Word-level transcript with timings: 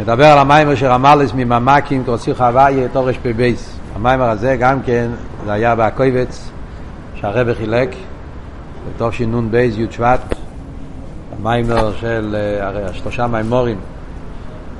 נדבר 0.00 0.26
על 0.26 0.38
המיימר 0.38 0.74
של 0.74 0.86
רמלס 0.86 1.32
מממקים 1.34 2.04
כרוסי 2.04 2.34
חוויה 2.34 2.88
תורש 2.88 3.18
פבייס. 3.22 3.78
המיימר 3.94 4.24
הזה 4.24 4.56
גם 4.60 4.82
כן, 4.82 5.10
זה 5.44 5.52
היה 5.52 5.74
בהקויבץ 5.74 6.50
שהרבא 7.14 7.54
חילק 7.54 7.94
בייס 9.50 9.74
י' 9.78 9.86
שבט. 9.90 10.34
המיימר 11.38 11.92
של 12.00 12.36
uh, 12.60 12.94
שלושה 12.94 13.26
מיימורים 13.26 13.78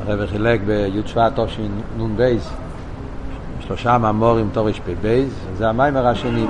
הרבא 0.06 0.26
חילק 0.26 0.60
בי' 0.60 1.02
שבט 1.06 1.38
בייס 2.16 2.50
שלושה 3.60 3.98
מיימורים 3.98 4.48
תורש 4.52 4.80
פבייס. 4.80 5.32
זה 5.56 5.68
המיימר 5.68 6.06
השני. 6.06 6.46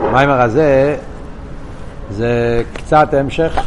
המיימר 0.00 0.40
הזה 0.40 0.96
זה 2.10 2.62
קצת 2.72 3.14
המשך 3.14 3.62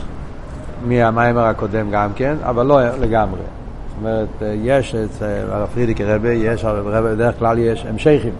מהמיימר 0.83 1.43
הקודם 1.43 1.91
גם 1.91 2.09
כן, 2.15 2.35
אבל 2.43 2.65
לא 2.65 2.81
לגמרי. 2.99 3.39
זאת 3.39 3.97
אומרת, 3.99 4.27
יש 4.63 4.95
אצל 4.95 5.25
הרב 5.51 5.69
פרידיקי 5.73 6.03
רבי, 6.03 6.29
יש 6.29 6.65
רבי, 6.65 7.15
בדרך 7.15 7.39
כלל 7.39 7.57
יש 7.57 7.85
המשכים. 7.89 8.33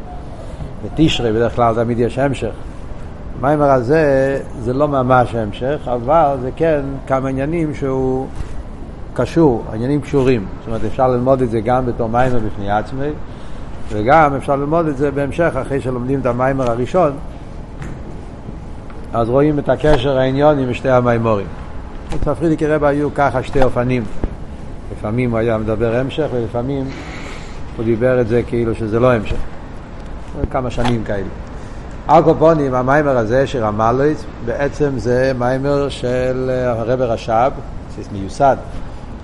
בתשרי 0.84 1.32
בדרך 1.32 1.56
כלל 1.56 1.76
תמיד 1.76 2.00
יש 2.00 2.20
המשך. 2.20 2.52
המיימר 3.40 3.72
הזה 3.72 4.40
זה 4.60 4.74
לא 4.74 4.88
ממש 4.88 5.36
המשך, 5.36 5.88
אבל 5.88 6.36
זה 6.42 6.50
כן 6.56 6.82
כמה 7.08 7.30
עניינים 7.30 7.74
שהוא 7.76 8.28
קשור, 9.14 9.64
עניינים 9.74 10.02
קשורים. 10.02 10.46
זאת 10.60 10.68
אומרת, 10.68 10.82
אפשר 10.86 11.08
ללמוד 11.08 11.42
את 11.42 11.50
זה 11.50 11.62
גם 11.62 11.86
בתור 11.86 12.10
מיימר 12.10 12.40
בפני 12.40 12.72
עצמי, 12.72 13.10
וגם 13.90 14.36
אפשר 14.36 14.56
ללמוד 14.56 14.88
את 14.88 14.98
זה 14.98 15.12
בהמשך, 15.12 15.52
אחרי 15.62 15.82
שלומדים 15.82 16.20
את 16.20 16.26
המיימר 16.26 16.72
הראשון, 16.72 17.12
אז 19.14 19.30
רואים 19.30 19.60
את 19.60 19.70
הקשר 19.70 20.18
העניוני 20.18 20.66
משתי 20.66 20.90
המיימורים. 20.90 21.48
אצל 22.16 22.34
פרידיקי 22.34 22.68
רבי 22.68 22.88
היו 22.88 23.14
ככה 23.14 23.44
שתי 23.44 23.64
אופנים. 23.64 24.04
לפעמים 24.92 25.32
הוא 25.32 25.40
היה 25.40 25.58
מדבר 25.58 25.96
המשך 25.96 26.28
ולפעמים 26.34 26.86
הוא 27.78 27.86
דיבר 27.86 28.22
את 28.22 28.28
זה 28.28 28.42
כאילו 28.48 28.76
שזה 28.76 29.00
לא 29.00 29.14
המשך. 29.14 29.36
כמה 30.52 30.70
שנים 30.70 31.04
כאלה. 31.04 31.28
אלקופונים, 32.10 32.74
המיימר 32.74 33.18
הזה 33.18 33.48
של 33.48 33.64
המלויץ, 33.64 34.24
בעצם 34.46 34.90
זה 34.98 35.32
מיימר 35.40 35.90
של 35.90 36.50
הרבר 36.66 37.12
רש"ב, 37.12 37.52
מיוסד 38.12 38.58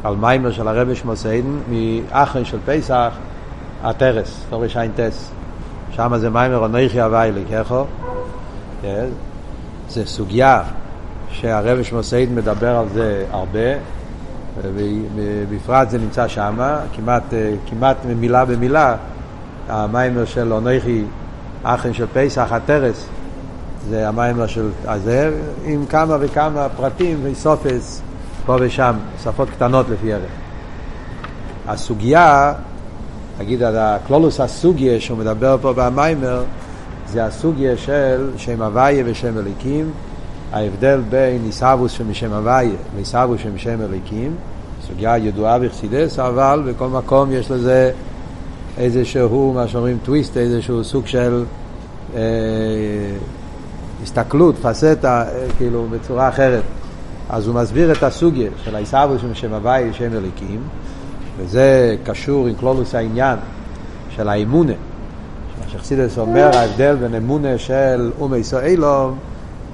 על 0.03 0.15
מיימר 0.15 0.51
של 0.51 0.67
הרבר 0.67 0.93
שמוסיידן, 0.93 1.49
מאחרין 1.69 2.45
של 2.45 2.57
פסח, 2.65 3.13
הטרס, 3.83 4.45
תורש 4.49 4.77
עין 4.77 4.91
טס. 4.91 5.31
שם 5.91 6.17
זה 6.17 6.29
מיימר 6.29 6.65
אנכי 6.65 7.01
הוויילי, 7.01 7.43
ככה? 7.53 7.83
זה 9.89 10.05
סוגיה 10.05 10.63
שהרבר 11.31 11.83
שמוסיידן 11.83 12.35
מדבר 12.35 12.77
על 12.77 12.85
זה 12.93 13.25
הרבה, 13.31 13.59
ובפרט 14.63 15.89
זה 15.89 15.97
נמצא 15.97 16.27
שם, 16.27 16.55
כמעט, 16.95 17.23
כמעט 17.69 17.97
מילה 18.05 18.45
במילה, 18.45 18.95
המיימר 19.67 20.25
של 20.25 20.53
אונכי 20.53 21.03
אחן 21.63 21.93
של 21.93 22.05
פסח, 22.13 22.47
הטרס, 22.51 23.05
זה 23.89 24.07
המיימר 24.07 24.47
של 24.47 24.69
הזה, 24.85 25.31
עם 25.65 25.85
כמה 25.85 26.17
וכמה 26.19 26.67
פרטים 26.77 27.19
וסופס 27.23 28.01
פה 28.45 28.57
ושם, 28.59 28.93
שפות 29.23 29.49
קטנות 29.49 29.85
לפי 29.89 30.13
ערך. 30.13 30.31
הסוגיה, 31.67 32.53
נגיד 33.39 33.63
על 33.63 33.77
הקלולוס 33.77 34.39
הסוגיה 34.39 35.01
שהוא 35.01 35.17
מדבר 35.17 35.57
פה 35.61 35.73
במיימר, 35.73 36.43
זה 37.07 37.25
הסוגיה 37.25 37.77
של 37.77 38.29
שם 38.37 38.61
הוויה 38.61 39.03
ושם 39.05 39.37
אליקים, 39.37 39.91
ההבדל 40.51 41.01
בין 41.09 41.41
עיסאוווס 41.45 41.91
שמשם 41.91 42.33
הוויה 42.33 42.75
ועיסאוווס 42.95 43.41
שמשם 43.41 43.81
אליקים, 43.81 44.35
סוגיה 44.87 45.17
ידועה 45.17 45.59
בחסידס, 45.59 46.19
אבל 46.19 46.63
בכל 46.65 46.87
מקום 46.87 47.31
יש 47.31 47.51
לזה 47.51 47.91
איזשהו, 48.77 49.53
מה 49.53 49.67
שאומרים 49.67 49.97
טוויסט, 50.03 50.37
איזשהו 50.37 50.83
סוג 50.83 51.07
של 51.07 51.43
אה, 52.15 52.21
הסתכלות, 54.03 54.55
פסטה, 54.55 55.23
אה, 55.27 55.45
כאילו 55.57 55.85
בצורה 55.91 56.29
אחרת. 56.29 56.63
אז 57.29 57.47
הוא 57.47 57.55
מסביר 57.55 57.91
את 57.91 58.03
הסוגיה 58.03 58.49
של 58.63 58.75
העיסאוווס 58.75 59.21
שמשם 59.21 59.53
הוויה 59.53 59.89
ושם 59.91 60.13
אליקים, 60.13 60.59
וזה 61.37 61.95
קשור 62.03 62.47
עם 62.47 62.55
כלולוס 62.55 62.95
העניין 62.95 63.37
של 64.09 64.29
האמונה. 64.29 64.73
מה 65.59 65.69
שחסידס 65.71 66.17
אומר, 66.17 66.49
ההבדל 66.53 66.95
בין 66.95 67.15
אמונה 67.15 67.57
של 67.57 68.11
אומי 68.19 68.37
ישראלום 68.37 69.17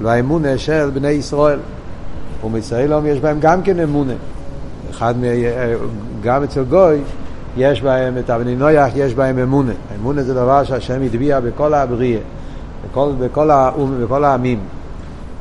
והאמונה 0.02 0.58
של 0.58 0.90
בני 0.94 1.10
ישראל. 1.10 1.60
ומישראלום 2.44 3.06
יש 3.06 3.20
בהם 3.20 3.38
גם 3.40 3.62
כן 3.62 3.80
אמונה. 3.80 4.14
אחד, 4.90 5.16
מ... 5.18 5.24
גם 6.22 6.44
אצל 6.44 6.64
גוי 6.64 7.02
יש 7.58 7.82
בהם, 7.82 8.18
את 8.18 8.30
אבני 8.30 8.56
נויח 8.56 8.92
יש 8.96 9.14
בהם 9.14 9.40
אמונה. 9.40 9.74
אמונה 9.96 10.24
זה 10.24 10.34
דבר 10.34 10.64
שהשם 10.64 11.02
הטביע 11.06 11.40
בכל 11.40 11.74
הבריאה, 11.74 12.20
בכל, 12.86 13.12
בכל, 13.20 13.52
האום, 13.52 14.04
בכל 14.04 14.24
העמים. 14.24 14.60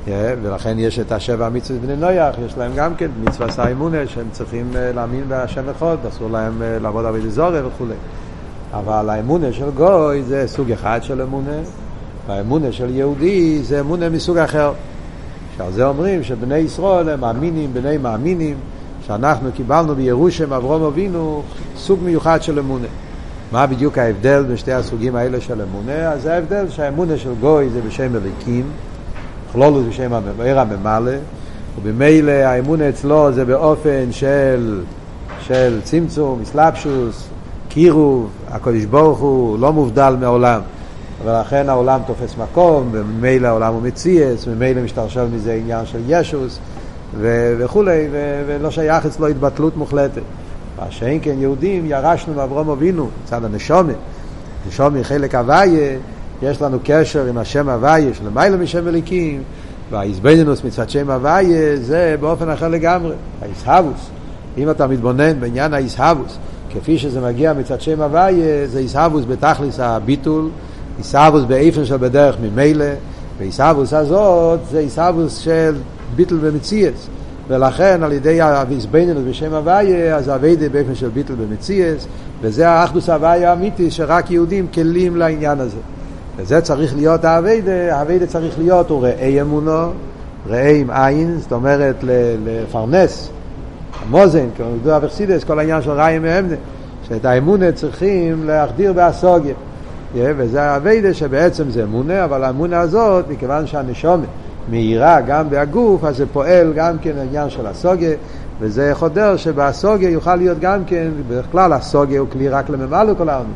Yeah, 0.07 0.09
ולכן 0.43 0.79
יש 0.79 0.99
את 0.99 1.13
השבע 1.13 1.49
מצוות 1.49 1.81
בני 1.81 1.97
נויח, 1.97 2.35
יש 2.47 2.59
להם 2.59 2.73
גם 2.75 2.95
כן 2.95 3.09
מצווה 3.25 3.49
עשה 3.49 3.71
אמונה 3.73 4.07
שהם 4.07 4.27
צריכים 4.33 4.71
להאמין 4.95 5.25
בהשם 5.29 5.69
אחד, 5.69 5.97
אסור 6.09 6.31
להם 6.31 6.63
לעבוד 6.81 7.05
עבודי 7.05 7.31
זורר 7.31 7.69
וכו'. 7.69 7.87
אבל 8.73 9.11
האמונה 9.11 9.53
של 9.53 9.71
גוי 9.71 10.23
זה 10.23 10.45
סוג 10.47 10.73
אחד 10.73 10.99
של 11.03 11.23
אמונה, 11.23 11.57
והאמונה 12.29 12.73
של 12.73 12.97
יהודי 12.97 13.63
זה 13.63 13.81
אמונה 13.81 14.09
מסוג 14.09 14.39
אחר. 14.39 14.73
שעל 15.57 15.73
זה 15.73 15.87
אומרים 15.87 16.23
שבני 16.23 16.59
ישראל 16.59 17.09
הם 17.09 17.21
מאמינים, 17.21 17.75
בני 17.75 17.97
מאמינים, 17.97 18.57
שאנחנו 19.07 19.49
קיבלנו 19.53 19.95
בירושם 19.95 20.53
אברום 20.53 20.83
אבינו 20.83 21.43
סוג 21.77 21.99
מיוחד 22.03 22.43
של 22.43 22.59
אמונה. 22.59 22.87
מה 23.53 23.67
בדיוק 23.67 23.99
ההבדל 23.99 24.43
בין 24.43 24.57
שתי 24.57 24.73
הסוגים 24.73 25.17
האלה 25.17 25.41
של 25.41 25.63
אמונה? 25.63 26.13
אז 26.13 26.23
זה 26.23 26.35
ההבדל 26.35 26.69
שהאמונה 26.71 27.19
של 27.19 27.31
גוי 27.41 27.69
זה 27.71 27.81
בשם 27.81 28.17
אליקים, 28.17 28.65
כלולוס 29.53 29.85
בשם 29.89 30.13
עיר 30.43 30.61
הממלא, 30.61 31.13
ובמילא 31.79 32.33
האמונה 32.33 32.89
אצלו 32.89 33.33
זה 33.33 33.45
באופן 33.45 34.05
של, 34.11 34.81
של 35.41 35.81
צמצום, 35.83 36.41
אסלאפשוס, 36.43 37.29
קירוב, 37.69 38.31
הקדוש 38.51 38.85
ברוך 38.85 39.19
הוא 39.19 39.59
לא 39.59 39.73
מובדל 39.73 40.17
מעולם. 40.21 40.61
ולכן 41.25 41.69
העולם 41.69 42.01
תופס 42.07 42.35
מקום, 42.39 42.89
וממילא 42.93 43.49
העולם 43.49 43.75
הוא 43.75 43.83
מציאס, 43.83 44.47
וממילא 44.47 44.83
משתרשל 44.83 45.25
מזה 45.33 45.55
עניין 45.55 45.87
של 45.87 46.01
ישוס 46.09 46.59
ו- 47.19 47.55
וכולי, 47.59 48.09
ו- 48.13 48.43
ולא 48.47 48.71
שייך 48.71 49.07
אצלו 49.07 49.27
התבטלות 49.27 49.77
מוחלטת. 49.77 50.23
מה 50.79 50.87
שאין 50.91 51.19
כן 51.23 51.35
יהודים 51.39 51.87
ירשנו 51.87 52.35
מאברום 52.35 52.71
אבינו, 52.71 53.09
מצד 53.25 53.45
הנשומה. 53.45 53.93
נשומה 54.69 55.05
חלק 55.05 55.35
הוויה, 55.35 55.99
יש 56.43 56.63
לנו 56.63 56.79
קשר 56.85 57.27
עם 57.27 57.39
השם 57.39 57.69
הוויה 57.69 58.15
של 58.15 58.29
מיילא 58.35 58.57
משם 58.57 58.89
אליקים, 58.89 59.43
והאיזבנינוס 59.91 60.65
מצד 60.65 60.91
שם 60.91 61.11
הוויה 61.11 61.77
זה 61.77 62.17
באופן 62.21 62.51
אחר 62.51 62.69
לגמרי, 62.69 63.15
האיסהבוס. 63.43 64.11
אם 64.59 64.71
אתה 64.71 64.87
מתבונן 64.87 65.41
בעניין 65.41 65.75
האיסהבוס, 65.75 66.39
כפי 66.71 66.99
שזה 66.99 67.21
מגיע 67.21 67.53
מצד 67.53 67.81
שם 67.81 68.01
הוויה, 68.01 68.67
זה 68.67 68.79
איסהבוס 68.79 69.25
בתכליס 69.25 69.81
הביטול, 69.81 70.49
עיסאוווס 70.99 71.45
באיפן 71.45 71.85
של 71.85 71.97
בדרך 71.97 72.37
ממילא, 72.43 72.85
ועיסאוווס 73.39 73.93
הזאת 73.93 74.61
זה 74.71 74.79
עיסאוווס 74.79 75.39
של 75.39 75.75
ביטל 76.17 76.39
ומציאס. 76.41 77.09
ולכן 77.49 78.03
על 78.03 78.13
ידי 78.13 78.41
הוויזבנינוס 78.41 79.25
בשם 79.29 79.55
הוויה, 79.55 80.17
אז 80.17 80.29
הווידה 80.29 80.69
באופן 80.69 80.95
של 80.95 81.09
ביטל 81.09 81.35
ומציאס, 81.39 82.07
וזה 82.43 82.69
האחדוס 82.69 83.09
הוויה 83.09 83.51
האמיתי 83.51 83.91
שרק 83.91 84.31
יהודים 84.31 84.67
כלים 84.75 85.17
לעניין 85.17 85.61
הזה. 85.61 85.79
וזה 86.37 86.61
צריך 86.61 86.97
להיות 86.97 87.25
הווידה, 87.25 88.01
הווידה 88.01 88.27
צריך 88.27 88.59
להיות 88.59 88.91
הוא 88.91 89.03
ראי 89.03 89.41
אמונו, 89.41 89.91
ראי 90.49 90.81
עם 90.81 90.91
עין, 90.91 91.39
זאת 91.39 91.53
אומרת 91.53 91.97
לפרנס, 92.45 93.31
המוזן, 94.03 94.47
כמו 94.57 94.67
ידוע 94.77 94.97
אברסידס, 94.97 95.45
כל 95.45 95.59
העניין 95.59 95.83
של 95.83 95.91
ראי 95.91 96.19
מאמנה, 96.19 96.57
שאת 97.09 97.25
האמונה 97.25 97.73
צריכים 97.73 98.45
להחדיר 98.47 98.93
באסוגיה. 98.93 99.55
וזה 100.15 100.63
האביידה 100.63 101.15
שבעצם 101.15 101.71
זה 101.71 101.85
אמונה, 101.85 102.25
אבל 102.25 102.45
האמונה 102.45 102.81
הזאת, 102.81 103.25
מכיוון 103.29 103.67
שהנשומת 103.67 104.29
מהירה 104.69 105.21
גם 105.21 105.51
בהגוף, 105.51 106.05
אז 106.05 106.17
זה 106.17 106.27
פועל 106.27 106.73
גם 106.73 106.99
כן 106.99 107.13
העניין 107.19 107.51
של 107.51 107.67
הסוגיה, 107.67 108.17
וזה 108.61 108.91
חודר 108.95 109.37
שבסוגיה 109.37 110.11
יוכל 110.11 110.37
להיות 110.37 110.59
גם 110.61 110.85
כן, 110.85 111.09
בדרך 111.29 111.47
כלל 111.53 111.73
הסוגיה 111.73 112.21
הוא 112.21 112.29
כלי 112.33 112.49
רק 112.49 112.71
לממלא 112.71 113.15
כל 113.19 113.29
העולם. 113.29 113.51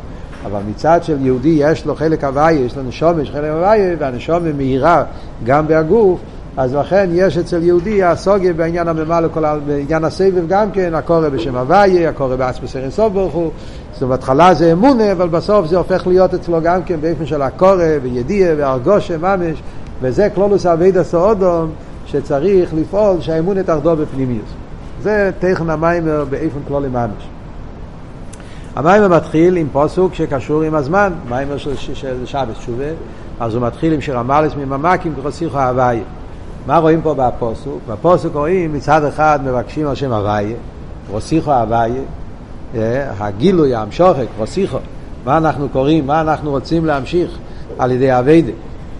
אבל 0.45 0.61
מצד 0.71 1.01
של 1.03 1.27
יהודי 1.27 1.57
יש 1.59 1.87
לו 1.87 1.95
חלק 1.95 2.25
הוויה, 2.25 2.61
יש 2.61 2.77
לו 2.77 2.83
נשומת, 2.83 3.23
יש 3.23 3.31
חלק 3.31 3.51
הוויה, 3.51 3.97
והנשומת 3.99 4.55
מהירה 4.57 5.05
גם 5.45 5.67
בהגוף, 5.67 6.21
אז 6.59 6.75
לכן 6.75 7.11
יש 7.13 7.39
אצל 7.39 7.63
יהודי 7.63 8.03
הסוגיה 8.03 8.53
בעניין 8.53 8.89
הממלא 8.89 9.29
כל 9.35 9.45
העולם, 9.45 9.67
בעניין 9.67 10.05
הסבב 10.05 10.49
גם 10.49 10.71
כן, 10.71 10.95
הקורא 10.95 11.29
בשם 11.29 11.57
הוויה, 11.57 12.09
הקורא 12.09 12.37
בעצמס 12.37 12.77
סוף 12.91 13.13
ברוך 13.13 13.35
הוא, 13.35 13.51
זאת 13.93 14.03
אומרת, 14.03 14.19
בהתחלה 14.19 14.55
זה 14.55 14.73
אמונה, 14.73 15.13
אבל 15.13 15.29
בסוף 15.29 15.67
זה 15.67 15.77
הופך 15.77 16.07
להיות 16.07 16.35
אצלו 16.35 16.61
גם 16.63 16.83
כן 16.83 17.01
באופן 17.01 17.27
של 17.27 17.43
הקורא 17.43 17.85
וידיע 18.03 18.55
והרגושה 18.57 19.19
ממש, 19.19 19.63
וזה 20.01 20.29
כלולוס 20.35 20.67
אבידע 20.67 21.05
סאודום 21.05 21.71
שצריך 22.07 22.75
לפעול 22.75 23.21
שהאמונה 23.21 23.63
תחדור 23.63 23.95
בפנימיוס. 23.95 24.51
זה 25.03 25.31
תכן 25.39 25.71
המיימר 25.71 26.25
באיפן 26.31 26.61
כלולי 26.69 26.89
ממש. 26.89 27.29
המיימר 28.77 29.09
מתחיל 29.09 29.57
עם 29.57 29.67
פוסוק 29.73 30.15
שקשור 30.15 30.63
עם 30.63 30.75
הזמן, 30.75 31.13
מיימר 31.29 31.57
של, 31.57 31.77
של 31.77 32.27
שבת 32.27 32.57
שובה, 32.61 32.91
אז 33.41 33.55
הוא 33.55 33.67
מתחיל 33.67 33.93
עם 33.93 34.01
שיר 34.01 34.19
המלס 34.19 34.53
מממקים 34.57 35.15
כחוסיכו 35.15 35.59
הוויה. 35.59 36.18
מה 36.69 36.79
רואים 36.79 37.03
פה 37.03 37.15
בפוסוק? 37.15 37.79
בפוסוק 37.89 38.35
רואים 38.35 38.73
מצד 38.73 39.05
אחד 39.05 39.41
מבקשים 39.45 39.95
שם 39.95 40.13
הוויה, 40.13 40.57
רוסיכו 41.11 41.53
הוויה, 41.53 42.03
אה, 42.75 43.11
הגילוי, 43.19 43.75
המשוכק, 43.75 44.27
רוסיכו, 44.39 44.79
מה 45.25 45.37
אנחנו 45.37 45.69
קוראים, 45.69 46.07
מה 46.07 46.21
אנחנו 46.21 46.51
רוצים 46.51 46.87
להמשיך 46.87 47.39
על 47.79 47.91
ידי 47.91 48.19
אביידה 48.19 48.53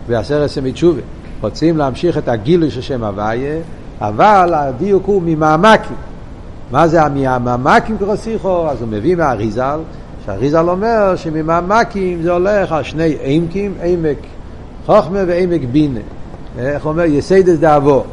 בעשרת 0.09 0.51
סמית 0.51 0.77
שובה. 0.77 1.01
רוצים 1.41 1.77
להמשיך 1.77 2.19
את 2.19 2.29
הגילוי 2.29 2.71
של 2.71 2.81
שם 2.81 3.05
הוויה, 3.05 3.61
אבל 4.01 4.55
הדיוק 4.55 5.07
הוא 5.07 5.23
ממעמקים. 5.25 5.97
מה 6.71 6.89
זה 6.89 7.03
המעמקים 7.03 7.99
כרוסיכו? 7.99 8.69
אז 8.71 8.81
הוא 8.81 8.89
מביא 8.89 9.17
מהאריזל, 9.17 9.81
שהאריזל 10.27 10.69
אומר 10.69 11.17
שממעמקים 11.17 12.23
זה 12.23 12.33
הולך 12.33 12.73
על 12.73 12.83
שני 12.83 13.17
עמקים, 13.23 13.75
עמק 13.83 14.19
חוכמה 14.87 15.19
ועמק 15.27 15.61
בינה. 15.73 16.01
איך 16.59 16.87
אומר? 16.87 17.05
יסיידס 17.05 17.59
דאבו. 17.59 18.05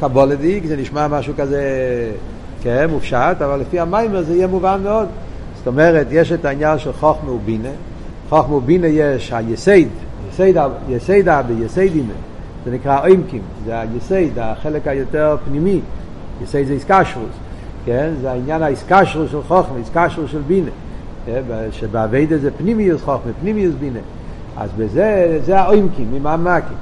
קבולדיק, 0.00 0.66
זה 0.66 0.76
נשמע 0.76 1.08
משהו 1.08 1.34
כזה, 1.36 1.62
כן, 2.62 2.86
מופשט, 2.90 3.36
אבל 3.44 3.60
לפי 3.60 3.80
המיימר 3.80 4.22
זה 4.22 4.34
יהיה 4.34 4.46
מובן 4.46 4.80
מאוד. 4.82 5.06
זאת 5.58 5.66
אומרת, 5.66 6.06
יש 6.10 6.32
את 6.32 6.44
העניין 6.44 6.78
של 6.78 6.92
חוכמה 6.92 7.32
ובינה. 7.32 7.68
חוכמה 8.28 8.54
ובינה 8.54 8.86
יש 8.86 9.32
היסייד, 9.32 9.88
יסיידה 10.88 11.42
ביסיידימה. 11.42 12.12
זה 12.64 12.70
נקרא 12.70 13.06
עמקים, 13.06 13.42
זה 13.66 13.80
היסייד, 13.80 14.38
החלק 14.38 14.88
היותר 14.88 15.36
פנימי. 15.48 15.80
יסייד 16.42 16.66
זה 16.66 16.72
איסקשרוס, 16.72 17.34
כן? 17.84 18.10
זה 18.20 18.30
העניין 18.30 18.62
האיסקשרוס 18.62 19.30
של 19.30 19.42
חוכמה, 19.42 19.78
איסקשרוס 19.78 20.30
של 20.30 20.42
בינה. 20.46 20.70
כן? 21.26 21.42
שבאביידה 21.70 22.38
זה 22.38 22.50
פנימיוס 22.50 23.02
חוכמה, 23.02 23.32
פנימיוס 23.40 23.74
בינה. 23.80 24.00
אז 24.56 24.70
בזה, 24.78 25.38
זה 25.44 25.60
העמקים, 25.60 26.08
ממעמקים. 26.12 26.76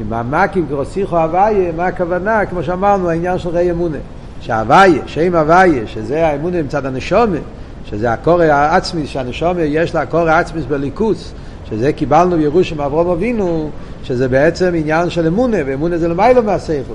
ממעמקים 0.00 0.66
כרוסיכו 0.68 1.18
הוויה, 1.18 1.72
מה 1.76 1.86
הכוונה? 1.86 2.46
כמו 2.46 2.62
שאמרנו, 2.62 3.10
העניין 3.10 3.38
של 3.38 3.48
ראי 3.48 3.70
אמונה. 3.70 3.98
שהוויה, 4.40 5.02
שם 5.06 5.34
הוויה, 5.34 5.86
שזה 5.86 6.26
האמונה 6.26 6.62
מצד 6.62 6.86
הנשומת, 6.86 7.40
שזה 7.84 8.12
הקורא 8.12 8.44
העצמי, 8.44 9.06
שהנשומת 9.06 9.56
יש 9.66 9.94
לה 9.94 10.00
הקורא 10.00 10.30
העצמי 10.30 10.62
בליכוס, 10.62 11.32
שזה 11.70 11.92
קיבלנו 11.92 12.36
בירושם 12.36 12.80
אברום 12.80 13.10
אבינו, 13.10 13.70
שזה 14.04 14.28
בעצם 14.28 14.72
עניין 14.74 15.10
של 15.10 15.26
אמונה, 15.26 15.56
ואמונה 15.66 15.98
זה 15.98 16.08
למיילו 16.08 16.42
מהסייכו. 16.42 16.92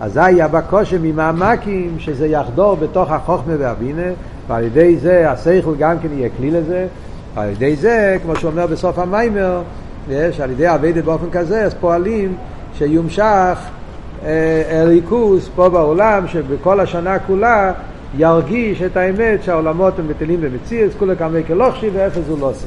אזי 0.00 0.42
הבקושם 0.42 1.02
ממעמקים, 1.02 1.96
שזה 1.98 2.26
יחדור 2.26 2.74
בתוך 2.76 3.10
החוכמה 3.10 3.52
והבינה, 3.58 4.10
ועל 4.48 4.64
ידי 4.64 4.96
זה 4.96 5.30
הסייכל 5.30 5.74
גם 5.78 5.98
כן 5.98 6.08
יהיה 6.12 6.28
כלי 6.36 6.50
לזה, 6.50 6.86
ועל 7.34 7.50
ידי 7.50 7.76
זה, 7.76 8.16
כמו 8.22 8.36
שהוא 8.36 8.50
אומר 8.50 8.66
בסוף 8.66 8.98
המיימר, 8.98 9.62
שעל 10.32 10.50
ידי 10.50 10.74
אביידה 10.74 11.02
באופן 11.02 11.30
כזה, 11.32 11.64
אז 11.64 11.74
פועלים 11.80 12.36
שיומשך 12.78 13.58
אליקוס 14.70 15.48
פה 15.54 15.68
בעולם, 15.68 16.28
שבכל 16.28 16.80
השנה 16.80 17.18
כולה 17.18 17.72
ירגיש 18.18 18.82
את 18.82 18.96
האמת 18.96 19.42
שהעולמות 19.42 19.98
הם 19.98 20.08
בטלים 20.08 20.40
במציאות, 20.40 20.92
כולי 20.98 21.16
כמי 21.16 21.44
כלוכשי 21.46 21.90
ואיפה 21.92 22.20
זו 22.28 22.36
לא 22.36 22.46
עושה. 22.46 22.66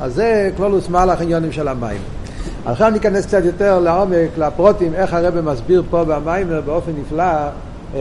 אז 0.00 0.14
זה 0.14 0.50
כלולוס 0.56 0.88
מהלך 0.88 1.20
עניונים 1.20 1.52
של 1.52 1.68
המים. 1.68 2.00
עכשיו 2.64 2.90
ניכנס 2.90 3.26
קצת 3.26 3.44
יותר 3.44 3.78
לעומק, 3.78 4.38
לפרוטים, 4.38 4.94
איך 4.94 5.14
הרב 5.14 5.40
מסביר 5.40 5.82
פה 5.90 6.04
במיימר 6.04 6.60
באופן 6.60 6.92
נפלא 7.00 7.24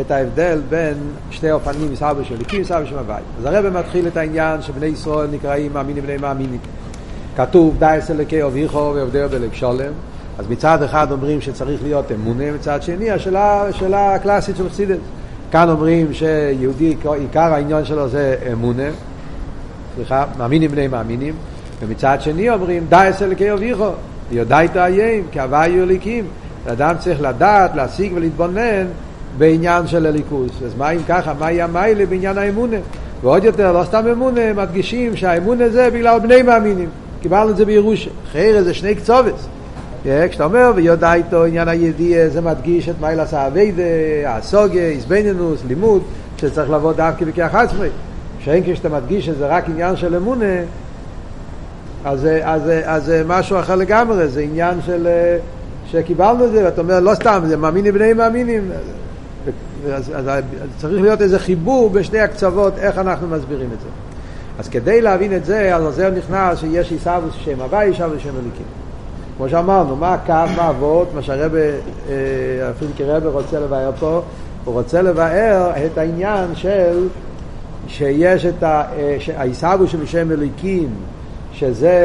את 0.02 0.12
ההבדל 0.12 0.62
בין 0.70 0.94
שתי 1.32 1.52
אופנים, 1.52 1.92
מסבא 1.92 2.24
של 2.24 2.38
ליקי 2.38 2.58
ומסבא 2.58 2.86
של 2.86 2.96
מבית. 3.00 3.24
אז 3.40 3.46
הרב 3.46 3.70
מתחיל 3.70 4.08
את 4.08 4.18
העניין 4.18 4.62
שבני 4.62 4.86
ישראל 4.86 5.28
נקראים 5.32 5.74
מאמינים 5.74 6.04
בני 6.04 6.18
מאמינים. 6.18 6.60
כתוב 7.36 7.76
דייס 7.80 8.12
אלוקי 8.12 8.44
אביכו 8.44 8.92
ועובדי 8.96 9.22
בלק 9.32 9.54
שולם. 9.54 9.92
אז 10.40 10.46
מצד 10.50 10.84
אחד 10.84 11.12
אומרים 11.12 11.42
שצריך 11.42 11.84
להיות 11.84 12.12
אמונה, 12.12 12.52
מצד 12.52 12.84
שני 12.84 13.12
השאלה, 13.12 13.62
השאלה 13.62 14.16
הקלאסית 14.16 14.58
של 14.58 14.70
חסידס. 14.70 14.98
כאן 15.52 15.70
אומרים 15.70 16.14
שיהודי, 16.14 16.96
עיקר 17.20 17.54
העניין 17.54 17.86
שלו 17.86 18.10
זה 18.10 18.36
אמונה, 18.52 18.90
סליחה, 19.96 20.26
מאמינים 20.38 20.72
בני 20.72 20.88
מאמינים, 20.88 21.34
ומצד 21.82 22.18
שני 22.20 22.50
אומרים 22.50 22.86
דייס 22.90 23.22
אלוקי 23.22 23.52
אביכו, 23.52 23.90
יודעת 24.32 24.78
איים, 24.78 25.24
כי 25.32 25.40
הווי 25.40 25.84
אליקים. 25.84 26.26
אדם 26.68 26.96
צריך 27.00 27.22
לדעת, 27.22 27.76
להשיג 27.76 28.14
ולהתבונן 28.16 28.86
בעניין 29.38 29.88
של 29.88 30.06
הליכוס. 30.06 30.52
אז 30.66 30.76
מה 30.78 30.90
אם 30.90 31.00
ככה, 31.08 31.34
מה 31.40 31.52
יהיה 31.52 31.64
המיילה 31.64 32.06
בעניין 32.06 32.38
האמונה? 32.38 32.78
ועוד 33.22 33.44
יותר, 33.44 33.72
לא 33.72 33.84
סתם 33.84 34.08
אמונה, 34.12 34.54
מדגישים 34.54 35.16
שהאמונה 35.16 35.70
זה 35.70 35.90
בגלל 35.90 36.20
בני 36.20 36.42
מאמינים. 36.42 36.90
קיבלנו 37.26 37.50
את 37.50 37.58
זה 37.58 37.66
בירושה. 37.66 38.10
חייר 38.32 38.64
זה 38.64 38.74
שני 38.74 38.96
קצובץ. 38.96 39.48
כשאתה 40.04 40.46
אומר 40.46 40.72
ויודע 40.76 41.14
איתו 41.14 41.44
עניין 41.44 41.68
הידיעה 41.68 42.30
זה 42.30 42.42
מדגיש 42.42 42.90
את 42.90 42.96
מיילס 43.02 43.34
האביידה, 43.34 43.84
הסוגיה, 44.26 44.84
איזבנינוס, 44.84 45.62
לימוד 45.68 46.02
שצריך 46.38 46.70
לבוא 46.70 46.94
דווקא 46.94 47.26
בכיח 47.26 47.56
עצמי 47.56 47.88
שאין 48.40 48.64
כשאתה 48.64 48.90
מדגיש 48.90 49.26
שזה 49.26 49.48
רק 49.48 49.70
עניין 49.70 49.96
של 49.96 50.16
אמונה 50.16 50.56
אז, 52.04 52.28
זה 53.06 53.24
משהו 53.28 53.60
אחר 53.60 53.76
לגמרי, 53.76 54.28
זה 54.28 54.42
עניין 54.42 54.82
של 54.86 55.08
שקיבלנו 55.92 56.46
את 56.46 56.52
זה 56.52 56.66
ואתה 56.66 56.82
אומר 56.82 57.00
לא 57.00 57.16
סתם, 57.16 57.44
זה 57.48 57.58
מאמינים 57.58 57.94
בני 57.94 58.14
מאמינים 58.14 58.72
אז, 59.94 60.12
אז, 60.16 60.28
אז 60.28 60.44
צריך 60.78 61.02
להיות 61.02 61.22
איזה 61.22 61.40
חיבור 61.40 61.90
בשני 61.90 62.20
הקצוות 62.20 62.74
איך 62.78 62.98
אנחנו 62.98 63.28
מסבירים 63.28 63.70
את 63.74 63.80
זה 63.80 64.05
אז 64.60 64.70
כדי 64.70 65.02
להבין 65.02 65.36
את 65.36 65.46
זה, 65.46 65.76
אז 65.76 65.96
זה 65.96 66.10
נכנס 66.10 66.60
שיש 66.60 66.92
עיסאוווס 66.92 67.34
שם 67.34 67.62
הוואי, 67.62 67.88
עיסאוווס 67.88 68.22
שם 68.22 68.30
אליקים. 68.30 68.66
כמו 69.38 69.50
שאמרנו, 69.50 69.96
מה 69.96 70.14
הקו, 70.14 70.34
מה 70.56 70.70
אבות, 70.70 71.08
מה 71.16 71.22
שהרבה, 71.22 71.60
אה, 71.60 72.70
אפילו 72.72 72.92
כרבה 72.98 73.30
רוצה 73.30 73.60
לבאר 73.60 73.92
פה, 74.00 74.22
הוא 74.66 74.74
רוצה 74.74 75.02
לבאר 75.02 75.72
את 75.86 75.98
העניין 75.98 76.56
של 76.56 77.08
שיש 77.88 78.46
את 78.46 78.64
העיסאוווס 79.36 79.90
של 79.92 80.06
שם 80.06 80.32
אליקים, 80.32 80.90
שזה 81.54 82.02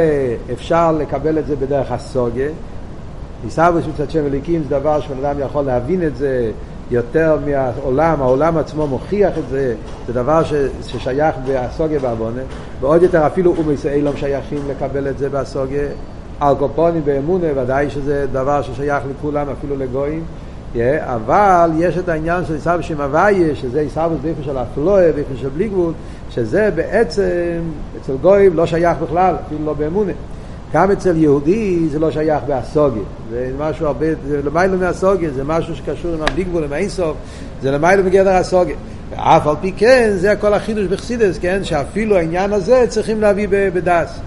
אפשר 0.53 0.93
לקבל 0.93 1.39
את 1.39 1.47
זה 1.47 1.57
בדרך 1.57 1.93
הסוגה. 1.93 2.47
עיסאוווס 3.45 3.85
מצד 3.95 4.11
שם 4.11 4.27
אליקים 4.27 4.63
זה 4.63 4.69
דבר 4.69 5.01
שבן 5.01 5.25
אדם 5.25 5.41
יכול 5.41 5.65
להבין 5.65 6.07
את 6.07 6.17
זה 6.17 6.51
יותר 6.91 7.39
מהעולם, 7.47 8.23
העולם 8.23 8.57
עצמו 8.57 8.87
מוכיח 8.87 9.39
את 9.39 9.49
זה, 9.51 9.75
זה 10.07 10.13
דבר 10.13 10.45
ש, 10.45 10.53
ששייך 10.87 11.37
באסוגיה 11.47 11.99
בעוונה, 11.99 12.43
ועוד 12.81 13.03
יותר 13.03 13.27
אפילו 13.27 13.55
אומיס 13.59 13.87
אילום 13.87 14.17
שייכים 14.17 14.59
לקבל 14.71 15.09
את 15.09 15.19
זה 15.19 15.29
באסוגיה, 15.29 15.89
אלקופונים 16.43 17.03
באמונה 17.05 17.47
ודאי 17.57 17.91
שזה 17.91 18.27
דבר 18.33 18.63
ששייך 18.63 19.05
לכולם, 19.11 19.47
אפילו 19.59 19.77
לגויים, 19.77 20.25
yeah, 20.75 20.79
אבל 21.05 21.71
יש 21.79 21.99
את 21.99 22.09
העניין 22.09 22.45
של 22.45 22.55
עיסאוו 22.55 22.83
שם 22.83 23.01
הוויה, 23.01 23.55
שזה 23.55 23.81
עיסאוו 23.81 24.17
באיפה 24.23 24.43
של 24.43 24.59
אפלואה, 24.59 25.13
באיפה 25.13 25.37
של 25.37 25.49
בלי 25.49 25.69
גבול, 25.69 25.93
שזה 26.31 26.71
בעצם 26.75 27.61
אצל 28.01 28.13
גויים 28.23 28.57
לא 28.57 28.67
שייך 28.67 28.99
בכלל, 28.99 29.35
אפילו 29.47 29.65
לא 29.65 29.73
באמונה. 29.73 30.13
גם 30.75 30.91
אצל 30.91 31.17
יהודי 31.17 31.89
זה 31.91 31.99
לא 31.99 32.11
שייך 32.11 32.43
באסוגיה, 32.47 33.03
זה 33.31 33.51
משהו 33.59 33.87
הרבה, 33.87 34.07
זה 34.29 34.41
למיילו 34.45 34.79
מהסוגיה, 34.79 35.31
זה 35.31 35.45
משהו 35.45 35.77
שקשור 35.77 36.15
עם 36.15 36.23
הביגבול, 36.23 36.65
עם 36.65 36.73
האינסוף, 36.73 37.17
זה 37.63 37.71
למיילו 37.71 38.05
מגדר 38.05 38.31
הסוגיה. 38.31 38.77
ואף 39.11 39.47
על 39.47 39.55
פי 39.61 39.73
כן, 39.77 40.11
זה 40.17 40.33
הכל 40.33 40.55
החידוש 40.55 40.87
בחסידס, 40.87 41.39
כן, 41.39 41.65
שאפילו 41.65 42.17
העניין 42.17 42.53
הזה 42.53 42.85
צריכים 42.89 43.21
להביא 43.21 43.49
בדס. 43.51 44.21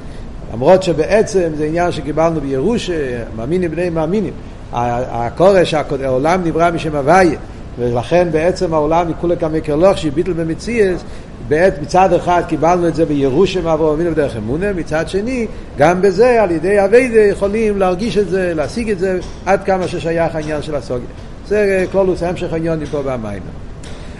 למרות 0.53 0.83
שבעצם 0.83 1.49
זה 1.57 1.65
עניין 1.65 1.91
שקיבלנו 1.91 2.41
בירושה, 2.41 3.23
מאמינים 3.35 3.71
בני 3.71 3.89
מאמינים. 3.89 4.33
הכורש, 4.73 5.73
העולם 5.73 6.41
נברא 6.43 6.71
משם 6.71 6.95
הוויה, 6.95 7.39
ולכן 7.79 8.27
בעצם 8.31 8.73
העולם 8.73 9.09
מכולי 9.09 9.37
כמקר 9.37 9.75
לוח 9.75 9.97
שביטל 9.97 10.33
במציאס, 10.33 11.03
בעת 11.47 11.81
מצד 11.81 12.13
אחד 12.13 12.41
קיבלנו 12.47 12.87
את 12.87 12.95
זה 12.95 13.05
בירושם 13.05 13.67
עבור 13.67 13.93
אבינו 13.93 14.11
בדרך 14.11 14.37
אמונה, 14.37 14.73
מצד 14.73 15.09
שני 15.09 15.47
גם 15.77 16.01
בזה 16.01 16.43
על 16.43 16.51
ידי 16.51 16.85
אביידה 16.85 17.19
יכולים 17.19 17.77
להרגיש 17.77 18.17
את 18.17 18.29
זה, 18.29 18.53
להשיג 18.55 18.91
את 18.91 18.99
זה 18.99 19.19
עד 19.45 19.63
כמה 19.63 19.87
ששייך 19.87 20.35
העניין 20.35 20.61
של 20.61 20.75
הסוגיה. 20.75 21.07
זה 21.47 21.85
כלולוס 21.91 22.23
המשך 22.23 22.53
העניין 22.53 22.85
פה 22.85 23.01
במים. 23.05 23.41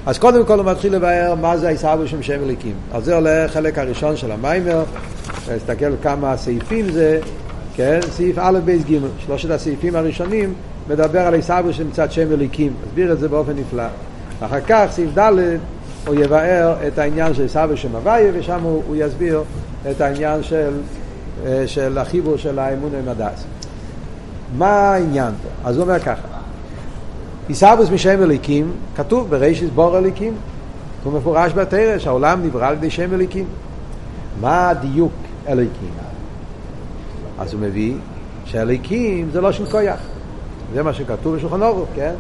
אז 0.06 0.18
קודם 0.18 0.46
כל 0.46 0.60
הוא 0.60 0.66
מתחיל 0.66 0.96
לבאר 0.96 1.36
מה 1.42 1.58
זה 1.58 1.68
העיסאוו 1.68 2.08
שם 2.08 2.24
שם 2.24 2.44
אליקים. 2.44 2.74
על 2.94 3.04
זה 3.04 3.16
עולה 3.16 3.48
חלק 3.48 3.78
הראשון 3.78 4.18
של 4.18 4.32
המיימר, 4.32 4.84
נסתכל 5.56 5.92
כמה 6.04 6.38
סעיפים 6.38 6.92
זה, 6.92 7.20
כן, 7.76 8.00
סעיף 8.10 8.36
א' 8.40 8.60
בייס 8.66 8.82
ג', 8.84 8.98
שלושת 9.26 9.50
הסעיפים 9.50 9.96
הראשונים 9.96 10.54
מדבר 10.90 11.20
על 11.20 11.34
עיסאוו 11.34 11.74
שמצד 11.74 12.12
שם 12.12 12.32
אליקים, 12.32 12.74
מסביר 12.88 13.14
את 13.14 13.20
זה 13.20 13.28
באופן 13.28 13.54
נפלא. 13.56 13.84
אחר 14.42 14.62
כך 14.68 14.86
סעיף 14.92 15.10
ד' 15.18 15.32
הוא 16.08 16.16
יבאר 16.16 16.76
את 16.88 16.98
העניין 16.98 17.34
של 17.34 17.48
סבא 17.48 17.76
שם 17.76 17.96
הוויה, 17.96 18.32
ושם 18.34 18.60
הוא, 18.64 18.84
הוא 18.88 18.96
יסביר 18.96 19.44
את 19.92 20.02
העניין 20.02 20.44
של, 20.44 20.72
אה, 21.46 21.64
של 21.68 21.98
החיבור 21.98 22.38
של 22.38 22.60
האמון 22.60 22.92
עם 22.96 23.10
הדס. 23.10 23.44
מה 24.58 24.94
העניין 24.94 25.34
פה? 25.44 25.70
אז 25.70 25.78
הוא 25.78 25.84
אומר 25.84 26.00
ככה, 26.00 26.28
עיסאוווס 27.48 27.90
משם 27.90 28.24
אליקים, 28.24 28.72
כתוב 28.96 29.30
ברישיס 29.30 29.70
בור 29.70 29.98
אליקים, 29.98 30.34
הוא 31.04 31.14
מפורש 31.14 31.54
בתרא 31.54 31.98
שהעולם 31.98 32.44
נברא 32.44 32.68
על 32.68 32.74
ידי 32.74 32.90
שם 32.90 33.14
אליקים. 33.14 33.46
מה 34.42 34.70
הדיוק 34.70 35.12
אליקים? 35.48 35.90
אז 37.40 37.54
הוא 37.54 37.62
מביא 37.62 37.96
שאליקים 38.46 39.30
זה 39.32 39.42
לא 39.42 39.52
של 39.52 39.66
כויח. 39.66 40.00
זה 40.74 40.84
מה 40.84 40.94
שכתוב 40.94 41.36
בשולחן 41.36 41.62
אורוך, 41.62 41.90
כן? 41.96 42.14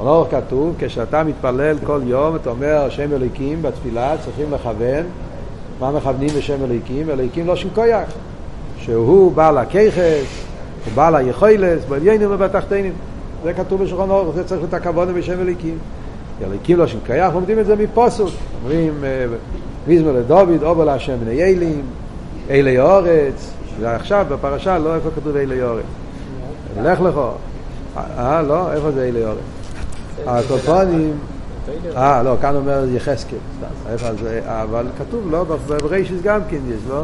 אורוך 0.00 0.28
כתוב, 0.30 0.74
כשאתה 0.78 1.24
מתפלל 1.24 1.76
כל 1.84 2.00
יום, 2.04 2.36
אתה 2.36 2.50
אומר 2.50 2.90
שם 2.90 3.12
אליקים 3.12 3.62
בתפילה, 3.62 4.14
צריכים 4.24 4.52
לכוון. 4.52 5.04
מה 5.80 5.90
מכוונים 5.90 6.28
בשם 6.38 6.64
אליקים? 6.64 7.10
אליקים 7.10 7.46
לא 7.46 7.56
של 7.56 7.68
כויח. 7.74 8.08
שהוא 8.78 9.32
בעל 9.32 9.58
הכיכס, 9.58 10.44
הוא 10.84 10.92
בעל 10.94 11.16
היכולת, 11.16 11.88
בעליינים 11.88 12.28
ובתחתינים. 12.32 12.92
זה 13.44 13.52
כתוב 13.52 13.82
בשולחן 13.82 14.10
אורוך, 14.10 14.34
זה 14.34 14.44
צריך 14.44 14.64
את 14.68 14.74
הכבוד 14.74 15.08
בשם 15.08 15.40
אליקים. 15.40 15.78
אליקים 16.46 16.78
לא 16.78 16.86
של 16.86 16.98
כיח, 17.06 17.34
לומדים 17.34 17.58
את 17.58 17.66
זה 17.66 17.76
מפוסוק. 17.76 18.30
אומרים, 18.62 19.04
ויזמר 19.86 20.12
לדוד, 20.12 20.62
אובו 20.62 20.84
להשם 20.84 21.16
בני 21.20 21.42
אלים, 21.42 21.82
אלי 22.50 22.80
אורץ, 22.80 23.50
זה 23.80 23.96
עכשיו 23.96 24.26
בפרשה, 24.28 24.78
לא 24.78 24.94
איפה 24.94 25.08
כתוב 25.16 25.36
אלי 25.36 25.62
אורץ. 25.62 25.84
לך 26.82 27.00
לך. 27.00 27.20
אה, 27.96 28.42
לא? 28.42 28.72
איפה 28.72 28.90
זה 28.90 29.08
אלי 29.08 29.24
אורץ? 29.24 29.57
הקופונים, 30.26 31.18
אה, 31.96 32.22
לא, 32.22 32.36
כאן 32.40 32.56
אומר 32.56 32.84
יחזקאל, 32.92 33.38
אבל 34.44 34.86
כתוב, 34.98 35.30
לא, 35.30 35.44
בריישיס 35.82 36.22
גם 36.22 36.40
כן 36.50 36.58
יש, 36.68 36.80
לא? 36.88 37.02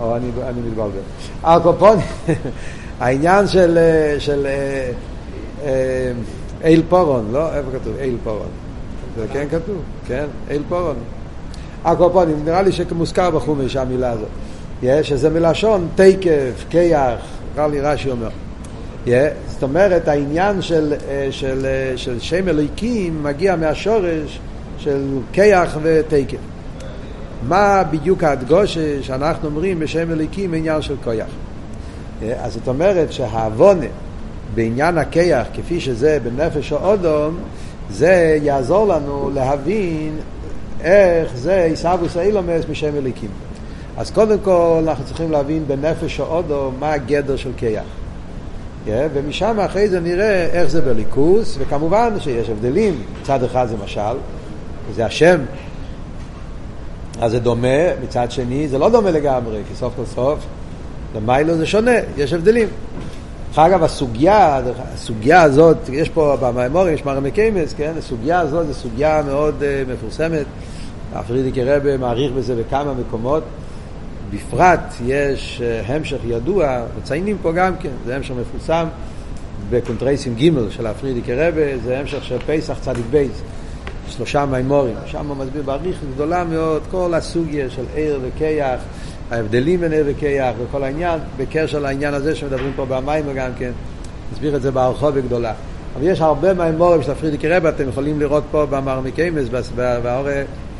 או 0.00 0.16
אני, 0.16 0.26
אני 0.48 0.60
מתבלבל. 0.60 0.90
הקופונים, 1.42 2.06
העניין 3.00 3.46
של, 3.46 3.78
של 4.18 4.46
אל 6.64 6.82
פורון, 6.88 7.28
לא? 7.32 7.54
איפה 7.54 7.70
כתוב? 7.70 7.92
אל 8.00 8.16
פורון. 8.24 8.48
זה 9.16 9.26
כן 9.32 9.46
כתוב, 9.50 9.76
כן? 10.06 10.26
אל 10.50 10.62
פורון. 10.68 10.96
הקופונים, 11.84 12.44
נראה 12.44 12.62
לי 12.62 12.72
שמוזכר 12.72 13.30
בחומש 13.30 13.76
המילה 13.76 14.10
הזאת. 14.10 14.28
יש 14.82 15.12
איזה 15.12 15.30
מלשון 15.30 15.88
תקף, 15.94 16.64
כיח, 16.70 17.20
נראה 17.54 17.68
לי 17.68 17.80
רש"י 17.80 18.10
אומר. 18.10 18.28
זאת 19.54 19.62
אומרת, 19.62 20.08
העניין 20.08 20.62
של, 20.62 20.94
של, 21.30 21.66
של 21.96 22.20
שם 22.20 22.48
אלוהיקים 22.48 23.22
מגיע 23.22 23.56
מהשורש 23.56 24.38
של 24.78 25.18
כיח 25.32 25.78
ותקף. 25.82 26.38
מה 27.48 27.82
בדיוק 27.90 28.24
ההדגושה 28.24 29.02
שאנחנו 29.02 29.48
אומרים 29.48 29.78
בשם 29.78 30.10
אלוהיקים 30.10 30.54
עניין 30.54 30.82
של 30.82 30.94
כיח? 31.04 31.26
Yeah, 31.26 32.24
אז 32.42 32.52
זאת 32.52 32.68
אומרת 32.68 33.12
שהעוונה 33.12 33.86
בעניין 34.54 34.98
הכיח, 34.98 35.46
כפי 35.54 35.80
שזה 35.80 36.18
בנפש 36.22 36.72
האודום, 36.72 37.36
זה 37.90 38.38
יעזור 38.42 38.88
לנו 38.88 39.30
להבין 39.34 40.16
איך 40.80 41.36
זה 41.36 41.64
עיסאוווס 41.64 42.16
אילומס 42.16 42.64
משם 42.70 42.96
אליקים. 42.96 43.30
אז 43.96 44.10
קודם 44.10 44.38
כל 44.38 44.82
אנחנו 44.88 45.04
צריכים 45.04 45.30
להבין 45.30 45.64
בנפש 45.66 46.20
האודום 46.20 46.74
מה 46.80 46.92
הגדר 46.92 47.36
של 47.36 47.50
כיח. 47.56 48.03
Yeah, 48.86 48.90
ומשם 49.14 49.60
אחרי 49.60 49.88
זה 49.88 50.00
נראה 50.00 50.46
איך 50.46 50.70
זה 50.70 50.80
בליכוס, 50.80 51.56
וכמובן 51.58 52.20
שיש 52.20 52.48
הבדלים, 52.48 53.02
מצד 53.20 53.42
אחד 53.42 53.66
זה 53.66 53.76
משל, 53.84 54.16
זה 54.94 55.06
השם, 55.06 55.40
אז 57.20 57.30
זה 57.30 57.40
דומה, 57.40 57.94
מצד 58.02 58.30
שני 58.30 58.68
זה 58.68 58.78
לא 58.78 58.90
דומה 58.90 59.10
לגמרי, 59.10 59.62
כי 59.68 59.74
סוף 59.74 59.92
כל 59.96 60.04
סוף, 60.04 60.38
למיילו 61.16 61.56
זה 61.56 61.66
שונה, 61.66 61.92
יש 62.16 62.32
הבדלים. 62.32 62.68
אגב, 63.56 63.82
הסוגיה, 63.82 64.60
הסוגיה 64.94 65.42
הזאת, 65.42 65.76
יש 65.92 66.08
פה 66.08 66.36
במימורים, 66.40 66.94
יש 66.94 67.04
מרמי 67.04 67.30
קיימס, 67.30 67.74
כן? 67.76 67.92
הסוגיה 67.98 68.40
הזאת 68.40 68.66
זו 68.66 68.74
סוגיה 68.74 69.22
מאוד 69.26 69.54
uh, 69.60 69.92
מפורסמת. 69.92 70.46
הפרידיקי 71.14 71.64
רבה 71.64 71.96
מעריך 71.96 72.32
בזה 72.32 72.54
בכמה 72.54 72.94
מקומות. 72.94 73.42
בפרט 74.34 74.94
יש 75.06 75.62
uh, 75.62 75.92
המשך 75.92 76.16
ידוע, 76.26 76.82
מציינים 76.98 77.36
פה 77.42 77.52
גם 77.52 77.76
כן, 77.76 77.90
זה 78.06 78.16
המשך 78.16 78.34
מפורסם 78.40 78.86
בקונטרייסים 79.70 80.34
ג' 80.34 80.70
של 80.70 80.86
הפרידיקי 80.86 81.34
רבה, 81.34 81.78
זה 81.84 81.98
המשך 81.98 82.24
של 82.24 82.36
פסח 82.46 82.78
צדיק 82.80 83.04
בייס, 83.10 83.42
שלושה 84.08 84.46
מימורים. 84.46 84.94
שם 85.06 85.26
הוא 85.26 85.36
מסביר 85.36 85.62
באריך 85.62 85.96
גדולה 86.14 86.44
מאוד 86.44 86.82
כל 86.90 87.14
הסוגיה 87.14 87.70
של 87.70 87.84
עיר 87.94 88.20
וכיח. 88.22 88.80
ההבדלים 89.30 89.80
בין 89.80 89.92
ער 89.92 90.04
וכיח 90.06 90.54
וכל 90.58 90.84
העניין, 90.84 91.18
בקשר 91.36 91.78
לעניין 91.78 92.14
הזה 92.14 92.34
שמדברים 92.34 92.72
פה 92.76 92.84
במים 92.84 93.24
גם 93.34 93.50
כן, 93.58 93.70
נסביר 94.32 94.56
את 94.56 94.62
זה 94.62 94.70
בהרחוב 94.70 95.10
בגדולה. 95.10 95.52
אבל 95.96 96.06
יש 96.06 96.20
הרבה 96.20 96.54
מהאמורים 96.54 97.02
של 97.02 97.10
הפרידיקי 97.10 97.48
רבה, 97.48 97.68
אתם 97.68 97.88
יכולים 97.88 98.20
לראות 98.20 98.44
פה 98.50 98.66
במרמיקיימס, 98.66 99.48
באור 100.02 100.26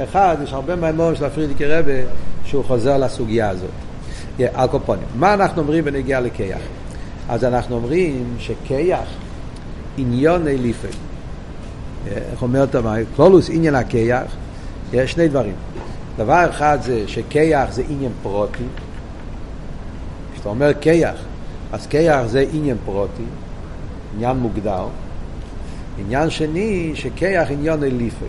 אחד, 0.04 0.36
יש 0.44 0.52
הרבה 0.52 0.76
מהאמורים 0.76 1.14
של 1.14 1.24
הפרידיקי 1.24 1.66
רבה 1.66 1.92
שהוא 2.44 2.64
חוזר 2.64 2.98
לסוגיה 2.98 3.48
הזאת. 3.48 3.70
אלקופונים. 4.40 5.04
מה 5.16 5.34
אנחנו 5.34 5.62
אומרים 5.62 5.84
בנגיעה 5.84 6.20
לכיח? 6.20 6.60
אז 7.28 7.44
אנחנו 7.44 7.76
אומרים 7.76 8.34
שכיח 8.38 9.08
עניון 9.96 10.48
אליפי. 10.48 10.88
איך 12.06 12.42
אומר 12.42 12.66
תמי? 12.66 12.90
כלולוס 13.16 13.50
עניין 13.50 13.74
הכיח, 13.74 14.36
יש 14.92 15.12
שני 15.12 15.28
דברים. 15.28 15.54
דבר 16.16 16.50
אחד 16.50 16.78
זה 16.82 17.04
שכיח 17.06 17.72
זה 17.72 17.82
עניין 17.88 18.12
פרוטי. 18.22 18.64
כשאתה 20.34 20.48
אומר 20.48 20.70
כיח, 20.80 21.16
אז 21.72 21.86
כיח 21.86 22.26
זה 22.26 22.44
עניין 22.52 22.76
פרוטי, 22.84 23.22
עניין 24.14 24.36
מוגדר. 24.36 24.86
עניין 25.98 26.30
שני, 26.30 26.92
שכיח 26.94 27.50
עניין 27.50 27.82
אליפי. 27.82 28.24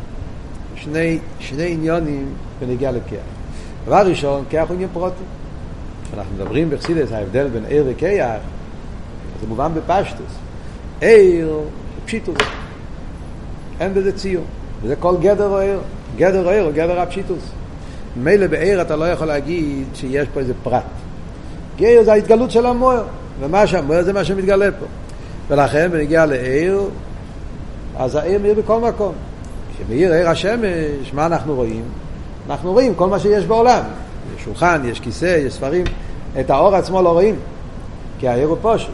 שני, 0.75 1.19
שני 1.39 1.71
עניונים 1.71 2.25
בנגיע 2.59 2.91
לכיח. 2.91 3.34
דבר 3.85 4.07
ראשון, 4.07 4.43
כיח 4.49 4.67
הוא 4.67 4.73
עניין 4.73 4.89
פרוטי. 4.93 5.23
כשאנחנו 6.07 6.35
מדברים 6.35 6.69
בחסידס, 6.69 7.11
ההבדל 7.11 7.47
בין 7.47 7.65
עיר 7.65 7.83
וכיח, 7.87 8.39
זה 9.41 9.47
מובן 9.47 9.71
בפשטוס. 9.73 10.31
עיר, 11.01 11.59
פשיטוס. 12.05 12.37
אין 13.79 13.93
בזה 13.93 14.11
ציור. 14.17 14.43
וזה 14.81 14.95
כל 14.95 15.15
גדר 15.21 15.49
או 15.49 15.59
עיר. 15.59 15.79
גדר 16.17 16.45
או 16.45 16.49
עיר 16.49 16.63
הוא 16.63 16.71
גדר 16.71 16.99
הפשיטוס. 16.99 17.43
מילא 18.15 18.47
בעיר 18.47 18.81
אתה 18.81 18.95
לא 18.95 19.05
יכול 19.05 19.27
להגיד 19.27 19.85
שיש 19.93 20.27
פה 20.33 20.39
איזה 20.39 20.53
פרט. 20.63 20.83
גיר 21.75 22.03
זה 22.03 22.11
ההתגלות 22.13 22.51
של 22.51 22.65
המוער, 22.65 23.03
ומה 23.39 23.67
שהמוער 23.67 24.03
זה 24.03 24.13
מה 24.13 24.23
שמתגלה 24.23 24.71
פה. 24.71 24.85
ולכן 25.47 25.91
בנגיע 25.91 26.25
לעיר, 26.25 26.81
אז 27.97 28.15
העיר 28.15 28.39
מאיר 28.39 28.53
בכל 28.53 28.79
מקום. 28.79 29.13
כשמאיר 29.75 30.13
עיר 30.13 30.29
השמש, 30.29 31.13
מה 31.13 31.25
אנחנו 31.25 31.55
רואים? 31.55 31.83
אנחנו 32.49 32.71
רואים 32.71 32.95
כל 32.95 33.07
מה 33.07 33.19
שיש 33.19 33.45
בעולם. 33.45 33.83
יש 34.37 34.43
שולחן, 34.43 34.81
יש 34.85 34.99
כיסא, 34.99 35.25
יש 35.45 35.53
ספרים. 35.53 35.85
את 36.39 36.49
האור 36.49 36.75
עצמו 36.75 37.01
לא 37.01 37.09
רואים, 37.09 37.35
כי 38.19 38.27
העיר 38.27 38.47
הוא 38.47 38.57
פושט. 38.61 38.89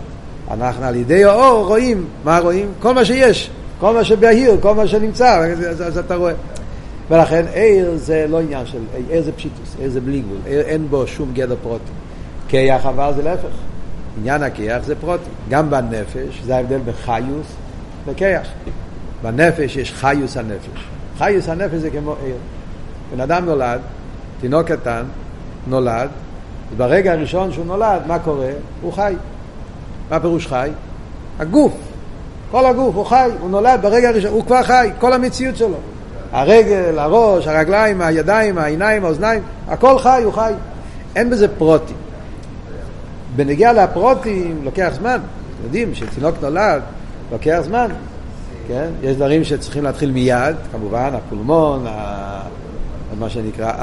אנחנו 0.51 0.85
על 0.85 0.95
ידי 0.95 1.25
האור 1.25 1.67
רואים, 1.67 2.05
מה 2.23 2.39
רואים? 2.39 2.71
כל 2.79 2.93
מה 2.93 3.05
שיש, 3.05 3.49
כל 3.79 3.93
מה 3.93 4.03
שבהיר, 4.03 4.57
כל 4.61 4.75
מה 4.75 4.87
שנמצא, 4.87 5.37
אז, 5.37 5.81
אז 5.81 5.97
אתה 5.97 6.15
רואה. 6.15 6.33
ולכן 7.09 7.45
עיר 7.53 7.91
זה 7.95 8.25
לא 8.29 8.41
עניין 8.41 8.65
של, 8.65 8.79
עיר 9.09 9.23
זה 9.23 9.31
פשיטוס, 9.31 9.75
עיר 9.79 9.89
זה 9.89 10.01
בלי 10.01 10.19
גבול, 10.21 10.37
עיר 10.45 10.61
אין 10.61 10.87
בו 10.89 11.07
שום 11.07 11.31
גדר 11.33 11.55
פרוטי. 11.61 11.91
כיח 12.47 12.85
אבל 12.85 13.13
זה 13.15 13.23
להפך, 13.23 13.55
עניין 14.17 14.43
הכיח 14.43 14.83
זה 14.83 14.95
פרוטי. 14.95 15.29
גם 15.49 15.69
בנפש, 15.69 16.41
זה 16.45 16.55
ההבדל 16.55 16.77
בין 16.77 16.93
חיוס 16.93 17.47
וכיח. 18.05 18.47
בנפש 19.21 19.75
יש 19.75 19.93
חיוס 19.93 20.37
הנפש. 20.37 20.83
חיוס 21.17 21.49
הנפש 21.49 21.75
זה 21.75 21.89
כמו 21.89 22.15
עיר. 22.23 22.35
בן 23.11 23.21
אדם 23.21 23.45
נולד, 23.45 23.79
תינוק 24.41 24.67
קטן, 24.67 25.03
נולד, 25.67 26.09
וברגע 26.73 27.11
הראשון 27.11 27.51
שהוא 27.51 27.65
נולד, 27.65 28.01
מה 28.07 28.19
קורה? 28.19 28.49
הוא 28.81 28.93
חי. 28.93 29.15
מה 30.11 30.19
פירוש 30.19 30.47
חי? 30.47 30.69
הגוף. 31.39 31.73
כל 32.51 32.65
הגוף, 32.65 32.95
הוא 32.95 33.05
חי, 33.05 33.29
הוא 33.39 33.49
נולד 33.49 33.79
ברגע 33.81 34.09
הראשון, 34.09 34.31
הוא 34.31 34.45
כבר 34.45 34.63
חי, 34.63 34.89
כל 34.99 35.13
המציאות 35.13 35.57
שלו. 35.57 35.77
הרגל, 36.31 36.99
הראש, 36.99 37.47
הרגליים, 37.47 38.01
הידיים, 38.01 38.57
העיניים, 38.57 39.05
האוזניים, 39.05 39.43
הכל 39.67 39.99
חי, 39.99 40.21
הוא 40.25 40.33
חי. 40.33 40.53
אין 41.15 41.29
בזה 41.29 41.47
פרוטים. 41.47 41.95
בנגיע 43.35 43.73
לפרוטים 43.73 44.61
לוקח 44.63 44.89
זמן. 44.93 45.17
אתם 45.17 45.63
יודעים 45.63 45.95
שתינוק 45.95 46.35
נולד 46.41 46.81
לוקח 47.31 47.59
זמן. 47.63 47.87
כן? 48.67 48.87
יש 49.03 49.15
דברים 49.15 49.43
שצריכים 49.43 49.83
להתחיל 49.83 50.11
מיד, 50.11 50.55
כמובן, 50.71 51.09
הפולמון. 51.13 51.85
מה 53.21 53.29
שנקרא. 53.29 53.73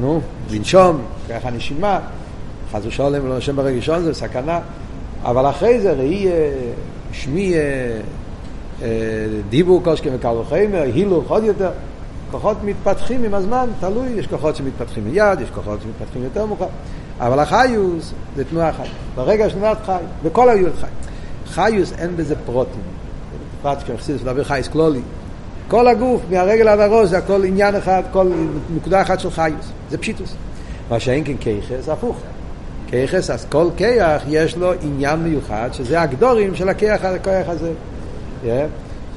נו, 0.00 0.20
לנשום, 0.50 1.02
ככה 1.28 1.50
נשימה, 1.50 2.00
חס 2.72 2.80
ושלום, 2.84 3.28
לא 3.28 3.34
נושם 3.34 3.56
ברגע 3.56 3.76
ראשון, 3.76 4.02
זה 4.02 4.14
סכנה. 4.14 4.60
אבל 5.24 5.50
אחרי 5.50 5.80
זה 5.80 5.92
ראי 5.92 6.26
שמי 7.12 7.54
דיבור 9.48 9.84
קושקי 9.84 10.08
וקל 10.12 10.28
וחומר, 10.28 10.82
הילוך 10.82 11.30
עוד 11.30 11.44
יותר. 11.44 11.70
כוחות 12.30 12.56
מתפתחים 12.64 13.24
עם 13.24 13.34
הזמן, 13.34 13.68
תלוי, 13.80 14.08
יש 14.08 14.26
כוחות 14.26 14.56
שמתפתחים 14.56 15.04
מיד, 15.04 15.40
יש 15.40 15.50
כוחות 15.50 15.78
שמתפתחים 15.82 16.24
יותר 16.24 16.46
מאוחר. 16.46 16.66
אבל 17.20 17.38
החיוס 17.38 18.12
זה 18.36 18.44
תנועה 18.44 18.72
חי. 18.72 18.88
ברגע 19.14 19.50
שנולד 19.50 19.76
חי, 19.86 20.02
וכל 20.22 20.48
היו 20.48 20.66
חי. 20.80 20.86
חיוס 21.46 21.92
אין 21.98 22.16
בזה 22.16 22.34
פרוטים. 22.46 22.82
בפרט 23.60 23.82
כשמחסידס 23.82 24.22
מדבר 24.22 24.44
חייס 24.44 24.68
כלולי. 24.68 25.00
כל 25.68 25.88
הגוף, 25.88 26.22
מהרגל 26.30 26.68
עד 26.68 26.80
הראש, 26.80 27.08
זה 27.08 27.18
הכל 27.18 27.44
עניין 27.44 27.76
אחד, 27.76 28.02
כל 28.12 28.26
נקודה 28.76 29.02
אחת 29.02 29.20
של 29.20 29.30
חיוס. 29.30 29.72
זה 29.90 29.98
פשיטוס. 29.98 30.34
מה 30.90 31.00
שאין 31.00 31.24
כן 31.24 31.36
כיחס, 31.40 31.88
הפוך. 31.88 32.16
כיחס, 32.86 33.30
אז 33.30 33.46
כל 33.48 33.66
כיח 33.76 34.22
יש 34.28 34.56
לו 34.56 34.72
עניין 34.82 35.20
מיוחד, 35.20 35.68
שזה 35.72 36.00
הגדורים 36.00 36.54
של 36.54 36.68
הכיח, 36.68 37.04
הכיח 37.04 37.48
הזה. 37.48 37.72
Yeah. 38.44 38.48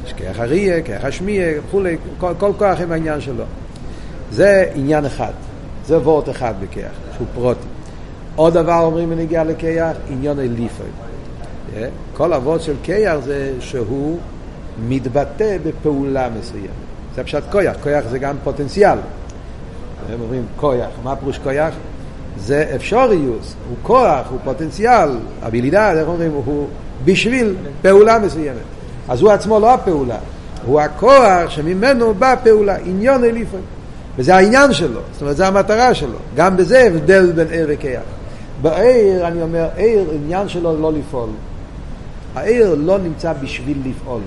יש 0.06 0.14
כיח 0.14 0.40
אריה, 0.40 0.82
כיח 0.82 1.06
השמיע, 1.06 1.46
וכולי, 1.58 1.98
כל, 2.18 2.34
כל 2.38 2.52
כוח 2.58 2.82
עם 2.82 2.92
העניין 2.92 3.22
שלו. 3.22 3.44
זה 4.32 4.72
עניין 4.76 5.06
אחד. 5.06 5.32
זה 5.86 6.00
וורט 6.00 6.30
אחד 6.30 6.54
בכיח, 6.60 6.92
שהוא 7.16 7.28
פרוטי. 7.34 7.68
עוד 8.36 8.54
דבר 8.54 8.80
אומרים 8.82 9.10
בנגיעה 9.10 9.44
לכיח, 9.44 9.98
עניון 10.10 10.40
אליפוי. 10.40 10.86
Yeah. 11.74 11.78
כל 12.14 12.34
אבות 12.34 12.62
של 12.62 12.76
כיח 12.84 13.16
זה 13.20 13.54
שהוא 13.60 14.20
מתבטא 14.88 15.58
בפעולה 15.64 16.30
מסוימת. 16.40 16.70
זה 17.16 17.24
פשוט 17.24 17.44
כויח, 17.52 17.76
כויח 17.84 18.06
זה 18.10 18.20
גם 18.20 18.36
פוטנציאל. 18.44 18.98
הם 20.14 20.22
אומרים 20.22 20.46
כויח, 20.56 20.90
מה 21.04 21.16
פירוש 21.16 21.38
כויח? 21.38 21.74
זה 22.38 22.72
אפשוריוס, 22.76 23.56
הוא 23.70 23.78
כוח, 23.82 24.28
הוא 24.30 24.40
פוטנציאל, 24.44 25.10
הבילידה, 25.42 25.92
איך 25.92 26.08
אומרים, 26.08 26.32
הוא 26.32 26.68
בשביל 27.06 27.56
פעולה 27.82 28.20
מסוימת. 28.20 28.58
אז 29.10 29.22
הוא 29.22 29.32
עצמו 29.32 29.60
לא 29.60 29.74
הפעולה, 29.74 30.18
הוא 30.66 30.82
הכוח 30.82 31.50
שממנו 31.50 32.14
באה 32.14 32.36
פעולה, 32.36 32.76
עניון 32.86 33.24
אליפון. 33.24 33.62
וזה 34.18 34.36
העניין 34.36 34.74
שלו, 34.74 35.00
זאת 35.12 35.22
אומרת, 35.22 35.38
זו 35.38 35.44
המטרה 35.44 35.94
שלו. 35.94 36.18
גם 36.36 36.58
בזה 36.58 36.80
הבדל 36.80 37.32
בין 37.32 37.48
עיר 37.48 37.66
וכיח. 37.70 38.02
בעיר, 38.62 39.28
אני 39.28 39.42
אומר, 39.42 39.68
עיר, 39.76 40.06
עניין 40.14 40.50
שלו 40.50 40.82
לא 40.82 40.94
לפעול. 40.94 41.30
העיר 42.36 42.76
לא 42.80 42.98
נמצא 42.98 43.34
בשביל 43.34 43.78
לפעול. 43.86 44.22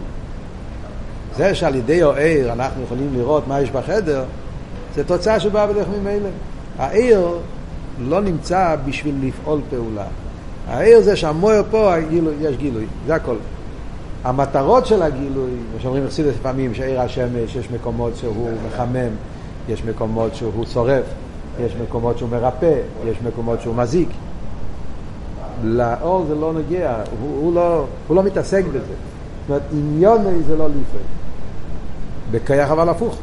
זה 1.37 1.55
שעל 1.55 1.75
ידי 1.75 2.03
העיר 2.03 2.53
אנחנו 2.53 2.83
יכולים 2.83 3.11
לראות 3.17 3.49
מה 3.49 3.61
יש 3.61 3.71
בחדר, 3.71 4.25
זה 4.95 5.05
תוצאה 5.05 5.41
שבאה 5.41 5.67
בדרך 5.67 5.87
ממילא. 5.89 6.29
העיר 6.79 7.29
לא 7.99 8.21
נמצא 8.21 8.77
בשביל 8.85 9.15
לפעול 9.23 9.61
פעולה. 9.71 10.07
העיר 10.69 11.01
זה 11.01 11.17
שהמויר 11.17 11.63
פה, 11.71 11.93
יש 12.41 12.57
גילוי, 12.57 12.87
זה 13.07 13.15
הכל. 13.15 13.37
המטרות 14.25 14.87
של 14.87 15.03
הגילוי, 15.03 15.51
כמו 15.71 15.81
שאומרים 15.81 16.05
אכסידס 16.05 16.35
לפעמים, 16.41 16.75
שעיר 16.75 17.01
השמש, 17.01 17.57
יש 17.57 17.71
מקומות 17.71 18.17
שהוא 18.17 18.51
מחמם, 18.67 19.11
יש 19.69 19.85
מקומות 19.85 20.35
שהוא 20.35 20.65
שורף, 20.65 21.05
יש 21.61 21.73
מקומות 21.83 22.19
שהוא 22.19 22.29
מרפא, 22.29 22.75
יש 23.07 23.17
מקומות 23.27 23.61
שהוא 23.61 23.75
מזיק. 23.75 24.09
לאור 25.65 26.25
זה 26.29 26.35
לא 26.35 26.53
נוגע, 26.53 26.97
הוא, 27.21 27.37
הוא, 27.41 27.55
לא, 27.55 27.85
הוא 28.09 28.17
לא 28.17 28.23
מתעסק 28.23 28.65
בזה. 28.65 28.79
זאת 28.81 29.49
אומרת, 29.49 29.63
עניון 29.73 30.25
זה 30.47 30.57
לא 30.57 30.67
ליפוי. 30.67 31.01
בכיח 32.31 32.71
אבל 32.71 32.89
הפוך. 32.89 33.19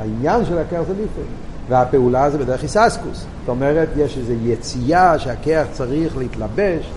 העניין 0.00 0.44
של 0.44 0.58
הכיח 0.58 0.82
זה 0.82 0.92
ליפוי. 0.92 1.24
והפעולה 1.68 2.30
זה 2.30 2.38
בדרך 2.38 2.62
היססקוס. 2.62 3.26
זאת 3.40 3.48
אומרת, 3.48 3.88
יש 3.96 4.18
איזו 4.18 4.32
יציאה 4.42 5.18
שהכיח 5.18 5.66
צריך 5.72 6.16
להתלבש 6.16 6.90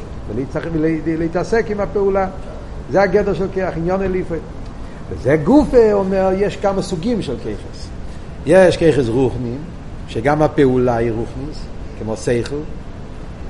ולהתעסק 1.05 1.65
עם 1.69 1.79
הפעולה. 1.79 2.27
זה 2.91 3.01
הגדר 3.01 3.33
של 3.33 3.47
כיח, 3.53 3.77
עניון 3.77 4.01
אליפוי. 4.01 4.37
וזה 5.09 5.37
גופה 5.43 5.93
אומר, 5.93 6.31
יש 6.37 6.57
כמה 6.57 6.81
סוגים 6.81 7.21
של 7.21 7.35
כיחס. 7.43 7.87
יש 8.45 8.77
כיחס 8.77 9.07
רוחנים, 9.07 9.57
שגם 10.07 10.41
הפעולה 10.41 10.95
היא 10.95 11.11
רוחניס, 11.11 11.65
כמו 11.99 12.17
סייכל. 12.17 12.55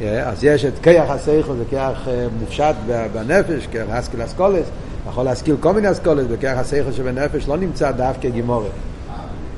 אז 0.01 0.43
יש 0.43 0.65
את 0.65 0.73
כיח 0.83 1.09
הסייכל, 1.09 1.53
זה 1.55 1.63
כיח 1.69 2.07
מופשט 2.39 2.75
בנפש, 3.13 3.67
כיח 3.71 3.85
הסקיל 3.89 4.23
אסכולס. 4.23 4.65
יכול 5.07 5.23
להשכיל 5.23 5.55
כל 5.59 5.73
מיני 5.73 5.91
אסכולס, 5.91 6.25
בכיח 6.25 6.57
הסייכל 6.57 6.91
שבנפש 6.91 7.47
לא 7.47 7.57
נמצא 7.57 7.91
דווקא 7.91 8.29
גימורת, 8.29 8.71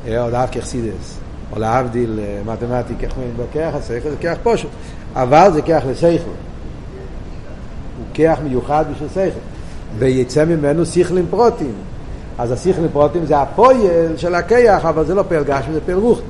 או 0.08 0.30
דווקא 0.32 0.60
חסידס. 0.60 1.18
או 1.54 1.60
להבדיל 1.60 2.20
מתמטיקה, 2.46 3.08
בכיח 3.38 3.76
השכל 3.76 4.10
זה 4.10 4.16
כיח 4.20 4.38
פושט, 4.44 4.68
אבל 5.16 5.50
זה 5.54 5.62
כיח 5.62 5.86
לשכל. 5.86 6.30
הוא 7.98 8.06
כיח 8.14 8.40
מיוחד 8.44 8.86
בשביל 8.92 9.10
שכל. 9.10 9.40
ויצא 9.98 10.46
ממנו 10.46 10.86
שכלים 10.86 11.26
פרוטים. 11.30 11.74
אז 12.38 12.52
השכלים 12.52 12.90
פרוטים 12.94 13.26
זה 13.26 13.42
הפועל 13.42 13.78
של 14.18 14.36
הכיח, 14.36 14.86
אבל 14.86 15.06
זה 15.06 15.16
לא 15.16 15.24
פועל 15.24 15.44
גשמי, 15.44 15.74
זה 15.74 15.82
פועל 15.86 15.98
רוחניס. 15.98 16.28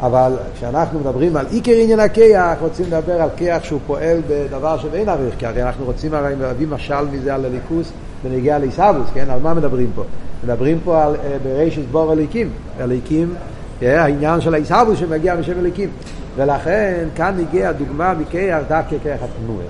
אבל 0.00 0.32
כשאנחנו 0.56 1.00
מדברים 1.00 1.36
על 1.36 1.46
עיקר 1.50 1.72
עניין 1.72 2.00
הכיח, 2.00 2.58
רוצים 2.60 2.86
לדבר 2.86 3.22
על 3.22 3.28
כיח 3.36 3.64
שהוא 3.64 3.80
פועל 3.86 4.20
בדבר 4.28 4.78
שאין 4.78 5.08
עריך, 5.08 5.34
כי 5.38 5.46
הרי 5.46 5.62
אנחנו 5.62 5.84
רוצים 5.84 6.14
הרי 6.14 6.36
להביא 6.36 6.66
משל 6.66 7.04
מזה 7.12 7.34
על 7.34 7.44
הליכוס 7.44 7.92
ונגיע 8.24 8.58
לעיסאוויס, 8.58 9.06
כן? 9.14 9.30
על 9.30 9.40
מה 9.40 9.54
מדברים 9.54 9.90
פה? 9.94 10.02
מדברים 10.44 10.78
פה 10.84 11.04
על 11.04 11.14
בראשית 11.42 11.90
בור 11.90 12.12
הליקים. 12.12 12.48
הליקים 12.80 13.34
העניין 13.82 14.40
של 14.40 14.54
העיסאוווס 14.54 14.98
שמגיע 14.98 15.34
משם 15.34 15.58
אליקים. 15.58 15.88
ולכן 16.36 17.04
כאן 17.16 17.34
הגיעה 17.40 17.72
דוגמה 17.72 18.14
מכיח 18.14 18.62
דווקא 18.68 18.96
כיח 19.02 19.20
התנועה. 19.22 19.66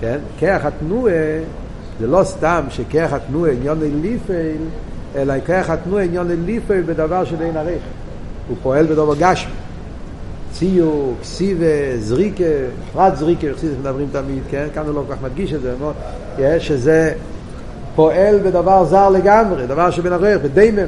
כן? 0.00 0.18
כיח 0.38 0.64
התנועה 0.64 1.12
זה 2.00 2.06
לא 2.06 2.24
סתם 2.24 2.64
שכיח 2.70 3.12
התנועה 3.12 3.52
עניון 3.52 3.78
אליפל, 3.82 4.56
אלא 5.16 5.34
כיח 5.46 5.70
התנועה 5.70 6.04
עניון 6.04 6.30
אליפל 6.30 6.82
בדבר 6.86 7.24
של 7.24 7.36
ערך. 7.42 7.82
הוא 8.48 8.56
פועל 8.62 8.86
בדבר 8.86 9.14
גשמי. 9.18 9.52
ציור, 10.58 11.14
כסיבה, 11.22 11.98
זריקה, 11.98 12.44
פרט 12.92 13.16
זריקה, 13.16 13.46
חסידס 13.54 13.74
מדברים 13.80 14.08
תמיד, 14.12 14.42
כן? 14.50 14.66
כאן 14.74 14.86
הוא 14.86 14.94
לא 14.94 15.04
כל 15.08 15.14
כך 15.14 15.22
מדגיש 15.22 15.52
את 15.52 15.60
זה, 15.60 16.60
שזה 16.60 17.12
פועל 17.94 18.38
בדבר 18.38 18.84
זר 18.84 19.08
לגמרי, 19.10 19.66
דבר 19.66 19.90
שבין 19.90 20.12
ערך, 20.12 20.42
בדיימם. 20.42 20.86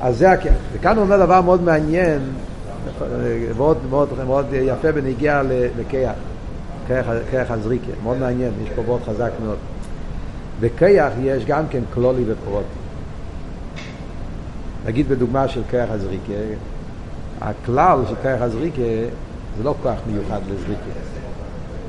אז 0.00 0.18
זה 0.18 0.30
הכיח. 0.30 0.54
וכאן 0.72 0.96
הוא 0.96 1.04
אומר 1.04 1.26
דבר 1.26 1.40
מאוד 1.40 1.62
מעניין, 1.62 2.18
מאוד, 3.56 3.76
מאוד, 3.90 4.08
מאוד 4.26 4.46
יפה 4.52 4.92
בנגיעה 4.92 5.42
לכיח, 5.78 6.12
כיח 7.30 7.50
הזריקה, 7.50 7.92
מאוד 8.02 8.18
מעניין, 8.18 8.50
יש 8.64 8.70
פה 8.74 8.82
מאוד 8.86 9.00
חזק 9.06 9.30
מאוד. 9.44 9.58
בכיח 10.60 11.12
יש 11.22 11.44
גם 11.44 11.64
כן 11.70 11.80
כלולי 11.94 12.24
ופרוטי. 12.26 12.66
נגיד 14.86 15.08
בדוגמה 15.08 15.48
של 15.48 15.62
כיח 15.70 15.88
הזריקה, 15.90 16.32
הכלל 17.44 17.98
של 18.08 18.14
כיח 18.22 18.42
הזריקה 18.42 18.82
זה 19.56 19.64
לא 19.64 19.74
כוח 19.82 19.98
מיוחד 20.06 20.40
לזריקה. 20.50 20.82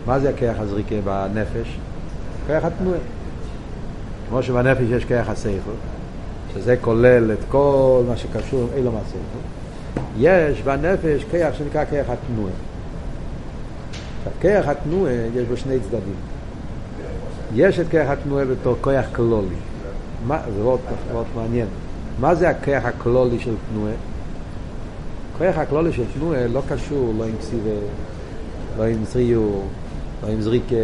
מה 0.06 0.20
זה 0.20 0.30
הכיח 0.30 0.60
הזריקה 0.60 0.96
בנפש? 1.04 1.78
כיח 2.48 2.66
התנועה. 2.66 3.00
כמו 4.30 4.44
שבנפש 4.44 4.84
יש 4.90 5.06
כיח 5.06 5.30
הסייכות, 5.30 5.76
שזה 6.54 6.76
כולל 6.82 7.32
את 7.32 7.38
כל 7.50 8.04
מה 8.10 8.18
שקשור 8.18 8.70
אילו 8.76 8.92
מעשינו, 8.92 9.24
יש 10.18 10.62
בנפש 10.62 11.24
כיח 11.32 11.54
שנקרא 11.54 11.86
כיח 11.86 12.06
התנועה. 12.10 12.54
כיח 14.42 14.68
התנועה 14.68 15.14
יש 15.36 15.48
בו 15.48 15.58
שני 15.58 15.80
צדדים. 15.80 16.16
יש 17.56 17.80
את 17.80 17.86
כיח 17.90 18.10
התנועה 18.10 18.46
בתור 18.46 18.76
כיח 18.84 19.06
כלולי. 19.16 19.56
מה, 20.28 20.40
זה 20.58 20.64
מאוד 20.64 21.26
מעניין. 21.36 21.68
מה 22.20 22.36
זה 22.36 22.50
הכיח 22.50 22.86
הכלולי 22.86 23.40
של 23.40 23.54
תנועה? 23.74 23.94
כיח 25.38 25.58
הכלולי 25.58 25.94
של 25.94 26.04
תנועה 26.14 26.48
לא 26.48 26.62
קשור 26.70 27.14
לא 27.18 27.24
עם 27.24 27.36
ציווה, 27.40 27.72
לא 28.78 28.84
עם 28.84 29.06
זריור, 29.06 29.64
לא 30.24 30.28
עם 30.28 30.42
זריקה, 30.42 30.76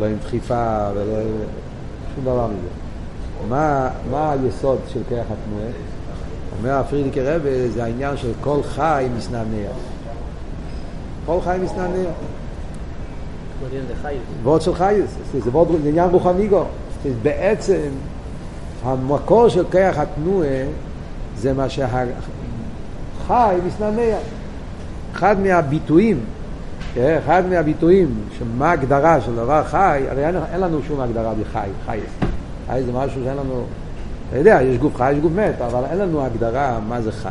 לא 0.00 0.06
עם 0.06 0.16
דחיפה, 0.24 0.88
ולא 0.94 1.16
עם 1.16 1.36
שום 2.14 2.24
דבר 2.24 2.46
מזה. 2.46 2.68
מה, 3.48 3.90
מה 4.10 4.32
היסוד 4.32 4.78
של 4.88 5.00
כיח 5.08 5.26
התנועה? 5.26 5.70
אומר 6.58 6.72
הפרידיקי 6.72 7.20
רבי, 7.20 7.68
זה 7.68 7.84
העניין 7.84 8.16
של 8.16 8.32
כל 8.40 8.62
חי 8.62 9.06
מסנענע. 9.16 9.68
כל 11.26 11.38
חי 11.44 11.56
מסנענע. 11.62 12.08
ועוד 14.42 14.62
של 14.62 14.74
חייס, 14.74 15.10
זה 15.32 15.50
ועוד 15.52 15.68
עניין 15.86 16.10
רוחני 16.10 16.48
גם. 16.48 16.62
בעצם 17.22 17.88
המקור 18.84 19.48
של 19.48 19.64
כיח 19.70 19.98
התנועה 19.98 20.64
זה 21.36 21.52
מה 21.52 21.68
שהחי 23.28 23.56
מסנענע. 23.66 24.16
אחד 25.14 25.40
מהביטויים, 25.40 26.20
כן, 26.94 27.18
אחד 27.24 27.42
מהביטויים, 27.50 28.14
שמה 28.38 28.70
ההגדרה 28.70 29.20
של 29.20 29.36
דבר 29.36 29.64
חי, 29.64 30.02
הרי 30.10 30.26
אין 30.26 30.60
לנו 30.60 30.82
שום 30.88 31.00
הגדרה 31.00 31.32
בחי, 31.34 31.68
חייס. 31.86 32.10
חי 32.66 32.82
זה 32.82 32.92
משהו 32.92 33.20
שאין 33.24 33.36
לנו, 33.36 33.64
אתה 34.28 34.38
יודע, 34.38 34.58
יש 34.62 34.78
גוף 34.78 34.96
חי, 34.96 35.12
יש 35.12 35.18
גוף 35.18 35.32
מת, 35.32 35.60
אבל 35.60 35.84
אין 35.90 35.98
לנו 35.98 36.24
הגדרה 36.24 36.78
מה 36.88 37.00
זה 37.00 37.12
חי. 37.12 37.28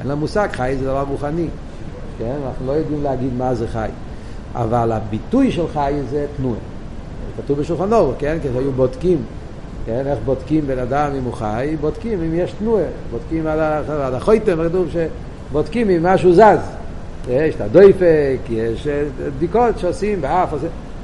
אין 0.00 0.08
לנו 0.08 0.20
מושג, 0.20 0.48
חי 0.52 0.76
זה 0.78 0.84
דבר 0.84 1.04
רוחני. 1.08 1.48
כן? 2.18 2.34
אנחנו 2.46 2.66
לא 2.66 2.72
יודעים 2.72 3.02
להגיד 3.02 3.30
מה 3.38 3.54
זה 3.54 3.68
חי. 3.68 3.88
אבל 4.54 4.92
הביטוי 4.92 5.52
של 5.52 5.68
חי 5.72 5.94
זה 6.10 6.26
תנועה. 6.36 6.58
כתוב 7.36 7.60
בשולחן 7.60 7.92
אור, 7.92 8.14
כן? 8.18 8.38
כי 8.42 8.48
היו 8.48 8.72
בודקים, 8.72 9.18
כן? 9.86 10.02
איך 10.06 10.18
בודקים 10.24 10.66
בן 10.66 10.78
אדם 10.78 11.10
אם 11.18 11.24
הוא 11.24 11.32
חי? 11.32 11.76
בודקים 11.80 12.22
אם 12.22 12.34
יש 12.34 12.52
תנועה. 12.58 12.84
בודקים 13.10 13.46
על 13.46 14.14
החויתם, 14.14 14.68
כתוב 14.68 14.88
שבודקים 15.50 15.90
אם 15.90 16.02
משהו 16.02 16.32
זז. 16.32 16.58
יש 17.28 17.54
את 17.54 17.60
הדויפק, 17.60 18.38
יש 18.50 18.86
בדיקות 19.36 19.78
שעושים 19.78 20.20
באף, 20.20 20.54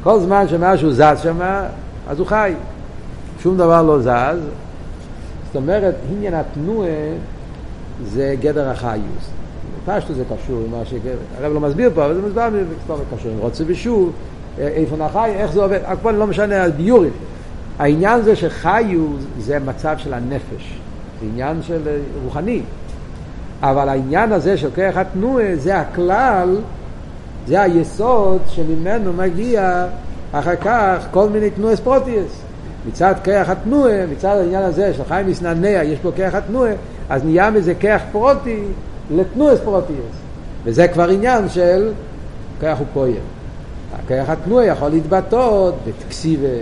כל 0.02 0.20
זמן 0.20 0.48
שמשהו 0.48 0.92
זז 0.92 1.20
שם, 1.22 1.38
אז 2.08 2.18
הוא 2.18 2.26
חי. 2.26 2.52
שום 3.42 3.56
דבר 3.56 3.82
לא 3.82 3.98
זז, 3.98 4.40
זאת 5.46 5.56
אומרת, 5.56 5.94
עניין 6.10 6.34
התנועה 6.34 6.88
זה 8.04 8.34
גדר 8.40 8.68
החיוס. 8.68 9.30
פשטו 9.86 10.14
זה 10.14 10.24
קשור 10.24 10.62
עם 10.66 10.70
מה 10.78 10.84
ש... 10.84 10.94
הרב 11.38 11.52
לא 11.52 11.60
מסביר 11.60 11.90
פה, 11.94 12.04
אבל 12.04 12.14
זה 12.14 12.20
מסביר 12.20 12.64
סתם 12.84 12.94
קשור 13.16 13.32
עם 13.32 13.38
רוצה 13.38 13.64
ושוב, 13.66 14.12
איפה 14.58 14.96
נחי, 14.96 15.30
איך 15.36 15.52
זה 15.52 15.62
עובד, 15.62 15.78
הכל 15.84 16.10
לא 16.10 16.26
משנה, 16.26 16.68
ביורים. 16.68 17.12
העניין 17.80 18.22
זה 18.22 18.36
שחיוס 18.36 19.22
זה 19.38 19.58
מצב 19.58 19.94
של 19.98 20.14
הנפש, 20.14 20.78
זה 21.20 21.26
עניין 21.32 21.62
של 21.62 21.80
רוחני. 22.24 22.62
אבל 23.62 23.88
העניין 23.88 24.32
הזה 24.32 24.56
של 24.56 24.70
כוח 24.70 24.96
התנועה 24.96 25.56
זה 25.56 25.78
הכלל, 25.80 26.56
זה 27.46 27.60
היסוד 27.60 28.40
שממנו 28.48 29.12
מגיע 29.12 29.86
אחר 30.32 30.56
כך 30.56 31.06
כל 31.10 31.28
מיני 31.28 31.50
תנועה 31.50 31.76
ספרוטיאס. 31.76 32.40
מצד 32.88 33.14
כוח 33.24 33.48
התנועה, 33.48 34.06
מצד 34.06 34.36
העניין 34.36 34.62
הזה 34.62 34.94
של 34.94 35.04
חיים 35.04 35.26
מסננע, 35.26 35.82
יש 35.84 35.98
פה 35.98 36.10
כוח 36.16 36.34
התנועה, 36.34 36.72
אז 37.08 37.24
נהיה 37.24 37.50
מזה 37.50 37.74
כוח 37.80 38.02
פרוטי 38.12 38.62
לתנועה 39.10 39.56
ספרוטיאס. 39.56 40.16
וזה 40.64 40.88
כבר 40.88 41.08
עניין 41.08 41.48
של 41.48 41.92
הוא 42.60 42.86
פועל. 42.92 43.12
כוח 44.08 44.28
התנועה 44.28 44.66
יכול 44.66 44.88
להתבטאות 44.88 45.74
בכסיבה, 45.86 46.46
אה, 46.46 46.60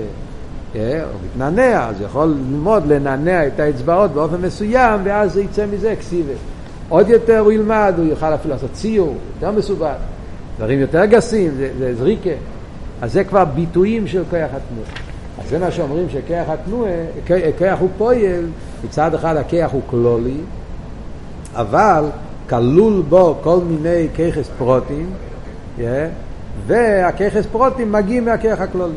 או 0.74 0.80
מתנענע, 1.24 1.88
אז 1.88 2.00
יכול 2.00 2.28
ללמוד 2.28 2.86
לנענע 2.86 3.46
את 3.46 3.60
האצבעות 3.60 4.10
באופן 4.10 4.40
מסוים, 4.40 5.00
ואז 5.04 5.32
זה 5.32 5.42
יצא 5.42 5.66
מזה 5.72 5.94
כסיבה. 5.98 6.32
עוד 6.88 7.08
יותר 7.08 7.38
הוא 7.38 7.52
ילמד, 7.52 7.94
הוא 7.96 8.06
יוכל 8.06 8.34
אפילו 8.34 8.54
לעשות 8.54 8.72
ציור, 8.72 9.16
יותר 9.34 9.50
מסובך, 9.58 9.94
דברים 10.56 10.80
יותר 10.80 11.04
גסים, 11.04 11.50
זה, 11.56 11.70
זה 11.78 11.94
זריקה. 11.94 12.30
אז 13.02 13.12
זה 13.12 13.24
כבר 13.24 13.44
ביטויים 13.44 14.06
של 14.06 14.22
כוח 14.30 14.50
התנועה. 14.54 14.90
אז 15.44 15.50
זה 15.50 15.58
מה 15.58 15.70
שאומרים 15.70 16.06
שכוח 16.08 16.48
התנועה, 16.48 16.92
כוח 17.58 17.80
הוא 17.80 17.88
פועל, 17.98 18.44
מצד 18.84 19.14
אחד 19.14 19.36
הכוח 19.36 19.72
הוא 19.72 19.82
כלולי, 19.86 20.36
אבל 21.54 22.04
כלול 22.48 23.02
בו 23.08 23.38
כל 23.40 23.58
מיני 23.66 24.08
ככס 24.14 24.50
פרוטים, 24.58 25.10
yeah, 25.78 25.80
והככס 26.66 27.46
פרוטים 27.52 27.92
מגיעים 27.92 28.24
מהכוח 28.24 28.60
הכלולי. 28.60 28.96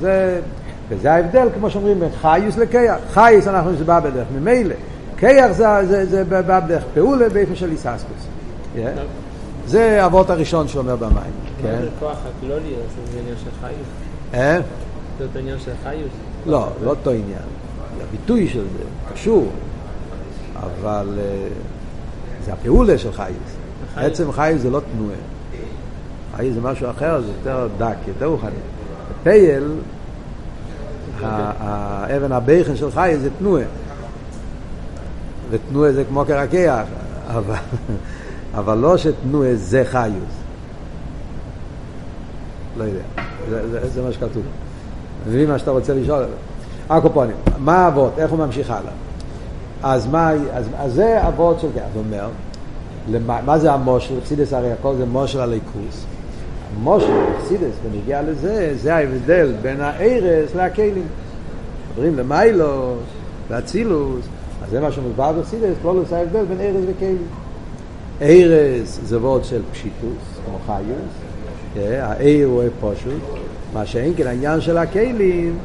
זה, 0.00 0.40
וזה 0.88 1.12
ההבדל, 1.12 1.48
כמו 1.54 1.70
שאומרים, 1.70 2.00
בין 2.00 2.08
חייס 2.20 2.56
לכיח. 2.56 2.96
חייס 3.10 3.48
אנחנו 3.48 3.76
זה 3.76 3.84
בא 3.84 4.00
בדרך 4.00 4.26
ממילא. 4.34 4.74
כיח 5.16 5.52
זה, 5.52 5.66
זה, 5.86 6.06
זה 6.06 6.24
בא 6.24 6.60
בדרך 6.60 6.84
פעולה 6.94 7.28
באיפה 7.28 7.56
של 7.56 7.70
איססקוס. 7.70 8.26
Yeah. 8.76 8.78
זה 9.66 10.02
האבות 10.02 10.30
הראשון 10.30 10.68
שאומר 10.68 10.96
במים. 10.96 11.32
כן? 11.62 11.78
כוח 11.98 12.18
הכלולי 12.38 12.74
זה 13.12 13.18
עניין 13.20 13.36
של 13.44 13.50
חייס. 13.60 13.86
אה? 14.34 14.60
זה 15.18 15.24
אותו 15.24 15.38
עניין 15.38 15.58
של 15.58 15.72
חיוס? 15.82 16.12
לא, 16.46 16.68
לא 16.84 16.90
אותו 16.90 17.10
עניין. 17.10 17.42
הביטוי 18.08 18.48
של 18.48 18.62
זה 18.62 19.12
קשור, 19.12 19.46
אבל 20.56 21.18
זה 22.44 22.52
הפעולה 22.52 22.98
של 22.98 23.12
חייס. 23.12 23.36
עצם 23.96 24.32
חייס 24.32 24.62
זה 24.62 24.70
לא 24.70 24.80
תנועה. 24.92 25.16
חייס 26.36 26.54
זה 26.54 26.60
משהו 26.60 26.90
אחר, 26.90 27.20
זה 27.20 27.28
יותר 27.38 27.68
דק, 27.78 27.96
יותר 28.08 28.26
רוחני. 28.26 28.50
פייל, 29.22 29.64
האבן 31.22 32.32
הבכן 32.32 32.76
של 32.76 32.90
חייס 32.90 33.20
זה 33.20 33.28
תנועה. 33.38 33.64
ותנועה 35.50 35.92
זה 35.92 36.04
כמו 36.04 36.24
קרקח, 36.24 36.82
אבל, 37.28 37.54
אבל 38.54 38.78
לא 38.78 38.96
שתנועה 38.96 39.54
זה 39.54 39.82
חיוס. 39.84 40.38
לא 42.76 42.84
יודע, 42.84 43.00
זה, 43.50 43.70
זה, 43.70 43.88
זה 43.88 44.02
מה 44.02 44.12
שכתוב. 44.12 44.42
מבין 45.26 45.50
מה 45.50 45.58
שאתה 45.58 45.70
רוצה 45.70 45.94
לשאול? 45.94 46.24
הקופונים, 46.90 47.36
מה 47.58 47.88
אבות? 47.88 48.12
איך 48.18 48.30
הוא 48.30 48.38
ממשיך 48.38 48.70
הלאה? 48.70 48.92
אז 49.82 50.06
מה, 50.06 50.30
אז, 50.52 50.68
אז 50.78 50.92
זה 50.92 51.28
אבות 51.28 51.60
של, 51.60 51.66
אז 51.66 51.94
הוא 51.94 52.02
אומר, 52.06 52.28
למה, 53.10 53.40
מה 53.44 53.58
זה 53.58 53.72
המושל? 53.72 54.14
חסידס 54.24 54.52
הרי 54.52 54.72
הכל 54.72 54.94
זה 54.96 55.06
מושל 55.06 55.40
הליכוס. 55.40 56.04
המושל, 56.80 57.12
חסידס, 57.38 57.74
ונגיע 57.84 58.22
לזה, 58.22 58.72
זה 58.76 58.94
ההבדל 58.94 59.52
בין 59.62 59.80
הארס 59.80 60.54
לכלים. 60.54 61.06
מדברים 61.90 62.16
למיילוס, 62.16 62.98
לאצילוס, 63.50 64.24
אז 64.64 64.70
זה 64.70 64.80
מה 64.80 64.92
שמוסבר 64.92 65.32
בחסידס, 65.32 65.76
כל 65.82 65.96
עושה 65.96 66.16
ההבדל 66.16 66.44
בין 66.44 66.60
ארס 66.60 66.84
וכלים. 66.86 67.26
ארס 68.22 69.00
זה 69.04 69.18
וורד 69.18 69.44
של 69.44 69.62
פשיטוס, 69.72 70.40
כמו 70.46 70.58
חיוס, 70.66 71.12
כן, 71.74 72.00
העיר 72.02 72.48
הוא 72.48 72.62
פשוט, 72.80 73.22
מה 73.74 73.86
שאין 73.86 74.12
כן 74.16 74.26
העניין 74.26 74.60
של 74.60 74.78
הכלים, 74.78 75.58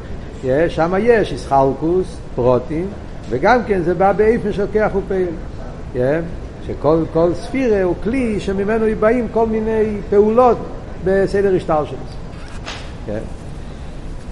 שם 0.68 0.94
יש 1.00 1.32
איסחלקוס, 1.32 2.16
פרוטים, 2.34 2.86
וגם 3.30 3.60
כן 3.66 3.82
זה 3.82 3.94
בא 3.94 4.12
באיפן 4.12 4.52
של 4.52 4.66
כח 4.72 4.90
ופעיל. 4.96 5.34
שכל 6.66 6.98
כל 7.12 7.34
ספירה 7.34 7.82
הוא 7.82 7.94
כלי 8.02 8.40
שממנו 8.40 8.86
באים 9.00 9.26
כל 9.32 9.46
מיני 9.46 9.96
פעולות 10.10 10.58
בסדר 11.04 11.56
השטר 11.56 11.84
שלו. 11.84 11.98
כן? 13.06 13.18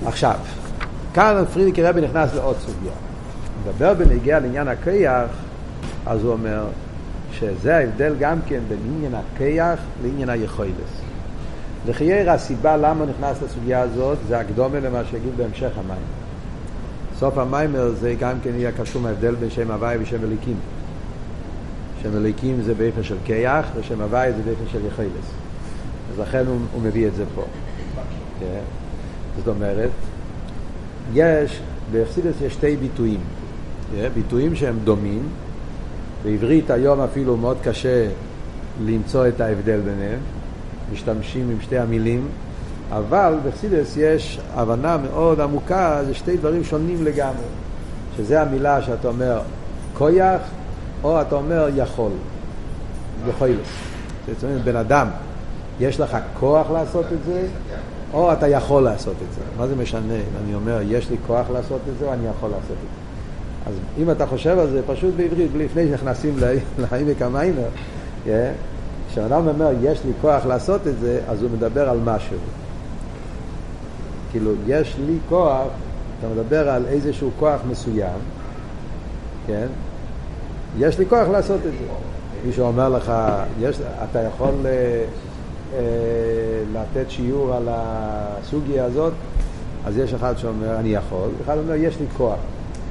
עכשיו, 0.07 0.35
כאן 1.15 1.45
פרידיק 1.53 1.79
רבי 1.79 2.01
נכנס 2.01 2.35
לעוד 2.35 2.57
סוגיה. 2.59 2.93
מדבר 3.65 3.95
בנגיע 3.95 4.41
לעניין 4.41 4.69
הכיח, 4.69 5.29
אז 6.07 6.23
הוא 6.25 6.33
אומר 6.33 6.65
שזה 7.33 7.77
ההבדל 7.77 8.15
גם 8.19 8.39
כן 8.47 8.61
בין 8.69 8.79
עניין 8.87 9.15
הכיח 9.15 9.79
לעניין 10.03 10.29
היכולס. 10.29 11.03
לחייר 11.89 12.31
הסיבה 12.31 12.77
למה 12.77 13.05
נכנס 13.05 13.43
לסוגיה 13.43 13.81
הזאת 13.81 14.19
זה 14.29 14.39
הקדומה 14.39 14.81
למה 14.81 15.05
שיגיד 15.11 15.37
בהמשך 15.37 15.71
המים. 15.79 16.03
סוף 17.19 17.39
המיימר 17.39 17.91
זה 18.01 18.15
גם 18.21 18.35
כן 18.43 18.51
יהיה 18.55 18.73
קשור 18.73 19.03
מההבדל 19.03 19.35
בין 19.35 19.51
שם 19.51 19.71
הוואי 19.71 19.97
ושם 20.01 20.25
אליקים. 20.25 20.57
שם 22.03 22.17
אליקים 22.17 22.63
זה 22.63 22.75
באופן 22.75 23.03
של 23.03 23.17
כיח 23.25 23.67
ושם 23.77 24.01
הוואי 24.01 24.33
זה 24.33 24.43
באופן 24.43 24.65
של 24.73 24.87
יחילס. 24.87 25.42
אז 26.11 26.19
לכן 26.19 26.47
הוא, 26.47 26.59
הוא 26.73 26.83
מביא 26.83 27.07
את 27.07 27.15
זה 27.15 27.25
פה. 27.35 27.45
כן? 28.41 28.61
זאת 29.37 29.49
אומרת, 29.49 29.91
יש, 31.15 31.61
באכסידס 31.93 32.35
יש 32.43 32.53
שתי 32.53 32.77
ביטויים. 32.77 33.21
כן? 33.93 34.09
ביטויים 34.15 34.57
שהם 34.57 34.79
דומים. 34.85 35.23
בעברית 36.25 36.71
היום 36.71 37.01
אפילו 37.01 37.37
מאוד 37.37 37.57
קשה 37.63 38.09
למצוא 38.85 39.29
את 39.29 39.41
ההבדל 39.41 39.81
ביניהם. 39.81 40.19
משתמשים 40.93 41.51
עם 41.51 41.57
שתי 41.61 41.79
המילים, 41.79 42.29
אבל 42.91 43.35
בחסידס 43.45 43.97
יש 43.97 44.41
הבנה 44.55 44.97
מאוד 44.97 45.41
עמוקה, 45.41 46.01
זה 46.07 46.15
שתי 46.15 46.37
דברים 46.37 46.65
שונים 46.65 47.05
לגמרי. 47.05 47.45
שזה 48.17 48.43
המילה 48.43 48.83
שאתה 48.83 49.09
אומר 49.09 49.41
כויח, 49.95 50.41
או 51.05 51.21
אתה 51.21 51.35
אומר 51.35 51.69
יכול. 51.77 52.11
יכולת. 53.29 53.57
זאת 54.27 54.45
אומרת, 54.45 54.65
בן 54.65 54.77
אדם, 54.77 55.09
יש 55.81 56.01
לך 56.01 56.17
כוח 56.41 56.71
לעשות 56.71 57.05
את 57.13 57.25
זה, 57.27 57.47
או 58.13 58.33
אתה 58.33 58.49
יכול 58.49 58.83
לעשות 58.83 59.15
את 59.29 59.35
זה. 59.35 59.41
מה 59.59 59.67
זה 59.67 59.77
משנה 59.77 60.15
אם 60.15 60.45
אני 60.45 60.55
אומר, 60.55 60.81
יש 60.89 61.11
לי 61.11 61.17
כוח 61.27 61.47
לעשות 61.53 61.81
את 61.93 61.99
זה, 61.99 62.07
או 62.07 62.13
אני 62.13 62.29
יכול 62.29 62.49
לעשות 62.49 62.71
את 62.71 62.77
זה. 62.77 63.03
אז 63.71 63.75
אם 64.03 64.11
אתה 64.11 64.27
חושב 64.27 64.59
על 64.59 64.71
זה, 64.71 64.81
פשוט 64.87 65.15
בעברית, 65.17 65.51
לפני 65.57 65.89
שנכנסים 65.89 66.37
לעמק 66.93 67.23
המיימר, 67.23 67.69
כשאדם 69.11 69.49
אומר, 69.49 69.71
יש 69.83 70.01
לי 70.05 70.13
כוח 70.21 70.47
לעשות 70.47 70.87
את 70.87 70.99
זה, 71.01 71.21
אז 71.29 71.43
הוא 71.43 71.51
מדבר 71.51 71.89
על 71.89 71.99
משהו. 72.05 72.37
כאילו, 74.31 74.53
יש 74.67 74.97
לי 75.07 75.19
כוח, 75.29 75.67
אתה 76.19 76.27
מדבר 76.35 76.69
על 76.69 76.87
איזשהו 76.87 77.31
כוח 77.39 77.61
מסוים, 77.71 78.19
כן? 79.47 79.67
יש 80.79 80.99
לי 80.99 81.07
כוח 81.07 81.29
לעשות 81.29 81.57
את 81.57 81.73
זה. 81.73 81.87
מישהו 82.47 82.67
אומר 82.67 82.89
לך, 82.89 83.13
יש, 83.61 83.81
אתה 84.11 84.23
יכול 84.23 84.55
אה, 84.65 85.05
לתת 86.73 87.11
שיעור 87.11 87.55
על 87.55 87.69
הסוגיה 87.71 88.85
הזאת, 88.85 89.13
אז 89.87 89.99
יש 89.99 90.15
אחד 90.15 90.39
שאומר, 90.39 90.77
אני 90.77 90.89
יכול, 90.89 91.29
אחד 91.45 91.59
אומר, 91.59 91.75
יש 91.75 92.01
לי 92.01 92.07
כוח. 92.17 92.39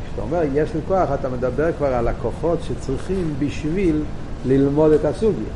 כשאתה 0.07 0.21
אומר, 0.21 0.41
יש 0.53 0.73
לי 0.75 0.81
כוח, 0.87 1.09
אתה 1.13 1.29
מדבר 1.29 1.71
כבר 1.77 1.93
על 1.93 2.07
הכוחות 2.07 2.59
שצריכים 2.63 3.33
בשביל 3.39 4.03
ללמוד 4.45 4.91
את 4.91 5.05
הסוגיה. 5.05 5.53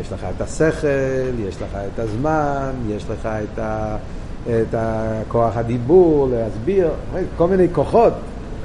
יש 0.00 0.12
לך 0.12 0.26
את 0.36 0.40
השכל, 0.40 1.40
יש 1.48 1.62
לך 1.62 1.78
את 1.94 1.98
הזמן, 1.98 2.70
יש 2.88 3.04
לך 3.10 3.26
את, 3.26 3.58
ה, 3.58 3.96
את 4.46 4.74
הכוח 4.74 5.56
הדיבור, 5.56 6.28
להסביר, 6.30 6.88
כל 7.36 7.48
מיני 7.48 7.66
כוחות 7.72 8.12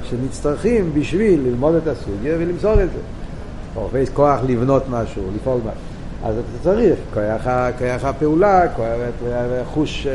שנצטרכים 0.02 0.90
בשביל 0.94 1.40
ללמוד 1.40 1.74
את 1.74 1.86
הסוגיה 1.86 2.36
ולמסור 2.38 2.72
את 2.72 2.90
זה. 2.90 3.00
או 3.76 3.88
כוח 4.14 4.40
לבנות 4.46 4.82
משהו, 4.90 5.22
לפעול 5.36 5.58
משהו. 5.60 5.97
אז 6.24 6.34
אתה 6.38 6.62
צריך 6.62 6.98
כוח, 7.14 7.42
כוח 7.78 8.04
הפעולה, 8.04 8.68
כוח, 8.68 8.86
חוש, 9.64 10.06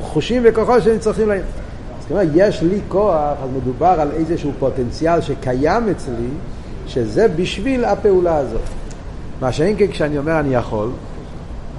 חושים 0.00 0.42
וכוחות 0.44 0.82
שנצטרכים 0.82 1.28
להם. 1.28 1.42
זאת 2.00 2.10
אומרת, 2.10 2.28
יש 2.34 2.62
לי 2.62 2.80
כוח, 2.88 3.36
אז 3.42 3.50
מדובר 3.56 3.86
על 4.00 4.10
איזשהו 4.12 4.52
פוטנציאל 4.58 5.20
שקיים 5.20 5.88
אצלי, 5.88 6.28
שזה 6.86 7.28
בשביל 7.28 7.84
הפעולה 7.84 8.36
הזאת. 8.36 8.60
מה 9.40 9.52
שאין 9.52 9.74
כן 9.78 9.86
כשאני 9.86 10.18
אומר 10.18 10.40
אני 10.40 10.54
יכול, 10.54 10.90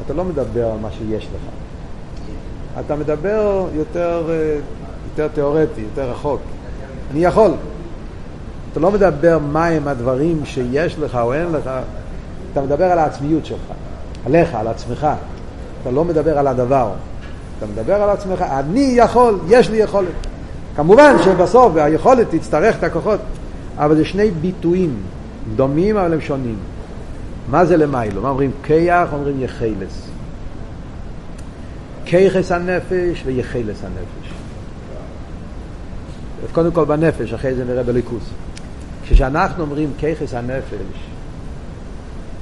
אתה 0.05 0.13
לא 0.13 0.25
מדבר 0.25 0.65
על 0.65 0.77
מה 0.81 0.89
שיש 0.91 1.23
לך. 1.23 1.41
אתה 2.85 2.95
מדבר 2.95 3.65
יותר, 3.73 4.29
יותר 5.09 5.27
תיאורטי, 5.33 5.81
יותר 5.81 6.11
רחוק. 6.11 6.41
אני 7.11 7.25
יכול. 7.25 7.51
אתה 8.71 8.79
לא 8.79 8.91
מדבר 8.91 9.39
מהם 9.39 9.87
הדברים 9.87 10.41
שיש 10.45 10.99
לך 10.99 11.15
או 11.15 11.33
אין 11.33 11.51
לך, 11.51 11.69
אתה 12.51 12.61
מדבר 12.61 12.85
על 12.85 12.99
העצמיות 12.99 13.45
שלך, 13.45 13.71
עליך, 14.25 14.55
על 14.55 14.67
עצמך. 14.67 15.07
אתה 15.81 15.91
לא 15.91 16.05
מדבר 16.05 16.37
על 16.37 16.47
הדבר. 16.47 16.91
אתה 17.57 17.65
מדבר 17.65 17.93
על 17.93 18.09
עצמך, 18.09 18.41
אני 18.41 18.93
יכול, 18.95 19.39
יש 19.47 19.69
לי 19.69 19.77
יכולת. 19.77 20.07
כמובן 20.75 21.15
שבסוף 21.23 21.75
היכולת 21.75 22.27
תצטרך 22.29 22.77
את 22.77 22.83
הכוחות, 22.83 23.19
אבל 23.77 23.95
זה 23.95 24.05
שני 24.05 24.31
ביטויים 24.31 24.95
דומים 25.55 25.97
אבל 25.97 26.13
הם 26.13 26.21
שונים. 26.21 26.57
מה 27.49 27.65
זה 27.65 27.77
למיילו? 27.77 28.21
מה 28.21 28.29
אומרים 28.29 28.51
כיח, 28.63 29.13
אומרים 29.13 29.43
יחילס. 29.43 30.07
כיחס 32.05 32.51
הנפש 32.51 33.23
ויחילס 33.25 33.77
הנפש. 33.83 34.33
קודם 36.51 36.71
כל 36.71 36.85
בנפש, 36.85 37.33
אחרי 37.33 37.55
זה 37.55 37.65
נראה 37.65 37.83
בליכוס. 37.83 38.23
כשאנחנו 39.09 39.63
אומרים 39.63 39.91
כיחס 39.97 40.33
הנפש, 40.33 41.10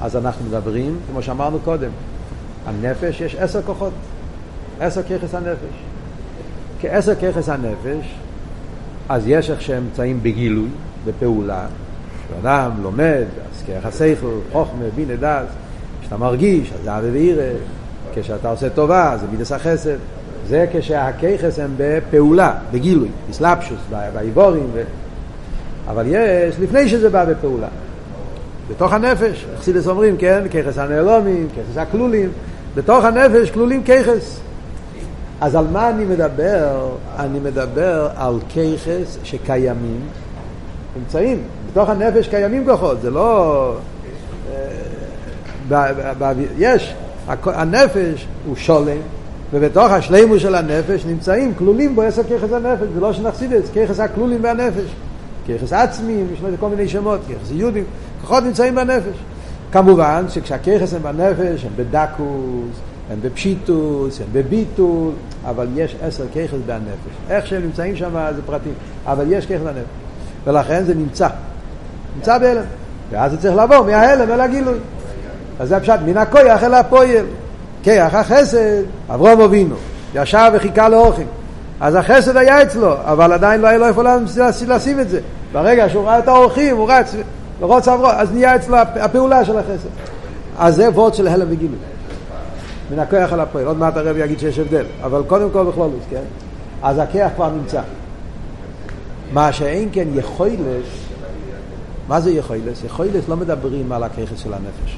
אז 0.01 0.15
אנחנו 0.15 0.45
מדברים, 0.45 0.99
כמו 1.11 1.21
שאמרנו 1.21 1.59
קודם, 1.59 1.89
הנפש 2.65 3.21
יש 3.21 3.35
עשר 3.35 3.61
כוחות, 3.61 3.93
עשר 4.79 5.03
כיחס 5.03 5.35
הנפש. 5.35 5.83
כעשר 6.81 7.15
כיחס 7.15 7.49
הנפש, 7.49 8.15
אז 9.09 9.23
יש 9.27 9.49
איך 9.49 9.61
שהם 9.61 9.83
נמצאים 9.83 10.19
בגילוי, 10.23 10.67
בפעולה. 11.05 11.65
כשאדם 12.27 12.71
לומד, 12.81 13.23
אז 13.55 13.63
כיח 13.65 13.85
הסייכל, 13.85 14.27
חוכמה, 14.51 14.85
בינה 14.95 15.15
דס, 15.15 15.47
כשאתה 16.01 16.17
מרגיש, 16.17 16.71
אז 16.73 16.79
זה 16.83 16.97
אבי 16.97 17.09
וירא, 17.09 17.43
כשאתה 18.13 18.49
עושה 18.49 18.69
טובה, 18.69 19.17
זה 19.19 19.25
מידס 19.31 19.51
החסד. 19.51 19.97
זה 20.47 20.65
כשהכיחס 20.73 21.59
הם 21.59 21.73
בפעולה, 21.77 22.53
בגילוי, 22.71 23.09
בסלפשוס, 23.29 23.79
באיבורים. 24.13 24.67
ו... 24.73 24.83
אבל 25.87 26.03
יש, 26.07 26.55
לפני 26.59 26.89
שזה 26.89 27.09
בא 27.09 27.25
בפעולה. 27.25 27.67
בתוך 28.69 28.93
הנפש, 28.93 29.45
חסידס 29.59 29.87
אומרים, 29.87 30.17
כן, 30.17 30.43
כיחס 30.51 30.77
הנעלומים, 30.77 31.47
כיחס 31.55 31.77
הכלולים, 31.77 32.29
בתוך 32.75 33.05
הנפש 33.05 33.51
כלולים 33.51 33.83
כיחס. 33.83 34.39
אז 35.41 35.55
על 35.55 35.67
מה 35.71 35.89
אני 35.89 36.05
מדבר? 36.05 36.89
אני 37.19 37.39
מדבר 37.39 38.09
על 38.15 38.39
כיחס 38.49 39.17
שקיימים, 39.23 39.99
נמצאים, 40.99 41.41
בתוך 41.71 41.89
הנפש 41.89 42.27
קיימים 42.27 42.65
כוחות, 42.65 43.01
זה 43.01 43.09
לא... 43.09 43.73
אה, 45.71 46.31
יש, 46.57 46.93
הנפש 47.45 48.27
הוא 48.45 48.55
שולם, 48.55 48.97
ובתוך 49.53 49.91
השלימו 49.91 50.39
של 50.39 50.55
הנפש 50.55 51.05
נמצאים, 51.05 51.53
כלולים 51.53 51.95
בו 51.95 52.01
עשר 52.01 52.23
כיחס 52.23 52.51
הנפש, 52.51 52.87
זה 52.93 52.99
לא 52.99 53.13
שנחסיד 53.13 53.53
את 53.53 53.65
זה, 53.65 53.73
כיחס 53.73 53.99
הכלולים 53.99 54.41
בהנפש, 54.41 54.91
כיחס 55.45 55.73
עצמיים, 55.73 56.27
יש 56.33 56.39
לזה 56.43 56.57
כל 56.59 56.69
מיני 56.69 56.87
שמות, 56.87 57.19
כיחס 57.27 57.51
יהודים, 57.51 57.83
כוחות 58.21 58.43
נמצאים 58.43 58.75
בנפש. 58.75 59.17
כמובן 59.71 60.25
שכשהכיחס 60.29 60.93
הם 60.93 61.03
בנפש, 61.03 61.65
הם 61.65 61.71
בדקוס, 61.75 62.79
הם 63.11 63.19
בפשיטוס, 63.21 64.21
הם 64.21 64.27
בביטול, 64.31 65.11
אבל 65.45 65.67
יש 65.75 65.95
עשר 66.01 66.23
כיחס 66.33 66.57
בנפש. 66.65 67.15
איך 67.29 67.47
שהם 67.47 67.61
נמצאים 67.61 67.95
שם 67.95 68.31
זה 68.35 68.41
פרטים, 68.45 68.73
אבל 69.05 69.25
יש 69.29 69.45
כיחס 69.45 69.63
בנפש. 69.63 69.79
ולכן 70.43 70.83
זה 70.83 70.95
נמצא. 70.95 71.27
נמצא 72.15 72.37
בהלם. 72.37 72.63
ואז 73.11 73.31
זה 73.31 73.37
צריך 73.37 73.55
לעבור 73.55 73.81
מההלם 73.83 74.31
אל 74.31 74.41
הגילוי. 74.41 74.77
אז 75.59 75.69
זה 75.69 75.77
הפשט, 75.77 75.99
מן 76.05 76.17
הכויח 76.17 76.63
אל 76.63 76.73
הפועל. 76.73 77.25
כיח 77.83 78.15
החסד, 78.15 78.83
אברום 79.09 79.41
אבינו, 79.41 79.75
ישב 80.15 80.51
וחיכה 80.53 80.89
לאורחים. 80.89 81.27
אז 81.81 81.95
החסד 81.95 82.37
היה 82.37 82.61
אצלו, 82.61 82.93
אבל 83.03 83.33
עדיין 83.33 83.61
לא 83.61 83.67
היה 83.67 83.77
לו 83.77 83.85
איפה 83.85 84.03
לשים 84.67 84.99
את 84.99 85.09
זה. 85.09 85.19
ברגע 85.51 85.89
שהוא 85.89 86.05
ראה 86.05 86.19
את 86.19 86.27
האורחים, 86.27 86.77
הוא 86.77 86.91
רץ, 86.91 87.15
לרוץ 87.61 87.87
עברו, 87.87 88.07
אז 88.07 88.31
נהיה 88.31 88.55
אצלו 88.55 88.77
הפעולה 88.77 89.45
של 89.45 89.57
החסד. 89.57 89.89
אז 90.57 90.75
זה 90.75 90.89
וורד 90.89 91.13
של 91.13 91.27
הלם 91.27 91.47
וגילוי. 91.49 91.77
מן 92.91 92.99
הכוח 92.99 93.33
אל 93.33 93.39
הפועל. 93.39 93.65
עוד 93.65 93.77
מעט 93.77 93.97
הרב 93.97 94.17
יגיד 94.17 94.39
שיש 94.39 94.59
הבדל. 94.59 94.85
אבל 95.03 95.23
קודם 95.27 95.49
כל 95.49 95.65
בכלולוס, 95.65 96.03
כן? 96.09 96.23
אז 96.83 96.97
הכיח 96.97 97.31
כבר 97.35 97.49
נמצא. 97.49 97.81
מה 99.33 99.53
שאין 99.53 99.89
כן 99.91 100.07
יכולס, 100.13 100.87
מה 102.07 102.21
זה 102.21 102.31
יכולס? 102.31 102.83
יכולס 102.85 103.29
לא 103.29 103.37
מדברים 103.37 103.91
על 103.91 104.03
הכיחס 104.03 104.39
של 104.39 104.53
הנפש. 104.53 104.97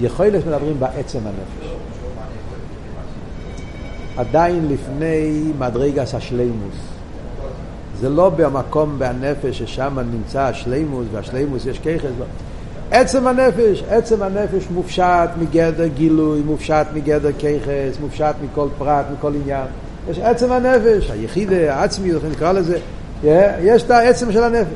יכולס 0.00 0.42
מדברים 0.46 0.80
בעצם 0.80 1.18
הנפש. 1.18 1.76
עדיין 4.16 4.68
לפני 4.68 5.52
מדרגס 5.58 6.14
השלימוס. 6.14 6.95
זה 8.00 8.08
לא 8.08 8.30
במקום 8.30 8.98
בנפש 8.98 9.58
ששם 9.58 9.98
נמצא 10.12 10.40
השלימוס, 10.40 11.06
והשלימוס 11.12 11.66
יש 11.66 11.78
כיחס, 11.78 12.10
לא. 12.18 12.24
עצם 12.90 13.26
הנפש, 13.26 13.82
עצם 13.88 14.22
הנפש 14.22 14.66
מופשט 14.70 15.30
מגדר 15.40 15.86
גילוי, 15.86 16.40
מופשט 16.40 16.86
מגדר 16.94 17.32
כיחס, 17.38 18.00
מופשט 18.00 18.34
מכל 18.44 18.68
פרט, 18.78 19.04
מכל 19.18 19.32
עניין. 19.42 19.66
יש 20.10 20.18
עצם 20.18 20.52
הנפש, 20.52 21.10
היחידה, 21.10 21.74
העצמי, 21.74 22.10
איך 22.14 22.24
נקרא 22.30 22.52
לזה, 22.52 22.78
יש 23.60 23.82
את 23.82 23.90
העצם 23.90 24.32
של 24.32 24.42
הנפש. 24.42 24.72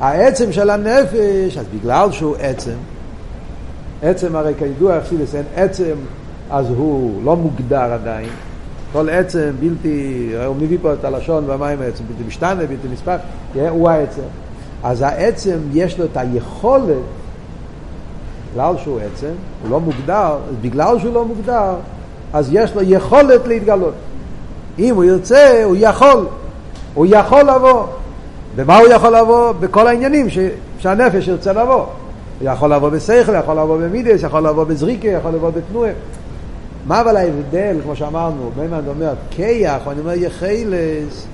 העצם 0.00 0.52
של 0.52 0.70
הנפש, 0.70 1.56
אז 1.58 1.64
בגלל 1.74 2.12
שהוא 2.12 2.36
עצם, 2.40 2.76
עצם 4.02 4.36
הרי 4.36 4.52
כידוע, 4.58 4.98
אכסידס 4.98 5.34
אין 5.34 5.44
עצם, 5.56 5.94
אז 6.50 6.66
הוא 6.68 7.24
לא 7.24 7.36
מוגדר 7.36 7.92
עדיין. 7.92 8.28
כל 8.94 9.08
עצם 9.08 9.50
בלתי, 9.60 10.30
הוא 10.46 10.56
מביא 10.56 10.78
פה 10.82 10.92
את 10.92 11.04
הלשון 11.04 11.44
והמים 11.46 11.82
העצם, 11.82 12.04
בלתי 12.08 12.22
משתנה, 12.26 12.54
בלתי 12.54 12.88
נספח, 12.92 13.16
הוא 13.54 13.90
העצם. 13.90 14.22
אז 14.82 15.02
העצם 15.02 15.58
יש 15.72 15.98
לו 15.98 16.04
את 16.04 16.16
היכולת, 16.16 16.96
בגלל 18.52 18.74
שהוא 18.82 19.00
עצם, 19.00 19.32
הוא 19.62 19.70
לא 19.70 19.80
מוגדר, 19.80 20.36
בגלל 20.60 20.98
שהוא 20.98 21.14
לא 21.14 21.24
מוגדר, 21.24 21.74
אז 22.32 22.48
יש 22.52 22.74
לו 22.74 22.82
יכולת 22.82 23.46
להתגלות. 23.46 23.94
אם 24.78 24.94
הוא 24.94 25.04
ירצה, 25.04 25.64
הוא 25.64 25.76
יכול. 25.78 26.26
הוא 26.94 27.06
יכול 27.08 27.42
לבוא. 27.42 27.86
במה 28.56 28.78
הוא 28.78 28.88
יכול 28.88 29.16
לבוא? 29.16 29.52
בכל 29.52 29.86
העניינים 29.86 30.30
ש... 30.30 30.38
שהנפש 30.78 31.28
ירצה 31.28 31.52
לבוא. 31.52 31.86
הוא 32.40 32.50
יכול 32.50 32.72
לבוא 32.72 32.88
בשכל, 32.88 33.34
יכול 33.38 33.58
לבוא 33.58 33.78
במידס, 33.78 34.22
יכול 34.22 34.46
לבוא 34.46 34.64
בזריקה, 34.64 35.08
יכול 35.08 35.30
לבוא 35.30 35.50
בתנועה. 35.50 35.90
מה 36.86 37.00
אבל 37.00 37.16
ההבדל, 37.16 37.76
כמו 37.82 37.96
שאמרנו, 37.96 38.50
מימד 38.56 38.88
אומר 38.88 39.14
כיח, 39.30 39.88
אני 39.88 40.00
אומר 40.00 40.12
יחילס, 40.12 41.26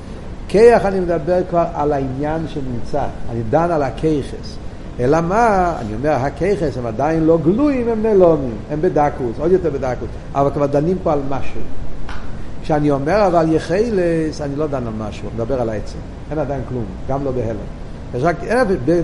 כיח 0.49 0.87
אני 0.87 1.01
מדבר 1.01 1.41
כבר 1.51 1.65
על 1.75 1.93
העניין 1.93 2.49
שנמצא, 2.49 3.03
אני 3.31 3.41
דן 3.51 3.71
על 3.71 3.83
הכיחס. 3.83 4.57
אלא 5.01 5.21
מה, 5.21 5.75
אני 5.81 5.95
אומר, 5.95 6.11
הכיחס 6.11 6.77
הם 6.77 6.87
עדיין 6.87 7.25
לא 7.25 7.39
גלויים, 7.45 7.89
הם 7.89 8.03
נלומים, 8.03 8.57
הם 8.71 8.83
בדקוס, 8.83 9.39
עוד 9.39 9.53
יותר 9.53 9.71
בדקוס, 9.71 10.09
אבל 10.35 10.51
כבר 10.51 10.67
דנים 10.67 10.97
פה 11.03 11.13
על 11.13 11.21
משהו. 11.29 11.61
כשאני 12.63 12.91
אומר 12.91 13.27
אבל 13.27 13.53
יחילס, 13.53 14.41
אני 14.41 14.57
לא 14.57 14.67
דן 14.67 14.87
על 14.87 14.93
משהו, 14.99 15.29
אני 15.29 15.35
מדבר 15.35 15.61
על 15.61 15.69
העצם. 15.69 15.99
אין 16.31 16.39
עדיין 16.39 16.63
כלום, 16.69 16.85
גם 17.09 17.25
לא 17.25 17.31
בהלם. 17.31 17.57
יש 18.15 18.23
רק 18.23 18.37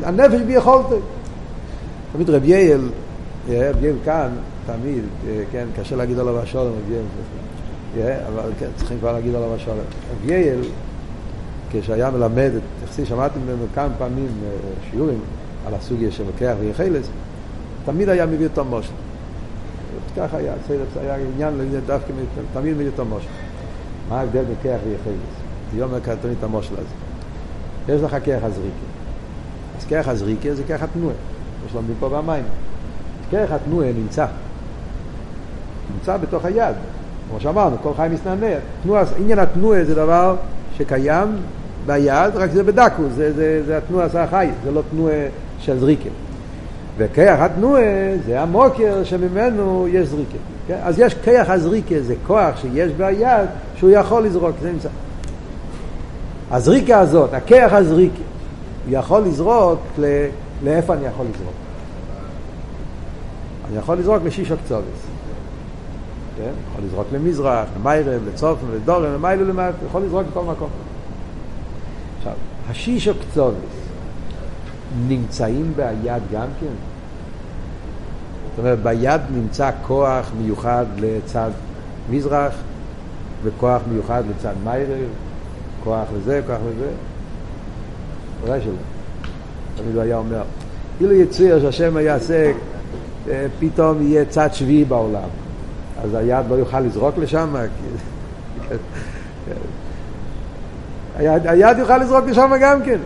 הנפש 0.04 0.40
ביכולת. 0.46 0.86
תמיד 2.12 2.30
רב 2.30 2.44
יעל, 2.44 2.80
יעל 3.48 3.74
כאן, 4.04 4.28
תמיד, 4.66 5.04
כן, 5.52 5.66
קשה 5.76 5.96
להגיד 5.96 6.18
עליו 6.18 6.38
השולם, 6.38 6.72
יעל, 7.96 8.20
אבל 8.26 8.50
כן, 8.58 8.66
צריכים 8.76 8.98
כבר 8.98 9.12
להגיד 9.12 9.34
עליו 9.34 9.54
השולם. 9.54 9.78
יעל, 10.24 10.60
כשהיה 11.70 12.10
מלמד, 12.10 12.50
תכסי, 12.84 13.06
שמעתי 13.06 13.38
ממנו 13.38 13.64
כמה 13.74 13.88
פעמים 13.98 14.28
שיעורים 14.90 15.18
על 15.66 15.74
הסוגיה 15.74 16.10
של 16.10 16.24
לוקח 16.26 16.54
ויחילס, 16.60 17.06
תמיד 17.84 18.08
היה 18.08 18.26
מביא 18.26 18.46
אותו 18.46 18.64
מושל. 18.64 18.92
ככה 20.16 20.36
היה, 20.36 20.52
היה 21.00 21.14
עניין 21.34 21.80
דווקא, 21.86 22.12
תמיד 22.52 22.74
מביא 22.74 22.86
אותו 22.86 23.04
מושל. 23.04 23.28
מה 24.08 24.20
ההבדל 24.20 24.44
בין 24.44 24.54
כיח 24.62 24.80
ויחילס? 24.84 25.36
זה 25.72 25.78
יום 25.78 25.90
תמיד 26.22 26.36
את 26.38 26.44
המושל 26.44 26.74
הזה. 26.74 27.94
יש 27.94 28.02
לך 28.02 28.16
כיח 28.24 28.44
הזריקה. 28.44 28.86
אז 29.78 29.84
כיח 29.84 30.08
הזריקה 30.08 30.54
זה 30.54 30.62
כיח 30.66 30.82
התנועה. 30.82 31.14
יש 31.66 31.74
לומדים 31.74 31.96
פה 32.00 32.08
במים. 32.08 32.44
כיח 33.30 33.52
התנועה 33.52 33.88
נמצא. 33.92 34.26
נמצא 35.94 36.16
בתוך 36.16 36.44
היד. 36.44 36.74
כמו 37.30 37.40
שאמרנו, 37.40 37.76
כל 37.82 37.90
חי 37.96 38.08
מסנענע. 38.12 38.56
עניין 39.18 39.38
התנועה 39.38 39.84
זה 39.84 39.94
דבר 39.94 40.36
שקיים 40.76 41.28
ביד, 41.86 42.36
רק 42.36 42.50
זה 42.50 42.62
בדקו, 42.62 43.02
זה, 43.14 43.32
זה, 43.32 43.62
זה 43.66 43.78
התנועה 43.78 44.08
של 44.08 44.18
החי, 44.18 44.48
זה 44.64 44.70
לא 44.70 44.82
תנועה 44.90 45.26
של 45.60 45.78
זריקה. 45.78 46.08
וכיח 46.98 47.40
התנועה 47.40 47.82
זה 48.26 48.40
המוקר 48.40 49.04
שממנו 49.04 49.86
יש 49.88 50.08
זריקה. 50.08 50.38
כן? 50.66 50.78
אז 50.82 50.98
יש 50.98 51.14
כיח 51.14 51.50
הזריקה, 51.50 51.94
זה 52.00 52.14
כוח 52.26 52.60
שיש 52.60 52.92
ביד 52.92 53.46
שהוא 53.76 53.90
יכול 53.90 54.22
לזרוק, 54.22 54.56
זה 54.62 54.72
נמצא. 54.72 54.88
הזריקה 56.50 57.00
הזאת, 57.00 57.34
הכיח 57.34 57.72
הזריקה, 57.72 58.22
הוא 58.86 58.94
יכול 58.98 59.22
לזרוק. 59.22 59.80
לאיפה 60.64 60.94
אני 60.94 61.06
יכול 61.06 61.26
לזרוק? 61.34 61.65
אני 63.68 63.78
יכול 63.78 63.98
לזרוק 63.98 64.22
לשישו 64.24 64.54
קצובס. 64.64 65.06
כן? 66.36 66.50
יכול 66.70 66.84
לזרוק 66.84 67.06
למזרח, 67.12 67.68
למיירב, 67.80 68.22
לצופן, 68.28 68.66
לדורם, 68.74 69.12
למיילו 69.14 69.44
למטה, 69.44 69.76
יכול 69.86 70.02
לזרוק 70.02 70.26
בכל 70.26 70.44
מקום. 70.44 70.68
עכשיו, 72.18 72.32
השישו 72.70 73.12
קצובס 73.14 73.56
נמצאים 75.08 75.72
ביד 75.76 76.22
גם 76.32 76.46
כן? 76.60 76.66
זאת 78.50 78.58
אומרת, 78.58 78.82
ביד 78.82 79.20
נמצא 79.30 79.70
כוח 79.86 80.30
מיוחד 80.38 80.86
לצד 80.98 81.50
מזרח, 82.10 82.54
וכוח 83.42 83.82
מיוחד 83.92 84.22
לצד 84.30 84.54
מיירב, 84.64 85.08
כוח 85.84 86.08
לזה, 86.16 86.40
כוח 86.46 86.58
לזה. 86.68 86.90
ודאי 88.44 88.60
שלא. 88.60 88.72
תמיד 89.76 89.94
הוא 89.94 90.02
היה 90.02 90.16
אומר, 90.16 90.42
אילו 91.00 91.12
יצויר 91.12 91.60
שהשם 91.60 91.96
היה 91.96 92.16
אה, 92.30 92.52
פתאום 93.58 94.02
יהיה 94.02 94.24
צד 94.24 94.48
שביעי 94.52 94.84
בעולם. 94.84 95.28
אז 96.04 96.14
היד 96.14 96.46
לא 96.50 96.54
יוכל 96.54 96.80
לזרוק 96.80 97.18
לשם, 97.18 97.54
היד, 101.18 101.46
היד 101.46 101.78
יוכל 101.78 101.98
לזרוק 101.98 102.24
לשם 102.26 102.52
גם 102.60 102.82
כן. 102.82 102.98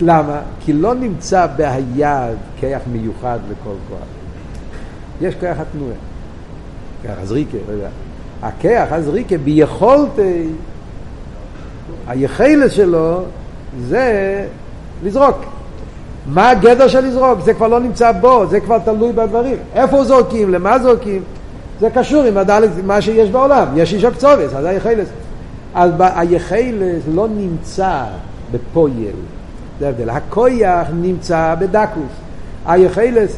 למה? 0.00 0.40
כי 0.60 0.72
לא 0.72 0.94
נמצא 0.94 1.46
בהיד 1.56 2.36
כיח 2.60 2.82
מיוחד 2.92 3.38
לכל 3.50 3.74
כוח. 3.88 3.98
יש 5.20 5.34
כיח 5.34 5.60
התנועה. 5.60 5.94
כיח 7.02 7.14
הזריקה, 7.18 7.56
לא 7.68 7.72
יודע. 7.72 7.88
הכיח 8.42 8.92
הזריקה 8.92 9.38
ביכולתי, 9.38 10.48
היחלס 12.06 12.72
שלו 12.72 13.22
זה 13.80 14.46
לזרוק. 15.04 15.55
מה 16.26 16.50
הגדר 16.50 16.88
של 16.88 17.00
לזרוק? 17.00 17.40
זה 17.44 17.54
כבר 17.54 17.68
לא 17.68 17.80
נמצא 17.80 18.12
בו, 18.12 18.46
זה 18.46 18.60
כבר 18.60 18.78
תלוי 18.78 19.12
בדברים. 19.12 19.56
איפה 19.74 20.04
זורקים? 20.04 20.52
למה 20.52 20.78
זורקים? 20.78 21.22
זה 21.80 21.90
קשור 21.90 22.22
עם 22.22 22.36
הדלת, 22.36 22.70
מה 22.84 23.00
שיש 23.00 23.30
בעולם. 23.30 23.66
יש 23.76 23.94
איש 23.94 24.04
הקצובס, 24.04 24.54
אז 24.54 24.64
היחלס. 24.64 25.08
אז 25.74 25.90
היחלס 25.98 27.02
לא 27.14 27.28
נמצא 27.28 28.04
בפויל. 28.52 29.16
זה 29.80 29.86
ההבדל. 29.86 30.10
הכויח 30.10 30.86
נמצא 30.92 31.54
בדקוס. 31.58 32.12
היחלס, 32.66 33.36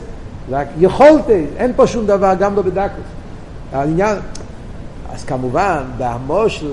רק 0.50 0.66
יכולתי, 0.78 1.46
אין 1.56 1.72
פה 1.76 1.86
שום 1.86 2.06
דבר, 2.06 2.34
גם 2.38 2.56
לא 2.56 2.62
בדקוס. 2.62 3.04
העניין, 3.72 4.16
אז 5.12 5.24
כמובן, 5.24 5.82
בהמושל 5.98 6.66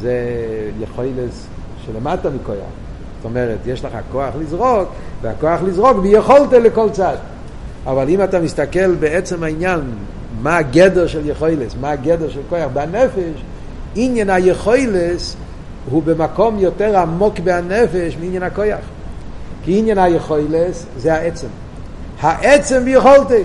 זה 0.00 0.20
יכולס 0.80 1.46
שלמטה 1.86 2.28
מכויח. 2.30 2.85
אומרת, 3.26 3.58
יש 3.66 3.84
לך 3.84 3.92
כוח 4.12 4.34
לזרוק, 4.40 4.88
והכוח 5.22 5.60
לזרוק 5.62 5.96
ויכולת 6.02 6.52
לכל 6.52 6.90
צד. 6.90 7.16
אבל 7.86 8.08
אם 8.08 8.22
אתה 8.22 8.40
מסתכל 8.40 8.94
בעצם 8.94 9.42
העניין, 9.42 9.80
מה 10.42 10.56
הגדר 10.56 11.06
של 11.06 11.28
יכולס, 11.28 11.74
מה 11.80 11.90
הגדר 11.90 12.28
של 12.28 12.40
כוח 12.48 12.68
בנפש, 12.72 13.42
עניין 13.94 14.30
היכולס 14.30 15.36
הוא 15.90 16.02
במקום 16.02 16.58
יותר 16.58 16.98
עמוק 16.98 17.38
בנפש 17.38 18.16
מעניין 18.20 18.42
הכוח. 18.42 18.84
כי 19.64 19.78
עניין 19.78 19.98
היכולס 19.98 20.86
זה 20.96 21.14
העצם. 21.14 21.46
העצם 22.20 22.82
ויכולתי. 22.84 23.42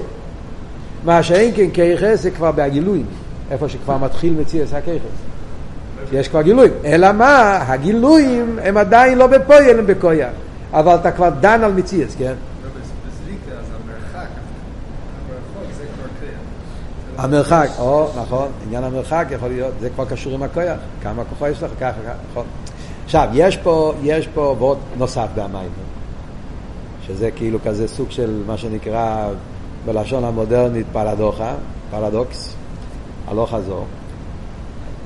מה 1.05 1.23
שאין 1.23 1.51
כן 1.55 1.69
כיחס 1.73 2.21
זה 2.21 2.31
כבר 2.31 2.51
בהגילויים, 2.51 3.05
איפה 3.51 3.69
שכבר 3.69 3.97
מתחיל 3.97 4.33
מציאס 4.41 4.73
הכיחס. 4.73 5.30
יש 6.11 6.27
כבר 6.27 6.41
גילויים. 6.41 6.73
אלא 6.85 7.11
מה? 7.11 7.57
הגילויים 7.67 8.59
הם 8.63 8.77
עדיין 8.77 9.17
לא 9.17 9.27
בפועל, 9.27 9.79
הם 9.79 9.87
בכויה. 9.87 10.29
אבל 10.73 10.95
אתה 10.95 11.11
כבר 11.11 11.29
דן 11.29 11.63
על 11.63 11.73
מציאס, 11.73 12.15
כן? 12.19 12.33
המרחק, 17.17 17.69
או, 17.79 18.09
נכון, 18.21 18.47
עניין 18.65 18.83
המרחק 18.83 19.25
יכול 19.31 19.49
להיות, 19.49 19.73
זה 19.79 19.89
כבר 19.89 20.05
קשור 20.05 20.33
עם 20.33 20.43
הכויח, 20.43 20.77
כמה 21.01 21.23
כוחו 21.29 21.47
יש 21.47 21.63
לך, 21.63 21.71
ככה, 21.79 21.97
נכון. 22.31 22.45
עכשיו, 23.05 23.27
יש 23.33 23.57
פה, 23.57 23.93
יש 24.03 24.27
פה 24.27 24.55
ועוד 24.59 24.77
נוסף 24.97 25.27
במים, 25.35 25.69
שזה 27.07 27.31
כאילו 27.31 27.59
כזה 27.65 27.87
סוג 27.87 28.11
של 28.11 28.41
מה 28.47 28.57
שנקרא 28.57 29.29
בלשון 29.85 30.23
המודרנית 30.23 30.85
פרדוחה, 30.91 31.53
פרדוקס, 31.91 32.53
הלוך 33.27 33.51
חזור. 33.51 33.85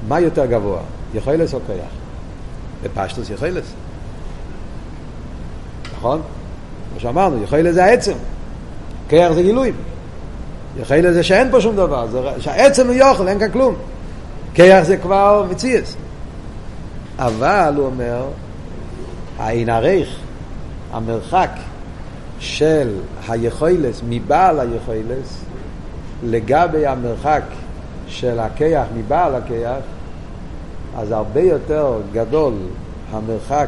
מה 0.08 0.20
יותר 0.20 0.46
גבוה, 0.46 0.80
יכולס 1.14 1.54
או 1.54 1.60
כויח? 1.66 1.92
בפשטוס 2.84 3.30
יכולס. 3.30 3.66
נכון? 5.98 6.22
כמו 6.92 7.00
שאמרנו, 7.00 7.44
יכולס 7.44 7.74
זה 7.74 7.86
העצם, 7.86 8.14
כיח 9.10 9.32
זה 9.32 9.42
גילויים. 9.42 9.76
יחילה 10.78 11.14
זה 11.14 11.24
שאין 11.24 11.52
פה 11.52 11.62
שום 11.62 11.76
דבר, 11.76 12.08
זה 12.08 12.20
שהעצם 12.40 12.88
הוא 12.88 12.96
יוכל, 12.96 13.28
אין 13.28 13.40
כאן 13.40 13.52
כלום. 13.52 13.76
כיח 14.54 14.84
זה 14.84 14.98
כבר 14.98 15.46
מציאס. 15.52 15.96
אבל, 17.18 17.74
הוא 17.78 17.86
אומר, 17.86 18.26
העין 19.40 19.70
ערך, 19.70 20.08
המרחק 20.92 21.50
של 22.40 22.96
היכולס 23.28 24.02
מבעל 24.10 24.60
היכולס 24.60 25.42
לגבי 26.24 26.88
המרחק 26.88 27.42
של 28.08 28.40
הכיח 28.40 28.86
מבעל 28.96 29.36
הכיח, 29.36 29.84
אז 30.98 31.12
הרבה 31.12 31.42
יותר 31.42 32.02
גדול 32.14 32.54
המרחק 33.12 33.68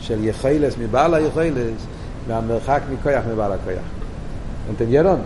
של 0.00 0.24
יכולס 0.24 0.74
מבעל 0.78 1.14
היכולס 1.14 1.86
מהמרחק 2.28 2.80
מכיח 2.92 3.24
מבעל 3.32 3.52
הכיח. 3.52 3.84
אתם 4.76 4.84
ידון? 4.88 5.20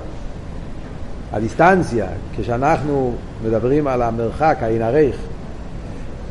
הדיסטנציה, 1.32 2.06
כשאנחנו 2.36 3.14
מדברים 3.44 3.86
על 3.86 4.02
המרחק, 4.02 4.58
העין 4.60 4.82
ערך, 4.82 5.16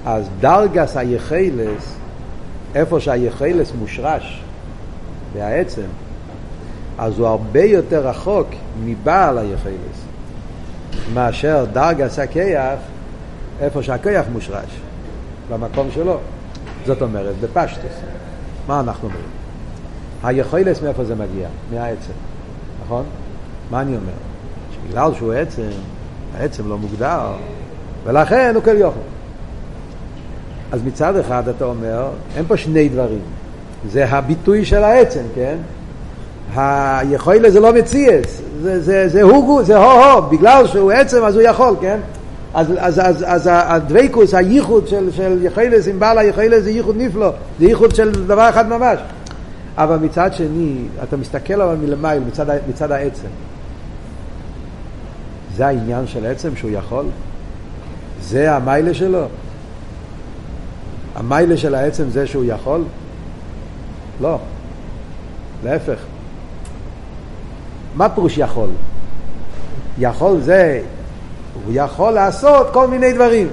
אז 0.05 0.25
דרגס 0.39 0.97
היחלס, 0.97 1.95
איפה 2.75 2.99
שהיחלס 2.99 3.71
מושרש, 3.79 4.43
והעצם, 5.34 5.88
אז 6.97 7.19
הוא 7.19 7.27
הרבה 7.27 7.63
יותר 7.63 8.08
רחוק 8.08 8.47
מבעל 8.84 9.38
היחלס, 9.38 10.05
מאשר 11.13 11.65
דרגס 11.73 12.19
הכיח, 12.19 12.79
איפה 13.62 13.84
שהכיח 13.84 14.25
מושרש, 14.34 14.79
במקום 15.49 15.88
שלו. 15.91 16.17
זאת 16.85 17.01
אומרת, 17.01 17.35
בפשטוס. 17.41 17.93
מה 18.67 18.79
אנחנו 18.79 19.07
אומרים? 19.07 19.25
היכולס 20.23 20.81
מאיפה 20.81 21.03
זה 21.03 21.15
מגיע? 21.15 21.47
מהעצם, 21.71 22.13
נכון? 22.85 23.03
מה 23.71 23.81
אני 23.81 23.95
אומר? 23.95 24.12
בגלל 24.89 25.13
שהוא 25.13 25.33
עצם, 25.33 25.69
העצם 26.38 26.69
לא 26.69 26.77
מוגדר, 26.77 27.21
ולכן 28.03 28.51
הוא 28.55 28.63
כל 28.63 28.77
יוכל. 28.77 28.99
אז 30.71 30.83
מצד 30.83 31.15
אחד 31.15 31.47
אתה 31.47 31.65
אומר, 31.65 32.07
אין 32.35 32.45
פה 32.47 32.57
שני 32.57 32.89
דברים. 32.89 33.21
זה 33.88 34.05
הביטוי 34.09 34.65
של 34.65 34.83
העצם, 34.83 35.23
כן? 35.35 35.57
היכול 36.55 37.35
לזה 37.35 37.59
לא 37.59 37.73
מציאס, 37.73 38.41
זה, 38.62 38.81
זה, 38.81 39.07
זה 39.07 39.21
הוא, 39.21 39.63
זה 39.63 39.77
הו-הו, 39.77 40.21
בגלל 40.21 40.67
שהוא 40.67 40.91
עצם 40.91 41.23
אז 41.23 41.35
הוא 41.35 41.43
יכול, 41.43 41.75
כן? 41.81 41.99
אז, 42.53 42.67
אז, 42.77 42.99
אז, 42.99 43.25
אז 43.27 43.49
הדבקוס, 43.51 44.33
הייחוד 44.33 44.88
של, 44.88 45.12
של 45.12 45.38
יכולס 45.41 45.88
עם 45.88 45.99
בעל 45.99 46.17
היכולס 46.17 46.63
זה 46.63 46.71
ייחוד 46.71 46.95
נפלא, 46.97 47.31
זה 47.59 47.65
ייחוד 47.65 47.95
של 47.95 48.12
דבר 48.12 48.49
אחד 48.49 48.69
ממש. 48.69 48.99
אבל 49.77 49.97
מצד 49.97 50.33
שני, 50.33 50.75
אתה 51.03 51.17
מסתכל 51.17 51.62
אבל 51.62 51.75
מלמעלה, 51.75 52.19
מצד, 52.19 52.45
מצד 52.69 52.91
העצם. 52.91 53.27
זה 55.55 55.67
העניין 55.67 56.07
של 56.07 56.25
עצם 56.25 56.55
שהוא 56.55 56.71
יכול? 56.71 57.05
זה 58.21 58.55
המיילה 58.55 58.93
שלו? 58.93 59.25
המיילה 61.15 61.57
של 61.57 61.75
העצם 61.75 62.09
זה 62.09 62.27
שהוא 62.27 62.45
יכול? 62.47 62.83
לא. 64.21 64.39
להפך. 65.63 65.99
מה 67.95 68.09
פירוש 68.09 68.38
יכול? 68.38 68.69
יכול 69.99 70.41
זה, 70.41 70.81
הוא 71.65 71.73
יכול 71.75 72.11
לעשות 72.11 72.67
כל 72.73 72.87
מיני 72.87 73.13
דברים. 73.13 73.47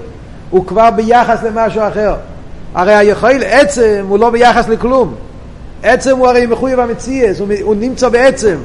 הוא 0.50 0.66
כבר 0.66 0.90
ביחס 0.90 1.42
למשהו 1.42 1.82
אחר. 1.88 2.14
הרי 2.74 2.94
היכול, 2.94 3.42
עצם 3.44 4.04
הוא 4.08 4.18
לא 4.18 4.30
ביחס 4.30 4.68
לכלום. 4.68 5.14
עצם 5.82 6.16
הוא 6.16 6.28
הרי 6.28 6.46
מחויב 6.46 6.80
המציאס, 6.80 7.40
הוא, 7.62 7.74
נמצא 7.74 8.08
בעצם. 8.08 8.56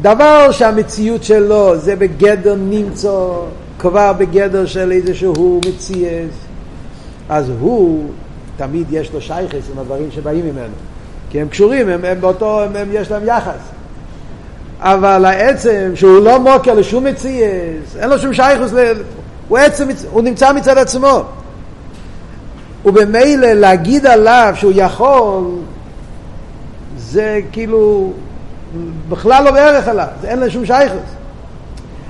דבר 0.00 0.50
שהמציאות 0.50 1.24
שלו 1.24 1.76
זה 1.76 1.96
בגדר 1.96 2.54
נמצא, 2.58 3.18
כבר 3.78 4.12
בגדר 4.12 4.66
של 4.66 4.92
איזשהו 4.92 5.60
מציאס, 5.68 6.30
אז 7.28 7.50
הוא, 7.60 8.10
תמיד 8.56 8.86
יש 8.90 9.12
לו 9.12 9.20
שייכס 9.20 9.70
עם 9.72 9.78
הדברים 9.78 10.10
שבאים 10.10 10.44
ממנו. 10.44 10.74
כי 11.30 11.40
הם 11.40 11.48
קשורים, 11.48 11.88
הם, 11.88 12.04
הם 12.04 12.20
באותו, 12.20 12.62
הם, 12.62 12.76
הם, 12.76 12.88
יש 12.92 13.10
להם 13.10 13.22
יחס. 13.26 13.60
אבל 14.84 15.24
העצם, 15.24 15.90
שהוא 15.94 16.24
לא 16.24 16.40
מוקר 16.40 16.74
לשום 16.74 17.04
מציאס, 17.04 17.96
אין 17.98 18.10
לו 18.10 18.18
שום 18.18 18.32
שייכוס. 18.32 18.72
הוא 19.48 19.58
עצם, 19.58 19.88
הוא 20.10 20.22
נמצא 20.22 20.52
מצד 20.52 20.78
עצמו. 20.78 21.24
ובמילא 22.84 23.52
להגיד 23.52 24.06
עליו 24.06 24.52
שהוא 24.56 24.72
יכול, 24.74 25.44
זה 26.98 27.40
כאילו 27.52 28.12
בכלל 29.08 29.44
לא 29.44 29.50
בערך 29.50 29.88
עליו, 29.88 30.06
אין 30.24 30.40
לו 30.40 30.50
שום 30.50 30.66
שייכוס. 30.66 31.10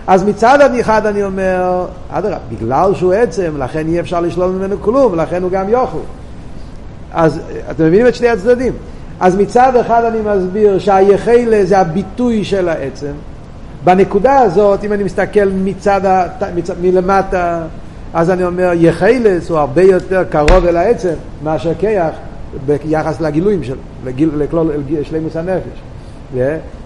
אז 0.06 0.24
מצד 0.24 0.58
אחד 0.80 1.06
אני 1.06 1.24
אומר, 1.24 1.86
אדרבה, 2.10 2.36
בגלל 2.50 2.94
שהוא 2.94 3.12
עצם, 3.12 3.52
לכן 3.58 3.88
אי 3.88 4.00
אפשר 4.00 4.20
לשלול 4.20 4.50
ממנו 4.50 4.80
כלום, 4.80 5.20
לכן 5.20 5.42
הוא 5.42 5.50
גם 5.50 5.68
יוכל. 5.68 5.98
אז 7.12 7.40
אתם 7.70 7.84
מבינים 7.84 8.06
את 8.06 8.14
שני 8.14 8.28
הצדדים. 8.28 8.72
אז 9.22 9.36
מצד 9.36 9.76
אחד 9.76 10.04
אני 10.04 10.18
מסביר 10.20 10.78
שהיחלה 10.78 11.64
זה 11.64 11.78
הביטוי 11.78 12.44
של 12.44 12.68
העצם. 12.68 13.12
בנקודה 13.84 14.38
הזאת, 14.38 14.84
אם 14.84 14.92
אני 14.92 15.04
מסתכל 15.04 15.48
מצד. 15.64 16.00
מצד 16.54 16.74
מלמטה, 16.82 17.62
אז 18.14 18.30
אני 18.30 18.44
אומר, 18.44 18.70
יחלס 18.74 19.50
הוא 19.50 19.58
הרבה 19.58 19.82
יותר 19.82 20.24
קרוב 20.24 20.66
אל 20.66 20.76
העצם 20.76 21.14
מאשר 21.44 21.72
כיח 21.78 22.10
ביחס 22.66 23.20
לגילויים 23.20 23.64
שלו, 23.64 23.76
לגיל, 24.04 24.30
לכלול 24.36 24.70
שלימוס 25.02 25.36
הנפש. 25.36 25.78
Yeah. 26.34 26.38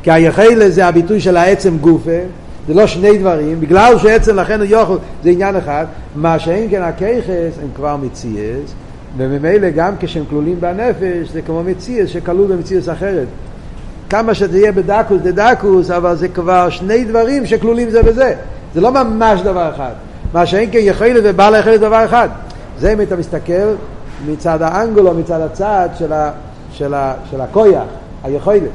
כי 0.02 0.10
היחלס 0.10 0.74
זה 0.74 0.86
הביטוי 0.86 1.20
של 1.20 1.36
העצם 1.36 1.78
גופה, 1.78 2.20
זה 2.68 2.74
לא 2.74 2.86
שני 2.86 3.18
דברים, 3.18 3.60
בגלל 3.60 3.98
שעצם 3.98 4.36
לכן 4.36 4.60
הוא 4.60 4.68
יוכל, 4.68 4.96
זה 5.24 5.30
עניין 5.30 5.56
אחד, 5.56 5.86
מה 6.16 6.38
שאין 6.38 6.70
כן 6.70 6.82
הכיחס 6.82 7.58
הם 7.62 7.68
כבר 7.74 7.96
מציאס, 7.96 8.74
וממילא 9.16 9.70
גם 9.70 9.94
כשהם 10.00 10.24
כלולים 10.30 10.60
בנפש 10.60 11.30
זה 11.32 11.42
כמו 11.42 11.62
מציאס 11.62 12.10
שכלול 12.10 12.52
במציאס 12.52 12.88
אחרת. 12.88 13.26
כמה 14.10 14.34
שתהיה 14.34 14.72
בדקוס 14.72 15.20
דדקוס, 15.22 15.90
אבל 15.90 16.16
זה 16.16 16.28
כבר 16.28 16.70
שני 16.70 17.04
דברים 17.04 17.46
שכלולים 17.46 17.90
זה 17.90 18.02
בזה. 18.02 18.34
זה 18.74 18.80
לא 18.80 18.90
ממש 18.90 19.40
דבר 19.40 19.70
אחד. 19.74 19.92
מה 20.32 20.46
שאין 20.46 20.68
כן 20.72 20.78
יכולת 20.82 21.22
ובעל 21.24 21.54
היכולת 21.54 21.80
דבר 21.80 22.04
אחד. 22.04 22.28
זה 22.78 22.92
אם 22.92 23.00
אתה 23.00 23.16
מסתכל 23.16 23.74
מצד 24.26 24.62
האנגולו, 24.62 25.14
מצד 25.14 25.40
הצד 25.40 25.88
של, 25.98 26.12
ה, 26.12 26.30
של, 26.72 26.94
ה, 26.94 27.14
של 27.30 27.40
הכויח, 27.40 27.84
היכולת. 28.24 28.70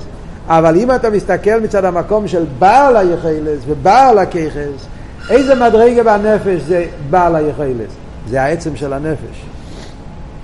אבל 0.47 0.77
אם 0.77 0.91
אתה 0.91 1.09
מסתכל 1.09 1.59
מצד 1.63 1.85
המקום 1.85 2.27
של 2.27 2.43
בעל 2.59 2.97
היכולת 2.97 3.59
ובעל 3.67 4.19
הכיכס, 4.19 4.87
איזה 5.29 5.55
מדרגה 5.55 6.03
בנפש 6.03 6.61
זה 6.61 6.85
בעל 7.09 7.35
היכולת? 7.35 7.89
זה 8.29 8.41
העצם 8.41 8.75
של 8.75 8.93
הנפש. 8.93 9.50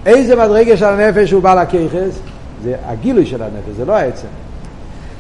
איזה 0.08 0.36
מדרגה 0.36 0.78
של 0.78 0.86
הנפש 0.86 1.32
הוא 1.32 1.44
בעל 1.44 1.58
הכיכס? 1.58 2.20
זה 2.64 2.74
הגילוי 2.86 3.26
של 3.26 3.42
הנפש, 3.42 3.78
זה 3.78 3.86
לא 3.86 3.94
העצם. 3.94 4.28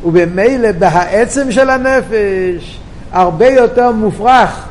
ובמילא 0.06 0.72
בהעצם 0.72 1.52
של 1.52 1.70
הנפש 1.70 2.80
הרבה 3.12 3.48
יותר 3.48 3.92
מופרך, 3.92 4.66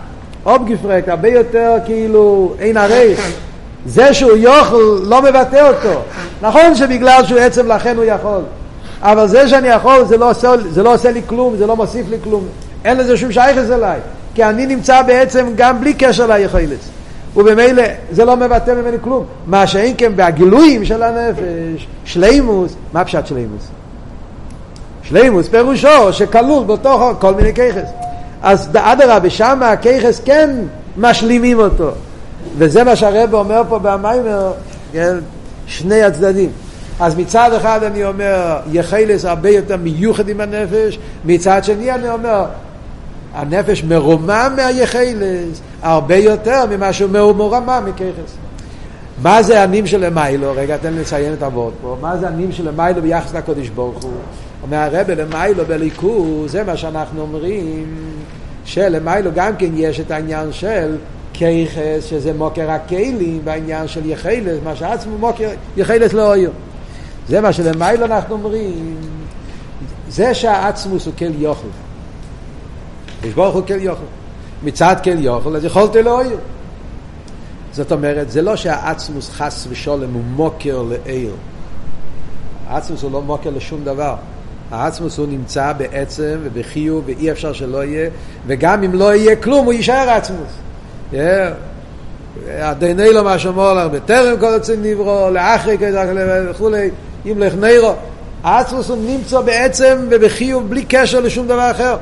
אובגפרק, 0.46 1.08
הרבה 1.08 1.28
יותר 1.28 1.74
כאילו 1.84 2.54
אין 2.58 2.76
עריך. 2.76 3.32
זה 3.86 4.14
שהוא 4.14 4.36
יוכל 4.36 5.00
לא 5.02 5.22
מבטא 5.22 5.68
אותו. 5.68 6.02
נכון 6.42 6.74
שבגלל 6.74 7.24
שהוא 7.26 7.38
עצם 7.38 7.66
לכן 7.66 7.96
הוא 7.96 8.04
יכול. 8.04 8.40
אבל 9.02 9.28
זה 9.28 9.48
שאני 9.48 9.68
יכול 9.68 10.04
זה 10.04 10.16
לא, 10.16 10.30
עושה, 10.30 10.52
זה 10.70 10.82
לא 10.82 10.94
עושה 10.94 11.10
לי 11.10 11.20
כלום, 11.26 11.56
זה 11.56 11.66
לא 11.66 11.76
מוסיף 11.76 12.06
לי 12.10 12.16
כלום. 12.24 12.44
אין 12.84 12.96
לזה 12.96 13.16
שום 13.16 13.32
שייכס 13.32 13.70
אליי. 13.70 14.00
כי 14.34 14.44
אני 14.44 14.66
נמצא 14.66 15.02
בעצם 15.02 15.46
גם 15.56 15.80
בלי 15.80 15.94
קשר 15.94 16.26
ליכולת. 16.26 16.95
ובמילא 17.36 17.82
זה 18.10 18.24
לא 18.24 18.36
מבטא 18.36 18.70
ממני 18.70 18.96
כלום. 19.00 19.24
מה 19.46 19.66
שאין 19.66 19.94
כן 19.98 20.16
בהגילויים 20.16 20.84
של 20.84 21.02
הנפש, 21.02 21.86
שלימוס, 22.04 22.74
מה 22.92 23.04
פשט 23.04 23.26
שלימוס? 23.26 23.68
שלימוס 25.02 25.48
פירושו 25.48 26.12
שכלול 26.12 26.64
בתוך 26.64 27.02
כל 27.18 27.34
מיני 27.34 27.54
כיכס. 27.54 27.88
אז 28.42 28.68
אדרבה, 28.74 29.30
שם 29.30 29.60
הכיכס 29.62 30.20
כן 30.24 30.50
משלימים 30.96 31.60
אותו. 31.60 31.90
וזה 32.58 32.84
מה 32.84 32.96
שהרב 32.96 33.34
אומר 33.34 33.62
פה 33.68 33.78
במיימר, 33.78 34.52
כן, 34.92 35.16
שני 35.66 36.02
הצדדים. 36.02 36.50
אז 37.00 37.16
מצד 37.16 37.52
אחד 37.52 37.82
אני 37.82 38.04
אומר, 38.04 38.56
יחלס 38.72 39.24
הרבה 39.24 39.50
יותר 39.50 39.76
מיוחד 39.76 40.28
עם 40.28 40.40
הנפש, 40.40 40.98
מצד 41.24 41.64
שני 41.64 41.92
אני 41.92 42.10
אומר, 42.10 42.44
הנפש 43.34 43.84
מרומם 43.84 44.52
מהיחלס 44.56 45.60
הרבה 45.82 46.16
יותר 46.16 46.64
ממה 46.70 46.92
שהוא 46.92 47.10
מרומם 47.10 47.82
מכיכס. 47.86 48.36
מה 49.22 49.42
זה 49.42 49.62
הנים 49.62 49.86
של 49.86 50.06
למיילו? 50.06 50.52
רגע, 50.56 50.76
תן 50.76 50.92
לי 50.92 51.00
לציין 51.00 51.32
את 51.32 51.42
הוורד 51.42 51.72
פה. 51.82 51.96
מה 52.00 52.16
זה 52.16 52.28
הנים 52.28 52.52
של 52.52 52.68
למיילו 52.68 53.02
ביחס 53.02 53.34
לקודש 53.34 53.68
ברוך 53.68 54.04
הוא? 54.04 54.12
אומר 54.62 54.76
הרב 54.76 55.10
למיילו 55.10 55.64
בליכוז, 55.64 56.52
זה 56.52 56.64
מה 56.64 56.76
שאנחנו 56.76 57.20
אומרים, 57.20 57.86
שלמיילו 58.64 59.30
גם 59.34 59.56
כן 59.56 59.70
יש 59.74 60.00
את 60.00 60.10
העניין 60.10 60.52
של 60.52 60.96
כיכס, 61.32 62.04
שזה 62.04 62.32
מוקר 62.32 62.70
הכלים, 62.70 63.40
בעניין 63.44 63.88
של 63.88 64.06
יחלס, 64.06 64.58
מה 64.64 64.76
שעצמו 64.76 65.18
מוקר 65.18 65.48
יחלס 65.76 66.12
לא 66.12 66.28
אויר. 66.28 66.50
זה 67.28 67.40
מה 67.40 67.52
שלמיילו 67.52 68.04
אנחנו 68.04 68.34
אומרים, 68.34 68.96
זה 70.08 70.34
שהעצמוס 70.34 71.06
הוא 71.06 71.14
כל 71.18 71.34
יוכל. 71.38 71.68
יש 73.24 73.34
ברוך 73.34 73.54
הוא 73.54 73.62
כל 73.66 73.80
יוכל. 73.80 74.04
מצד 74.62 74.96
כל 75.04 75.18
יוכל, 75.18 75.56
אז 75.56 75.64
יכולת 75.64 75.96
לא 75.96 76.20
אויר. 76.20 76.38
זאת 77.72 77.92
אומרת, 77.92 78.30
זה 78.30 78.42
לא 78.42 78.56
שהעצמוס 78.56 79.30
חס 79.30 79.66
ושולם 79.70 80.12
הוא 80.12 80.22
מוקר 80.24 80.82
לעיר. 80.82 81.32
העצמוס 82.68 83.02
הוא 83.02 83.12
לא 83.12 83.22
מוקר 83.22 83.50
לשום 83.50 83.84
דבר. 83.84 84.14
העצמוס 84.70 85.18
הוא 85.18 85.26
נמצא 85.26 85.72
בעצם 85.72 86.38
ובחיוב 86.42 87.04
ואי 87.06 87.30
אפשר 87.30 87.52
שלא 87.52 87.84
יהיה, 87.84 88.10
וגם 88.46 88.82
אם 88.82 88.94
לא 88.94 89.14
יהיה 89.14 89.36
כלום 89.36 89.64
הוא 89.64 89.72
יישאר 89.72 90.10
עצמוס. 90.10 90.50
עדיני 92.60 93.12
לו 93.12 93.24
מה 93.24 93.38
שאומר 93.38 93.74
לך, 93.74 93.92
בטרם 93.92 94.40
כל 94.40 94.54
עצם 94.54 94.74
נברו, 94.82 95.30
לאחרי 95.30 95.76
וכולי, 96.50 96.90
אם 97.26 97.38
לך 97.38 97.54
נירו. 97.54 97.94
העצמוס 98.42 98.88
הוא 98.88 98.96
נמצא 99.06 99.40
בעצם 99.40 99.98
ובחיוב 100.10 100.70
בלי 100.70 100.84
קשר 100.88 101.20
לשום 101.20 101.46
דבר 101.46 101.70
אחר. 101.70 101.96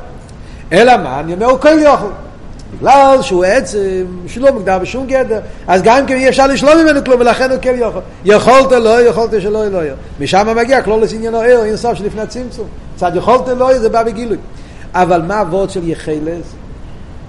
אלא 0.73 0.97
מה? 0.97 1.21
אני 1.21 1.35
אומר, 1.35 1.47
הוא 1.47 1.59
כל 1.59 1.79
יוכל. 1.79 2.07
בגלל 2.79 3.23
שהוא 3.23 3.45
עצם, 3.45 4.07
שלא 4.27 4.53
מוגדר 4.53 4.79
בשום 4.79 5.07
גדר, 5.07 5.41
אז 5.67 5.83
גם 5.83 6.07
כן 6.07 6.17
אי 6.17 6.29
אפשר 6.29 6.47
לשלול 6.47 6.83
ממנו 6.83 7.05
כלום, 7.05 7.21
ולכן 7.21 7.51
הוא 7.51 7.59
כן 7.63 7.75
יכול. 7.79 8.01
יכולת 8.25 8.73
לא, 8.73 9.03
יכולת 9.03 9.31
שלא 9.43 9.69
לא. 9.69 9.81
משם 10.21 10.57
מגיע 10.57 10.83
כלולס 10.83 11.13
עניינו 11.13 11.41
ער, 11.41 11.65
אין 11.65 11.77
סוף 11.77 11.95
שלפני 11.95 12.21
הצמצום. 12.21 12.67
צד 12.97 13.13
יכולת 13.15 13.49
לא, 13.49 13.79
זה 13.79 13.89
בא 13.89 14.03
בגילוי. 14.03 14.37
אבל 14.95 15.23
מה 15.23 15.41
הוורד 15.41 15.71
של 15.71 15.89
יחלס? 15.89 16.53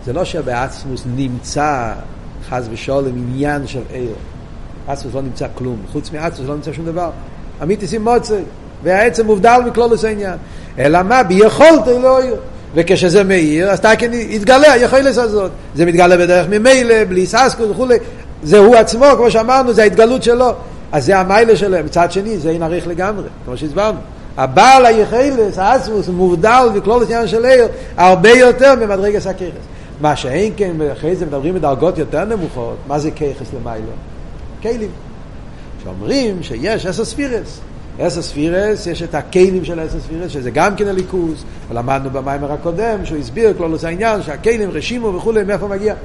זה 0.05 0.13
לא 0.13 0.25
שבעצמוס 0.25 1.03
נמצא, 1.15 1.93
חס 2.49 2.63
ושלום, 2.71 3.05
עניין 3.15 3.67
של 3.67 3.81
ער. 3.93 4.13
עצמוס 4.87 5.13
לא 5.13 5.21
נמצא 5.21 5.47
כלום. 5.55 5.77
חוץ 5.91 6.11
מעצמוס 6.11 6.47
לא 6.47 6.55
נמצא 6.55 6.73
שום 6.73 6.85
דבר. 6.85 7.09
אמיתיסים 7.63 8.03
מוצא, 8.03 8.39
והעצם 8.83 9.25
מובדל 9.25 9.59
מכלולס 9.65 10.05
העניין. 10.05 10.37
אלא 10.79 11.03
מה? 11.03 11.23
ביכולת 11.23 11.87
לא 11.87 12.23
יהיה. 12.23 12.35
וכשזה 12.75 13.23
מאיר, 13.23 13.69
אז 13.69 13.79
תקן 13.79 14.13
יתגלה 14.13 14.71
היכולת 14.71 15.17
הזאת. 15.17 15.51
זה 15.75 15.85
מתגלה 15.85 16.17
בדרך 16.17 16.47
ממילא, 16.49 17.03
בלי 17.03 17.25
ססקוס 17.25 17.67
וכולי. 17.69 17.95
זה 18.43 18.57
הוא 18.57 18.75
עצמו, 18.75 19.05
כמו 19.17 19.31
שאמרנו, 19.31 19.73
זה 19.73 19.83
ההתגלות 19.83 20.23
שלו. 20.23 20.51
אז 20.91 21.05
זה 21.05 21.17
המיילה 21.17 21.55
שלו. 21.55 21.77
מצד 21.85 22.11
שני, 22.11 22.37
זה 22.37 22.49
אין 22.49 22.63
עריך 22.63 22.87
לגמרי, 22.87 23.23
כמו 23.45 23.57
שהסברנו. 23.57 23.97
הבעל 24.37 24.85
היכולת, 24.85 25.57
האסמוס, 25.57 26.07
מובדל 26.07 26.67
וכלול 26.75 27.03
עניין 27.03 27.27
של 27.27 27.45
עיר, 27.45 27.67
הרבה 27.97 28.29
יותר 28.29 28.75
ממדרגס 28.75 29.27
הככס. 29.27 29.65
מה 30.01 30.15
שאין 30.15 30.53
כן, 30.57 30.71
אחרי 30.93 31.15
זה 31.15 31.25
מדברים 31.25 31.53
בדרגות 31.53 31.97
יותר 31.97 32.25
נמוכות, 32.25 32.75
מה 32.87 32.99
זה 32.99 33.11
ככס 33.11 33.47
למיילו? 33.53 33.91
כלים. 34.61 34.89
שאומרים 35.83 36.43
שיש 36.43 36.85
עשר 36.85 37.05
ספירס. 37.05 37.59
עשר 37.99 38.21
ספירס, 38.21 38.87
יש 38.87 39.03
את 39.03 39.15
הכלים 39.15 39.65
של 39.65 39.79
עשר 39.79 39.99
ספירס, 39.99 40.31
שזה 40.31 40.51
גם 40.51 40.75
כן 40.75 40.87
הליכוז, 40.87 41.43
ולמדנו 41.69 42.09
במיימר 42.09 42.51
הקודם, 42.51 43.05
שהוא 43.05 43.17
הסביר 43.17 43.53
כלולוס 43.57 43.83
העניין, 43.83 44.21
שהכלים 44.21 44.71
רשימו 44.71 45.13
וכולי, 45.13 45.43
מאיפה 45.43 45.67
מגיע. 45.67 45.95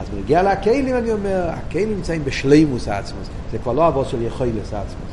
אז 0.00 0.06
בנגיע 0.08 0.42
לכלים 0.42 0.96
אני 0.96 1.12
אומר, 1.12 1.48
הכלים 1.48 1.90
נמצאים 1.90 2.24
בשלימוס 2.24 2.88
העצמוס, 2.88 3.28
זה 3.52 3.58
כבר 3.58 3.72
לא 3.72 3.88
אבות 3.88 4.08
של 4.08 4.22
יכולס 4.22 4.72
העצמוס, 4.72 5.10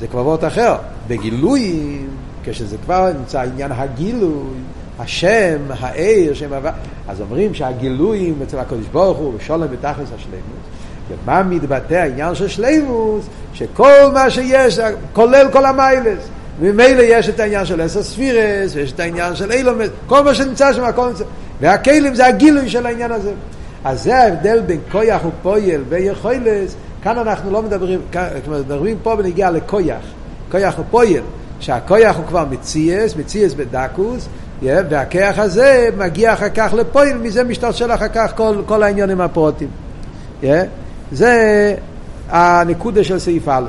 זה 0.00 0.06
כבר 0.06 0.20
אבות 0.20 0.44
אחר. 0.44 0.76
בגילויים, 1.08 2.08
כשזה 2.44 2.76
כבר 2.84 3.12
נמצא 3.18 3.40
עניין 3.40 3.72
הגילוי, 3.72 4.58
השם, 4.98 5.58
העיר, 5.70 6.34
שם 6.34 6.52
עבר, 6.52 6.70
אז 7.08 7.20
אומרים 7.20 7.54
שהגילויים 7.54 8.34
אצל 8.42 8.58
הקדוש 8.58 8.86
ברוך 8.92 9.18
הוא, 9.18 9.32
ושולם 9.36 9.68
בתכלס 9.72 10.08
השלימוס, 10.14 10.64
ומה 11.08 11.42
מתבטא 11.42 11.94
העניין 11.94 12.34
של 12.34 12.48
שלימוס? 12.48 13.26
שכל 13.52 14.10
מה 14.14 14.30
שיש, 14.30 14.78
כולל 15.12 15.48
כל 15.52 15.64
המיילס. 15.64 16.28
וממילא 16.60 17.02
יש 17.02 17.28
את 17.28 17.40
העניין 17.40 17.64
של 17.64 17.80
עשר 17.80 18.02
ספירס, 18.02 18.74
ויש 18.74 18.92
את 18.92 19.00
העניין 19.00 19.36
של 19.36 19.52
אילומס, 19.52 19.88
כל 20.06 20.24
מה 20.24 20.34
שנמצא 20.34 20.72
שם, 20.72 20.84
הכל 20.84 21.08
נמצא. 21.08 21.24
והכלים 21.60 22.14
זה 22.14 22.26
הגילוי 22.26 22.68
של 22.68 22.86
העניין 22.86 23.12
הזה. 23.12 23.32
אז 23.84 24.02
זה 24.02 24.16
ההבדל 24.16 24.60
בין 24.60 24.80
כויח 24.92 25.22
ופויל 25.24 25.80
ויכולס, 25.88 26.76
כאן 27.02 27.18
אנחנו 27.18 27.50
לא 27.50 27.62
מדברים, 27.62 28.00
מדברים 28.48 28.96
פה 29.02 29.16
בנגיעה 29.16 29.50
לכויח, 29.50 30.02
כויח 30.50 30.78
ופויל, 30.78 31.22
שהכויח 31.60 32.16
הוא 32.16 32.24
כבר 32.26 32.44
מציאס, 32.50 33.16
מציאס 33.16 33.54
בדקוס, 33.54 34.28
והכיח 34.62 35.38
הזה 35.38 35.88
מגיע 35.98 36.32
אחר 36.32 36.48
כך 36.48 36.74
לפויל, 36.74 37.16
מזה 37.16 37.44
משתלשל 37.44 37.92
אחר 37.92 38.08
כך 38.08 38.32
כל, 38.36 38.56
כל 38.66 38.82
העניינים 38.82 39.20
הפרוטים. 39.20 39.68
זה 41.12 41.74
הנקודה 42.28 43.04
של 43.04 43.18
סעיף 43.18 43.48
א', 43.48 43.66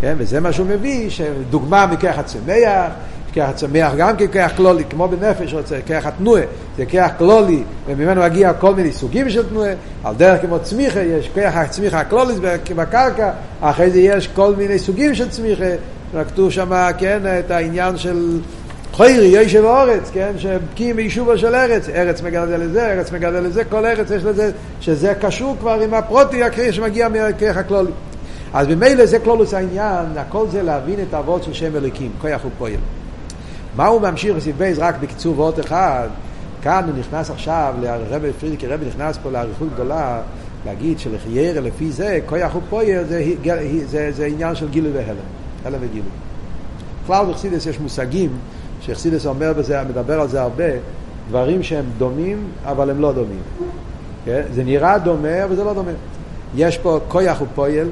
כן? 0.00 0.14
וזה 0.18 0.40
מה 0.40 0.52
שהוא 0.52 0.66
מביא, 0.66 1.10
שדוגמה 1.10 1.86
מכך 1.86 2.18
הצמח, 2.18 2.92
כיח 3.32 3.48
הצומח 3.48 3.92
גם 3.98 4.16
כן 4.16 4.26
כיח 4.26 4.52
כלולי, 4.56 4.84
כמו 4.90 5.08
בנפש 5.08 5.54
רוצה, 5.54 5.76
כיח 5.86 6.06
התנועה, 6.06 6.42
זה 6.76 6.86
כיח 6.86 7.10
כלולי, 7.18 7.62
וממנו 7.86 8.22
מגיע 8.22 8.52
כל 8.52 8.74
מיני 8.74 8.92
סוגים 8.92 9.30
של 9.30 9.48
תנועה, 9.48 9.72
על 10.04 10.14
דרך 10.14 10.40
כמו 10.40 10.58
צמיחה, 10.58 11.00
יש 11.00 11.30
כיח 11.34 11.56
הצמיחה 11.56 12.00
הכלולי 12.00 12.34
בקרקע, 12.76 13.30
אחרי 13.60 13.90
זה 13.90 14.00
יש 14.00 14.28
כל 14.28 14.54
מיני 14.56 14.78
סוגים 14.78 15.14
של 15.14 15.28
צמיחה, 15.28 15.64
כתוב 16.28 16.50
שם, 16.50 16.90
כן, 16.98 17.20
את 17.38 17.50
העניין 17.50 17.96
של 17.96 18.38
חוירי, 18.92 19.26
יושב 19.26 19.64
אורץ, 19.64 20.10
כן, 20.12 20.32
שבקיאים 20.38 20.96
ביישובו 20.96 21.38
של 21.38 21.54
ארץ, 21.54 21.88
ארץ 21.88 22.22
מגדל 22.22 22.60
לזה, 22.60 22.92
ארץ 22.92 23.12
מגדל 23.12 23.40
לזה, 23.40 23.64
כל 23.64 23.86
ארץ 23.86 24.10
יש 24.10 24.24
לזה, 24.24 24.50
שזה 24.80 25.14
קשור 25.20 25.56
כבר 25.60 25.80
עם 25.80 25.94
הפרוטי 25.94 26.42
הקריאה 26.42 26.72
שמגיע 26.72 27.08
מהכיח 27.08 27.56
הכלולי. 27.56 27.90
אז 28.52 28.66
ממילא 28.66 29.06
זה 29.06 29.18
כלולוס 29.18 29.54
העניין, 29.54 30.06
הכל 30.16 30.46
זה 30.48 30.62
להבין 30.62 31.00
את 31.08 31.14
האבות 31.14 31.44
של 31.44 31.52
שם 31.52 31.76
אליקים, 31.76 32.10
כוח 32.20 32.44
ופועל. 32.44 32.74
מה 33.76 33.86
הוא 33.86 34.00
ממשיך 34.00 34.36
לסעיף 34.36 34.56
בייס 34.56 34.78
רק 34.78 34.94
בקיצור 35.00 35.40
ואות 35.40 35.60
אחד? 35.60 36.08
כאן 36.62 36.84
הוא 36.86 36.98
נכנס 36.98 37.30
עכשיו, 37.30 37.74
לרבי 37.80 38.32
פרידיקי 38.32 38.66
רבי 38.66 38.86
נכנס 38.86 39.18
פה 39.22 39.30
לאריכות 39.30 39.68
גדולה, 39.74 40.20
להגיד 40.66 40.98
שלחיירה 40.98 41.60
לפי 41.60 41.90
זה, 41.90 42.18
כוח 42.26 42.54
ופועל 42.54 43.04
זה, 43.08 43.24
זה, 43.44 43.86
זה, 43.86 44.12
זה 44.12 44.26
עניין 44.26 44.54
של 44.54 44.68
גילוי 44.68 44.92
והלם, 44.92 45.16
הלם 45.64 45.78
וגילוי. 45.80 46.10
בכלל 47.04 47.26
בחסידס 47.26 47.66
יש 47.66 47.80
מושגים, 47.80 48.30
שחסידס 48.90 49.26
אומר 49.26 49.52
בזה, 49.52 49.82
מדבר 49.82 50.20
על 50.20 50.28
זה 50.28 50.42
הרבה, 50.42 50.64
דברים 51.28 51.62
שהם 51.62 51.84
דומים, 51.98 52.44
אבל 52.64 52.90
הם 52.90 53.00
לא 53.00 53.12
דומים. 53.12 53.42
כן? 54.24 54.42
זה 54.52 54.64
נראה 54.64 54.98
דומה, 54.98 55.44
אבל 55.44 55.56
זה 55.56 55.64
לא 55.64 55.74
דומה. 55.74 55.90
יש 56.56 56.78
פה 56.78 57.00
כוח 57.08 57.40
ופועל, 57.40 57.88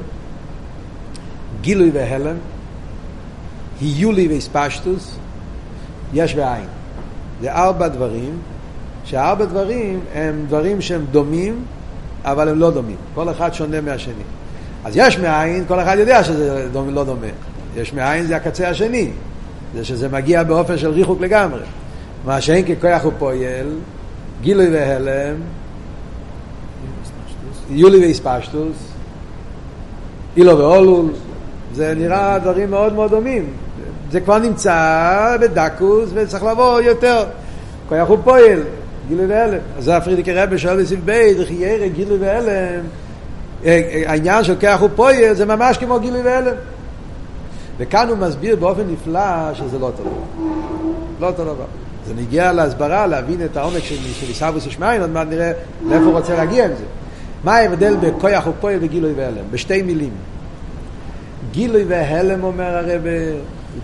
גילוי 1.60 1.90
והלם, 1.94 2.36
היולי 3.80 4.28
והספשטוס, 4.28 5.16
יש 6.14 6.34
ועין. 6.36 6.66
זה 7.40 7.52
ארבע 7.52 7.88
דברים, 7.88 8.38
שהארבע 9.04 9.44
דברים 9.44 10.00
הם 10.14 10.44
דברים 10.48 10.80
שהם 10.80 11.04
דומים, 11.10 11.64
אבל 12.24 12.48
הם 12.48 12.58
לא 12.58 12.70
דומים. 12.70 12.96
כל 13.14 13.30
אחד 13.30 13.54
שונה 13.54 13.80
מהשני. 13.80 14.14
אז 14.84 14.92
יש 14.96 15.18
מאין, 15.18 15.64
כל 15.68 15.80
אחד 15.80 15.96
יודע 15.98 16.24
שזה 16.24 16.68
דומה, 16.72 16.90
לא 16.90 17.04
דומה. 17.04 17.26
יש 17.76 17.92
מאין 17.92 18.26
זה 18.26 18.36
הקצה 18.36 18.68
השני, 18.68 19.10
זה 19.74 19.84
שזה 19.84 20.08
מגיע 20.08 20.42
באופן 20.42 20.78
של 20.78 20.90
ריחוק 20.90 21.20
לגמרי. 21.20 21.60
מה 22.24 22.40
שאין 22.40 22.64
ככוח 22.64 23.04
הוא 23.04 23.12
פועל, 23.18 23.66
גילוי 24.40 24.68
והלם, 24.70 25.36
יולי 27.70 28.06
והספשטוס, 28.06 28.76
אילו 30.36 30.58
ואולול, 30.58 31.06
זה 31.74 31.94
נראה 31.96 32.38
דברים 32.38 32.70
מאוד 32.70 32.92
מאוד 32.92 33.10
דומים. 33.10 33.46
זה 34.10 34.20
כבר 34.20 34.38
נמצא 34.38 35.36
בדקוס 35.40 36.10
וצריך 36.14 36.44
לבוא 36.44 36.80
יותר. 36.80 37.24
כוח 37.88 38.08
הוא 38.08 38.18
פועל, 38.24 38.60
גילוי 39.08 39.26
והלם. 39.26 39.58
אז 39.78 39.84
זה 39.84 39.96
הפרידיקי 39.96 40.32
רבי 40.32 40.58
שואל 40.58 40.82
בסביב 40.82 41.00
בית, 41.04 41.40
איך 41.40 41.50
ירא 41.50 41.86
גילוי 41.86 42.18
והלם. 42.18 42.84
העניין 44.06 44.44
של 44.44 44.54
כוח 44.60 44.80
הוא 44.80 44.90
פועל 44.96 45.34
זה 45.34 45.46
ממש 45.46 45.78
כמו 45.78 46.00
גילוי 46.00 46.20
והלם. 46.22 46.54
וכאן 47.78 48.08
הוא 48.08 48.18
מסביר 48.18 48.56
באופן 48.56 48.82
נפלא 48.90 49.54
שזה 49.54 49.78
לא 49.78 49.86
אותו 49.86 50.02
דבר. 50.02 50.48
לא 51.20 51.26
אותו 51.26 51.44
דבר. 51.44 51.64
זה 52.06 52.14
נגיע 52.14 52.52
להסברה, 52.52 53.06
להבין 53.06 53.44
את 53.44 53.56
העומק 53.56 53.84
של, 53.84 53.96
עיסאוויס 54.26 54.66
ושמיין, 54.66 55.00
עוד 55.00 55.10
מעט 55.10 55.26
נראה 55.28 55.52
לאיפה 55.86 56.04
הוא 56.04 56.12
רוצה 56.12 56.36
להגיע 56.36 56.64
עם 56.64 56.70
זה. 56.78 56.84
מה 57.44 57.56
ההבדל 57.56 57.96
בכוח 57.96 58.46
ופועל 58.46 58.78
וגילוי 58.80 59.12
והלם? 59.16 59.44
בשתי 59.50 59.82
מילים. 59.82 60.12
גילוי 61.50 61.84
והלם, 61.88 62.44
אומר 62.44 62.76
הרב, 62.76 63.02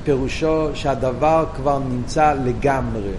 פירושו 0.05 0.69
שהדבר 0.75 1.45
כבר 1.57 1.79
נמצא 1.79 2.35
לגמרי. 2.45 3.11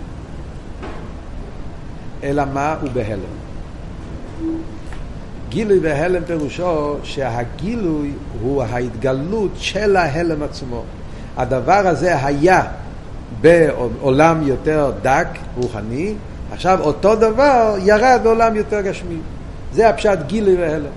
אלא 2.24 2.44
מה? 2.54 2.76
הוא 2.82 2.90
בהלם. 2.94 3.20
גילוי 5.56 5.80
והלם 5.82 6.24
פירושו 6.26 6.96
שהגילוי 7.04 8.12
הוא 8.42 8.64
ההתגלות 8.64 9.52
של 9.56 9.96
ההלם 9.96 10.44
עצמו. 10.44 10.84
הדבר 11.38 11.88
הזה 11.88 12.26
היה 12.26 12.64
בעולם 13.42 14.48
יותר 14.48 14.92
דק, 15.02 15.28
רוחני, 15.58 16.14
עכשיו 16.52 16.80
אותו 16.82 17.16
דבר 17.16 17.76
ירד 17.86 18.20
בעולם 18.24 18.56
יותר 18.56 18.82
גשמי. 18.82 19.18
זה 19.74 19.90
הפשט 19.90 20.20
גילוי 20.28 20.56
והלם. 20.56 20.92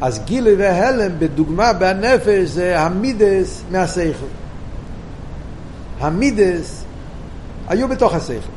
אז 0.00 0.20
גילוי 0.24 0.54
והלם 0.54 1.12
בדוגמה 1.18 1.72
בנפש 1.72 2.48
זה 2.48 2.80
המידס 2.80 3.62
מהשכל. 3.70 4.32
המידס 6.00 6.84
היו 7.68 7.88
בתוך 7.88 8.14
השכל. 8.14 8.52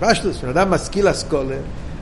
פשטוס, 0.00 0.40
בן 0.40 0.48
אדם 0.48 0.70
משכיל 0.70 1.10
אסכולה, 1.10 1.56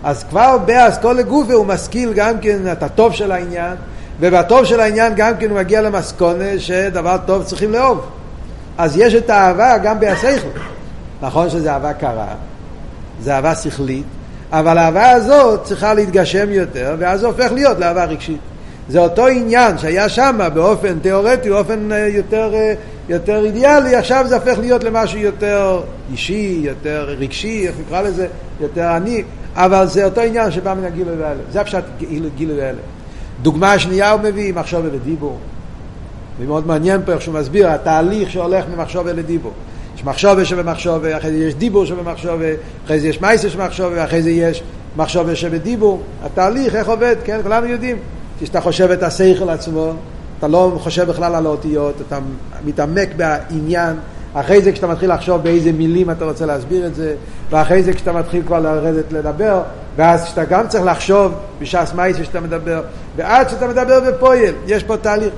אז 0.05 0.25
כבר 0.31 0.59
באסכולה 0.59 1.23
גופה 1.23 1.53
הוא 1.53 1.67
משכיל 1.67 2.13
גם 2.13 2.39
כן 2.41 2.73
את 2.73 2.83
הטוב 2.83 3.13
של 3.13 3.33
העניין, 3.33 3.75
ובטוב 4.21 4.65
של 4.65 4.81
העניין 4.81 5.13
גם 5.17 5.33
כן 5.37 5.51
הוא 5.51 5.59
מגיע 5.59 5.83
למסכונה 5.83 6.59
שדבר 6.59 7.17
טוב 7.27 7.43
צריכים 7.43 7.73
לאהוב. 7.73 8.07
אז 8.79 8.97
יש 8.97 9.15
את 9.15 9.31
האהבה 9.31 9.79
גם 9.79 10.01
בהשכל. 10.01 10.49
נכון 11.23 11.51
שזה 11.51 11.73
אהבה 11.73 11.93
קרה, 11.93 12.35
זה 13.23 13.35
אהבה 13.35 13.55
שכלית, 13.55 14.05
אבל 14.53 14.79
האהבה 14.79 15.11
הזאת 15.11 15.65
צריכה 15.65 15.95
להתגשם 15.95 16.53
יותר, 16.53 16.97
ואז 16.99 17.21
זה 17.21 17.27
הופך 17.27 17.53
להיות 17.53 17.79
לאהבה 17.79 18.05
רגשית. 18.05 18.41
זה 18.89 18.99
אותו 18.99 19.27
עניין 19.27 19.79
שהיה 19.79 20.09
שם 20.09 20.39
באופן 20.55 20.99
תיאורטי, 20.99 21.51
באופן 21.51 21.93
אה, 21.93 21.99
יותר, 22.09 22.55
אה, 22.55 22.75
יותר 23.09 23.45
אידיאלי, 23.45 23.97
עכשיו 23.97 24.25
זה 24.29 24.35
הופך 24.35 24.59
להיות 24.59 24.85
למשהו 24.85 25.19
יותר 25.19 25.81
אישי, 26.13 26.61
יותר 26.63 27.15
רגשי, 27.19 27.67
איך 27.69 27.75
נקרא 27.87 28.03
לזה, 28.03 28.27
יותר 28.61 28.89
עני, 28.89 29.23
אבל 29.55 29.87
זה 29.87 30.05
אותו 30.05 30.21
עניין 30.21 30.51
שבא 30.51 30.75
מן 30.75 30.85
הגילוי 30.85 31.15
והאלה. 31.17 31.41
זה 31.53 31.61
הפשט 31.61 31.85
גילוי 32.37 32.57
והאלה. 32.57 32.81
דוגמה 33.43 33.79
שנייה 33.79 34.11
הוא 34.11 34.21
מביא, 34.21 34.55
מחשוב 34.55 34.87
לדיבור. 34.87 35.39
ומאוד 36.41 36.67
מעניין 36.67 37.01
פה 37.05 37.13
איך 37.13 37.23
שהוא 37.23 37.35
מסביר, 37.35 37.71
התהליך 37.71 38.31
שהולך 38.31 38.65
ממחשוב 38.77 39.09
לדיבור. 39.09 39.53
יש 39.97 40.05
מחשוב 40.05 40.45
שבמחשוב, 40.45 41.05
אחרי 41.05 41.31
זה 41.31 41.39
יש 41.39 41.55
דיבור 41.55 41.87
שבמחשוב, 41.87 42.41
אחרי 42.85 43.01
זה 43.01 43.09
יש 43.09 43.21
מייסר 43.21 43.49
שבמחשוב, 43.49 43.93
אחרי 43.93 44.23
זה 44.23 44.31
יש 44.31 44.63
מחשוב 44.97 45.35
שבדיבור. 45.35 46.03
התהליך, 46.25 46.75
איך 46.75 46.89
עובד, 46.89 47.17
כן, 47.25 47.41
כולנו 47.43 47.67
יודעים. 47.67 47.97
כשאתה 48.41 48.61
חושב 48.61 48.91
את 48.91 49.03
השכל 49.03 49.51
עצמו, 49.51 49.93
אתה 50.39 50.49
לא 50.49 50.79
חושב 50.83 51.09
בכלל 51.09 51.35
על 51.35 51.47
האותיות, 51.47 51.95
אתה 52.09 52.19
מתעמק 52.65 53.09
בעניין, 53.17 53.97
אחרי 54.35 54.63
זה 54.63 54.73
כשאתה 54.73 54.87
מתחיל 54.87 55.15
לחשוב 55.15 55.43
באיזה 55.43 55.73
מילים 55.73 56.11
אתה 56.11 56.25
רוצה 56.25 56.47
להסביר 56.47 56.87
את 56.87 56.95
זה, 56.95 57.15
ואחרי 57.51 57.83
זה 57.83 57.93
כשאתה 57.93 58.13
מתחיל 58.13 58.43
כבר 58.47 58.61
לרדת 58.61 59.13
לדבר, 59.13 59.63
ואז 59.97 60.25
כשאתה 60.25 60.45
גם 60.45 60.69
צריך 60.69 60.85
לחשוב 60.85 61.33
בש"ס 61.61 61.93
מייס 61.95 62.17
שאתה 62.17 62.41
מדבר, 62.41 62.83
ועד 63.17 63.49
שאתה 63.49 63.69
מדבר 63.69 64.01
בפועל, 64.01 64.55
יש 64.67 64.85
פה 64.85 64.97
תהליך. 64.97 65.33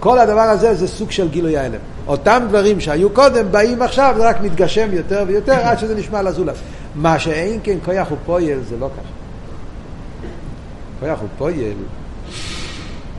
כל 0.00 0.18
הדבר 0.18 0.40
הזה 0.40 0.74
זה 0.74 0.88
סוג 0.88 1.10
של 1.10 1.28
גילוי 1.28 1.56
ההלם. 1.56 1.78
אותם 2.06 2.42
דברים 2.48 2.80
שהיו 2.80 3.10
קודם 3.10 3.52
באים 3.52 3.82
עכשיו, 3.82 4.14
זה 4.16 4.28
רק 4.28 4.40
מתגשם 4.40 4.88
יותר 4.92 5.24
ויותר 5.26 5.52
עד 5.52 5.78
שזה 5.78 5.94
נשמע 5.94 6.22
לזולת. 6.22 6.54
מה 6.94 7.18
שאין 7.18 7.60
כן 7.62 7.76
כוח 7.84 8.08
ופועל 8.12 8.58
זה 8.68 8.76
לא 8.80 8.88
ככה. 8.96 9.10
כוח 11.00 11.18
ופועל 11.24 11.54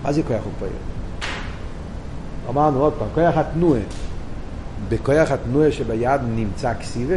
מה 0.03 0.13
זה 0.13 0.21
כוח 0.23 0.41
ופועל? 0.55 0.71
אמרנו 2.49 2.79
עוד 2.79 2.93
פעם, 2.93 3.07
כוח 3.15 3.37
התנועה. 3.37 3.79
בכוח 4.89 5.31
התנועה 5.31 5.71
שביד 5.71 6.21
נמצא 6.35 6.73
כסיבה? 6.73 7.15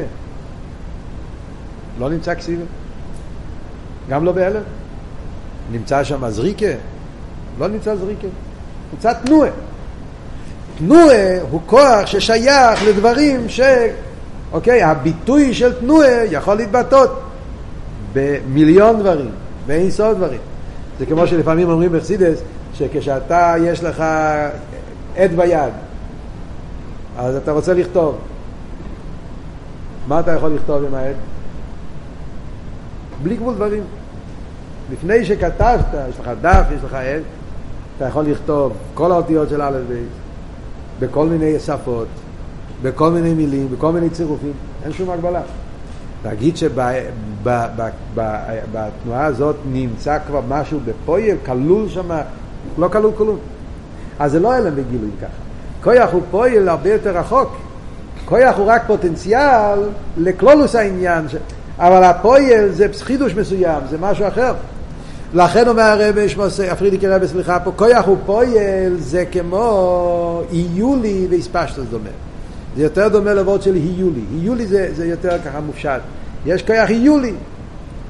לא 1.99 2.11
נמצא 2.11 2.35
כסיבה. 2.35 2.65
גם 4.09 4.25
לא 4.25 4.33
בהלם. 4.33 4.63
נמצא 5.73 6.05
שם 6.05 6.29
זריקה? 6.29 6.67
לא 7.59 7.69
נמצא 7.69 7.97
זריקה. 7.97 8.27
נמצא 8.93 9.13
תנועה. 9.13 9.51
תנועה 10.79 11.41
הוא 11.51 11.61
כוח 11.67 12.07
ששייך 12.07 12.85
לדברים 12.89 13.49
ש... 13.49 13.61
אוקיי, 14.53 14.83
הביטוי 14.83 15.55
של 15.55 15.81
תנועה 15.81 16.25
יכול 16.25 16.55
להתבטאות 16.55 17.23
במיליון 18.13 19.01
דברים, 19.01 19.31
באין 19.67 19.91
סוף 19.91 20.17
דברים. 20.17 20.39
זה 20.99 21.07
כמו 21.07 21.27
שלפעמים 21.27 21.71
אומרים 21.71 21.93
בחסידס, 21.93 22.39
שכשאתה, 22.75 23.55
יש 23.61 23.83
לך 23.83 24.05
עט 25.17 25.31
ביד, 25.31 25.73
אז 27.17 27.37
אתה 27.37 27.53
רוצה 27.53 27.75
לכתוב. 27.75 28.19
מה 30.09 30.21
אתה 30.21 30.33
יכול 30.33 30.51
לכתוב 30.51 30.85
עם 30.85 30.95
העט? 30.95 31.17
בלי 33.23 33.37
גבול 33.37 33.55
דברים. 33.55 33.83
לפני 34.93 35.25
שכתבת, 35.25 35.87
יש 36.11 36.21
לך 36.21 36.31
דף, 36.41 36.67
יש 36.77 36.85
לך 36.85 36.95
עט, 36.95 37.23
אתה 37.97 38.05
יכול 38.05 38.25
לכתוב 38.25 38.73
כל 38.95 39.13
האותיות 39.13 39.49
של 39.49 39.63
א' 39.63 39.79
ב' 39.91 40.05
בכל 41.01 41.27
מיני 41.27 41.59
שפות, 41.59 42.09
בכל 42.83 43.11
מיני 43.11 43.35
מילים, 43.35 43.69
בכל 43.77 43.93
מיני 43.93 44.11
צירופים, 44.11 44.53
אין 44.85 44.93
שום 44.93 45.11
הגבלה. 45.11 45.43
להגיד 46.25 46.57
שבתנועה 46.57 48.15
הזאת 49.25 49.57
נמצא 49.73 50.19
כבר 50.27 50.41
משהו 50.49 50.81
בפויל, 50.85 51.37
כלול 51.47 51.89
שם 51.89 52.11
לא 52.79 52.89
כלול 52.89 53.13
כלום. 53.17 53.39
אז 54.19 54.33
זה 54.33 54.41
לא 54.41 54.53
הלם 54.53 54.75
בגילוי 54.77 55.11
ככה. 55.21 55.44
כוח 55.85 56.13
הוא 56.13 56.23
פועל 56.31 56.69
הרבה 56.69 56.93
יותר 56.93 57.19
רחוק. 57.19 57.57
כוח 58.25 58.57
הוא 58.57 58.67
רק 58.67 58.83
פוטנציאל 58.87 59.79
לכלולוס 60.17 60.75
העניין, 60.75 61.29
ש... 61.29 61.35
אבל 61.79 62.05
הפויל 62.05 62.69
זה 62.69 62.87
חידוש 63.01 63.35
מסוים, 63.35 63.83
זה 63.91 63.97
משהו 64.01 64.29
אחר. 64.29 64.55
לכן 65.35 65.69
אומר 65.69 65.83
הרב, 65.83 66.15
הפרידיקי 66.71 67.07
רבי, 67.09 67.29
סליחה 67.29 67.61
פה, 67.61 67.73
כוח 67.77 68.07
הוא 68.07 68.17
פויל 68.27 68.97
זה 68.99 69.25
כמו 69.33 70.43
איולי 70.53 71.27
ואספשטוס 71.31 71.87
דומה. 71.91 72.11
זה 72.77 72.83
יותר 72.83 73.09
דומה 73.09 73.35
לוורד 73.35 73.63
של 73.63 73.75
היולי. 73.75 74.21
היולי 74.41 74.67
זה, 74.67 74.89
זה 74.95 75.07
יותר 75.07 75.37
ככה 75.45 75.61
מופשט. 75.61 76.01
יש 76.47 76.63
כוח 76.63 76.89
היולי, 76.89 77.33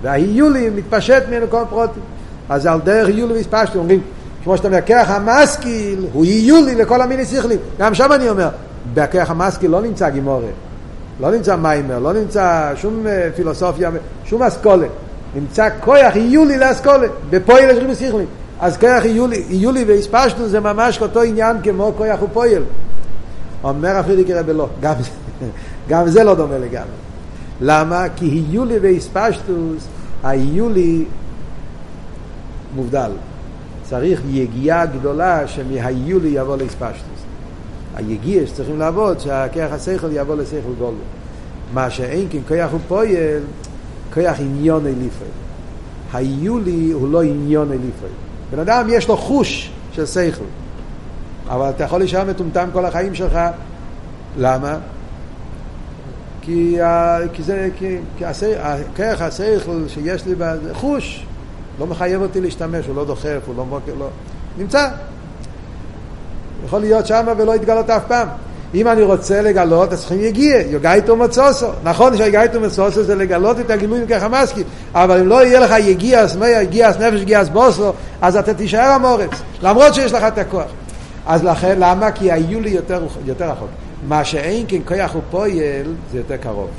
וההיולי 0.03 0.71
מתפשט 0.71 1.23
ממנו 1.29 1.47
כל 1.51 1.63
פרוטים. 1.71 2.03
אז 2.49 2.67
על 2.67 2.81
דרך 2.81 3.09
היולי 3.09 3.35
ואספשטוס 3.35 3.77
אומרים, 3.77 4.01
כמו 4.45 4.57
שאתה 4.57 4.69
אומר, 4.69 4.81
כוח 4.87 5.11
המשכיל 5.11 6.07
הוא 6.13 6.25
היולי 6.25 6.75
לכל 6.75 7.03
המיני 7.03 7.25
שכלים. 7.25 7.59
גם 7.79 7.95
שם 7.95 8.13
אני 8.13 8.29
אומר, 8.29 8.49
בכוח 8.95 9.31
המשכיל 9.31 9.71
לא 9.71 9.83
נמצא 9.83 10.09
גימורת. 10.09 10.45
לא 11.21 11.31
נמצא 11.31 11.57
מיימר, 11.57 11.99
לא 11.99 12.13
נמצא 12.13 12.73
שום 12.77 13.07
פילוסופיה, 13.37 13.91
שום 14.25 14.43
אסכולה. 14.43 14.87
נמצא 15.35 15.69
כוח 15.81 16.17
איולי 16.17 16.59
לאסכולה, 16.59 17.07
בפועל 17.31 17.71
יש 17.71 17.79
ריבוס 17.79 17.99
שכלים. 17.99 18.27
אז 18.61 18.77
כוח 18.77 19.05
איולי, 19.05 19.45
איולי 19.51 19.85
והספשנו 19.85 20.49
זה 20.49 20.61
ממש 20.61 21.03
אותו 21.03 21.23
עניין 21.23 21.57
כמו 21.63 21.93
כוח 21.97 22.23
ופועל. 22.23 22.63
אומר 23.65 24.01
אפילו 24.01 24.23
כרבי 24.27 24.53
לא, 24.53 24.69
גם, 24.81 24.95
גם 25.89 26.09
זה 26.09 26.25
לא 26.25 26.35
דומה 26.35 26.59
לגמרי. 26.59 26.89
למה? 27.61 28.05
כי 28.17 28.25
היולי 28.25 28.79
והספשטוס, 28.79 29.87
היולי 30.25 31.05
מובדל. 32.77 33.11
צריך 33.85 34.23
יגיעה 34.31 34.87
גדולה 34.87 35.49
שמהיולי 35.49 36.29
יבוא 36.29 36.57
להספשטוס. 36.57 37.25
היגיע 37.95 38.47
שצריכים 38.47 38.79
לעבוד, 38.79 39.21
שהכיח 39.21 39.73
השכל 39.73 40.09
יבוא 40.13 40.37
לשכל 40.37 40.73
גולו. 40.79 40.97
מה 41.73 41.91
שאין 41.91 42.27
כן 42.31 42.39
כיח 42.49 42.71
הוא 42.71 42.81
פועל, 42.89 43.43
כיח 44.15 44.41
עניון 44.41 44.87
אליפוי. 44.87 45.29
היולי 46.13 46.91
הוא 46.91 47.13
לא 47.13 47.23
עניון 47.23 47.73
אליפוי. 47.73 48.09
בן 48.51 48.59
אדם 48.59 48.87
יש 48.91 49.09
לו 49.09 49.17
חוש 49.17 49.71
של 49.93 50.07
שכל, 50.07 50.45
אבל 51.49 51.71
אתה 51.71 51.85
יכול 51.85 51.99
להישאר 51.99 52.25
מטומטם 52.25 52.69
כל 52.73 52.85
החיים 52.85 53.15
שלך. 53.15 53.39
למה? 54.39 54.79
כי, 56.41 56.79
כי 57.33 57.43
זה, 57.43 57.69
כי, 57.79 57.97
כי 58.19 58.25
השכל 58.25 59.85
שיש 59.89 60.27
לי 60.27 60.35
חוש, 60.73 61.27
לא 61.79 61.87
מחייב 61.87 62.23
אותי 62.23 62.41
להשתמש, 62.41 62.87
הוא 62.87 62.97
לא 62.97 63.05
דוחף, 63.05 63.41
הוא 63.47 63.55
לא 63.57 63.65
מוקר, 63.65 63.93
לא... 63.99 64.09
נמצא. 64.59 64.89
יכול 66.65 66.81
להיות 66.81 67.07
שם 67.07 67.27
ולא 67.39 67.55
יתגלות 67.55 67.91
אף 67.91 68.03
פעם. 68.09 68.29
אם 68.75 68.89
אני 68.89 69.03
רוצה 69.03 69.43
לגלות, 69.43 69.93
אז 69.93 69.99
צריכים 69.99 70.21
יגיע, 70.21 70.61
יוגייתו 70.61 71.17
מצוסו. 71.17 71.67
נכון 71.85 72.17
שיוגייתו 72.17 72.61
מצוסו 72.61 73.03
זה 73.03 73.15
לגלות 73.15 73.61
את 73.61 73.71
הגילויים 73.71 74.07
כחמאסקי, 74.07 74.63
אבל 74.95 75.21
אם 75.21 75.29
לא 75.29 75.45
יהיה 75.45 75.61
לך 75.61 75.75
יגיע 75.79 76.25
אסמי, 76.25 76.49
יגיע 76.49 76.91
אס 76.91 76.97
יגיע 77.21 77.43
אסבוסו, 77.43 77.93
אז 78.23 78.37
אתה 78.37 78.55
תישאר 78.55 78.91
המורץ, 78.91 79.31
למרות 79.63 79.95
שיש 79.95 80.13
לך 80.13 80.23
את 80.23 80.39
הכוח. 80.39 80.67
אז 81.27 81.45
לכן, 81.45 81.77
למה? 81.79 82.11
כי 82.11 82.33
היו 82.33 82.61
לי 82.61 82.71
יותר, 82.71 83.07
יותר 83.25 83.51
רחוק. 83.51 83.69
מה 84.09 84.25
שאין 84.25 84.65
כן 84.69 84.81
כוח 84.89 85.15
ופועל, 85.15 85.95
זה 86.13 86.19
יותר 86.19 86.37
קרוב. 86.37 86.71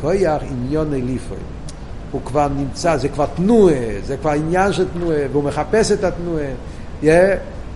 כוח 0.00 0.42
עניון 0.50 0.92
אליפוי. 0.92 1.55
הוא 2.16 2.22
כבר 2.24 2.48
נמצא, 2.56 2.96
זה 2.96 3.08
כבר 3.08 3.26
תנועה, 3.34 3.74
זה 4.06 4.16
כבר 4.16 4.30
עניין 4.30 4.72
של 4.72 4.84
תנועה, 4.88 5.18
והוא 5.32 5.44
מחפש 5.44 5.92
את 5.92 6.04
התנועה. 6.04 6.44
Yeah. 7.02 7.06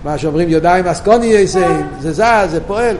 מה 0.05 0.19
שאומרים 0.19 0.49
ידיים 0.49 0.87
אסקוני 0.87 1.27
יסיים, 1.27 1.87
זה 1.99 2.13
זז, 2.13 2.51
זה 2.51 2.61
פועל. 2.67 2.97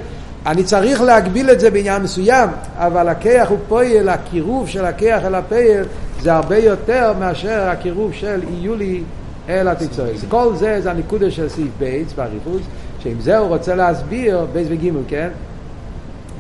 אני 0.47 0.65
צריך 0.65 1.01
להגביל 1.01 1.51
את 1.51 1.61
זה 1.61 1.71
בעניין 1.71 2.03
מסוים, 2.03 2.49
אבל 2.77 3.09
הכיח 3.09 3.49
הוא 3.49 3.59
פועל, 3.69 4.09
הקירוב 4.09 4.69
של 4.69 4.85
הכיח 4.85 5.25
אל 5.25 5.35
הפועל 5.35 5.85
זה 6.23 6.33
הרבה 6.33 6.59
יותר 6.59 7.13
מאשר 7.21 7.69
הקירוב 7.69 8.13
של 8.13 8.41
איולי 8.53 9.03
אל 9.49 9.69
התקשורת. 9.69 10.11
כל 10.29 10.53
זה 10.55 10.81
זה 10.81 10.91
הנקודה 10.91 11.31
של 11.31 11.49
סעיף 11.49 11.69
בייס 11.79 12.13
באריכוס, 12.13 12.63
שעם 13.03 13.21
זה 13.21 13.39
הוא 13.39 13.49
רוצה 13.49 13.75
להסביר, 13.75 14.47
בייס 14.53 14.69
וגימל, 14.71 15.01
כן? 15.09 15.29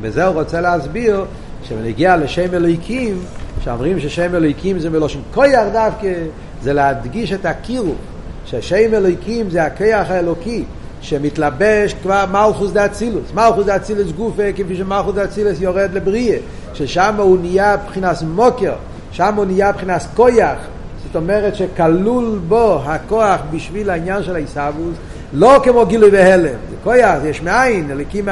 בזה 0.02 0.26
הוא 0.26 0.34
רוצה 0.34 0.60
להסביר 0.60 1.24
כשנגיע 1.62 2.16
לשם 2.16 2.54
אלוהיקים, 2.54 3.18
שאומרים 3.64 4.00
ששם 4.00 4.34
אלוהיקים 4.34 4.78
זה 4.78 4.90
מלושן 4.90 5.18
כויח 5.34 5.64
דווקא, 5.72 6.12
זה 6.62 6.72
להדגיש 6.72 7.32
את 7.32 7.46
הקירוב. 7.46 7.96
שהשם 8.50 8.94
אלוהיקים 8.94 9.50
זה 9.50 9.64
הכיח 9.64 10.10
האלוקי 10.10 10.64
שמתלבש 11.00 11.94
כבר 12.02 12.24
מלכוס 12.32 12.70
דה 12.70 12.86
אצילוס 12.86 13.24
מלכוס 13.34 13.66
דה 13.66 13.76
אצילוס 13.76 14.12
גופה 14.12 14.52
כפי 14.56 14.76
שמלכוס 14.76 15.14
דה 15.14 15.24
אצילוס 15.24 15.60
יורד 15.60 15.90
לבריאה 15.92 16.38
ששם 16.74 17.14
הוא 17.18 17.38
נהיה 17.40 17.76
מבחינת 17.84 18.16
מוקר 18.22 18.72
שם 19.12 19.34
הוא 19.34 19.44
נהיה 19.44 19.72
מבחינת 19.72 20.06
כויח 20.14 20.58
זאת 21.06 21.16
אומרת 21.16 21.54
שכלול 21.54 22.40
בו 22.48 22.80
הכוח 22.84 23.40
בשביל 23.50 23.90
העניין 23.90 24.22
של 24.22 24.34
העיסאוווס 24.34 24.96
לא 25.32 25.60
כמו 25.64 25.86
גילוי 25.86 26.10
והלם 26.10 26.44
זה 26.44 26.76
כויח, 26.84 27.18
יש 27.24 27.42
מאין, 27.42 27.90
אלוקים 27.90 28.28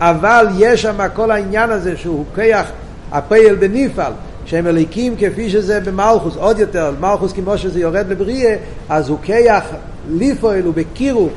אבל 0.00 0.46
יש 0.58 0.82
שם 0.82 0.98
כל 1.14 1.30
העניין 1.30 1.70
הזה 1.70 1.96
שהוא 1.96 2.24
כיח 2.34 2.66
הפייל 3.12 3.54
בניפל 3.54 4.12
שהם 4.46 4.66
אליקים 4.66 5.14
כפי 5.18 5.50
שזה 5.50 5.80
במלכוס, 5.80 6.36
עוד 6.36 6.58
יותר, 6.58 6.92
מלכוס 7.00 7.32
כמו 7.32 7.58
שזה 7.58 7.80
יורד 7.80 8.08
לבריאה, 8.08 8.56
אז 8.88 9.08
הוא 9.08 9.18
כיח 9.22 9.64
ליפויל 10.10 10.66
ובקירו, 10.68 11.28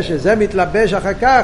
שזה 0.00 0.34
מתלבש 0.34 0.92
אחר 0.92 1.14
כך 1.20 1.42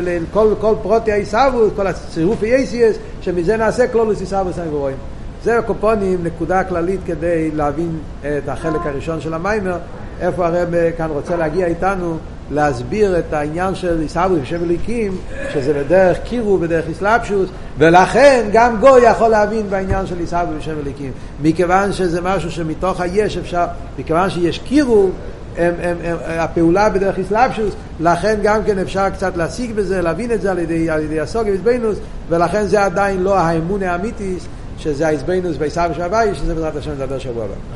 לכל 0.00 0.54
כל 0.60 0.74
פרוטי 0.82 1.12
העיסאוווס, 1.12 1.72
כל 1.76 1.86
הצירוף 1.86 2.42
אייסיאס, 2.42 2.96
שמזה 3.20 3.56
נעשה 3.56 3.86
כלולוס 3.86 4.20
עיסאוווס 4.20 4.58
הנברואים. 4.58 4.96
זה 5.44 5.58
הקופונים, 5.58 6.18
נקודה 6.24 6.64
כללית 6.64 7.00
כדי 7.06 7.50
להבין 7.54 7.98
את 8.22 8.48
החלק 8.48 8.80
הראשון 8.84 9.20
של 9.20 9.34
המיימר, 9.34 9.76
איפה 10.20 10.46
הרב 10.46 10.68
כאן 10.96 11.10
רוצה 11.10 11.36
להגיע 11.36 11.66
איתנו 11.66 12.18
להסביר 12.50 13.18
את 13.18 13.32
העניין 13.32 13.74
של 13.74 14.00
עיסאווי 14.00 14.40
ושם 14.42 14.64
אליקים, 14.64 15.16
שזה 15.54 15.72
בדרך 15.72 16.18
קירו, 16.24 16.58
בדרך 16.58 16.84
אסלאפשוס, 16.90 17.48
ולכן 17.78 18.48
גם 18.52 18.76
גוי 18.80 19.00
יכול 19.00 19.28
להבין 19.28 19.70
בעניין 19.70 20.06
של 20.06 20.18
עיסאווי 20.18 20.56
ושם 20.58 20.74
אליקים. 20.82 21.12
מכיוון 21.42 21.92
שזה 21.92 22.20
משהו 22.20 22.50
שמתוך 22.50 23.00
היש 23.00 23.36
אפשר, 23.36 23.64
מכיוון 23.98 24.30
שיש 24.30 24.58
קירו, 24.58 25.10
הם, 25.56 25.74
הם, 25.82 25.96
הם, 26.04 26.16
הפעולה 26.26 26.88
בדרך 26.88 27.18
אסלאפשוס, 27.18 27.74
לכן 28.00 28.38
גם 28.42 28.64
כן 28.64 28.78
אפשר 28.78 29.10
קצת 29.10 29.36
להשיג 29.36 29.72
בזה, 29.72 30.02
להבין 30.02 30.32
את 30.32 30.42
זה 30.42 30.50
על 30.50 30.58
ידי, 30.58 30.90
על 30.90 31.00
ידי 31.00 31.20
הסוג 31.20 31.46
ואיזבנוס, 31.46 31.98
ולכן 32.28 32.66
זה 32.66 32.84
עדיין 32.84 33.22
לא 33.22 33.38
האמון 33.38 33.82
האמיתי, 33.82 34.36
שזה 34.78 35.06
האיזבנוס 35.06 35.56
בעיסאווי 35.56 35.94
של 35.94 36.34
שזה 36.34 36.54
בעזרת 36.54 36.76
השם 36.76 36.90
נדבר 36.90 37.18
שבוע 37.18 37.44
הבא. 37.44 37.54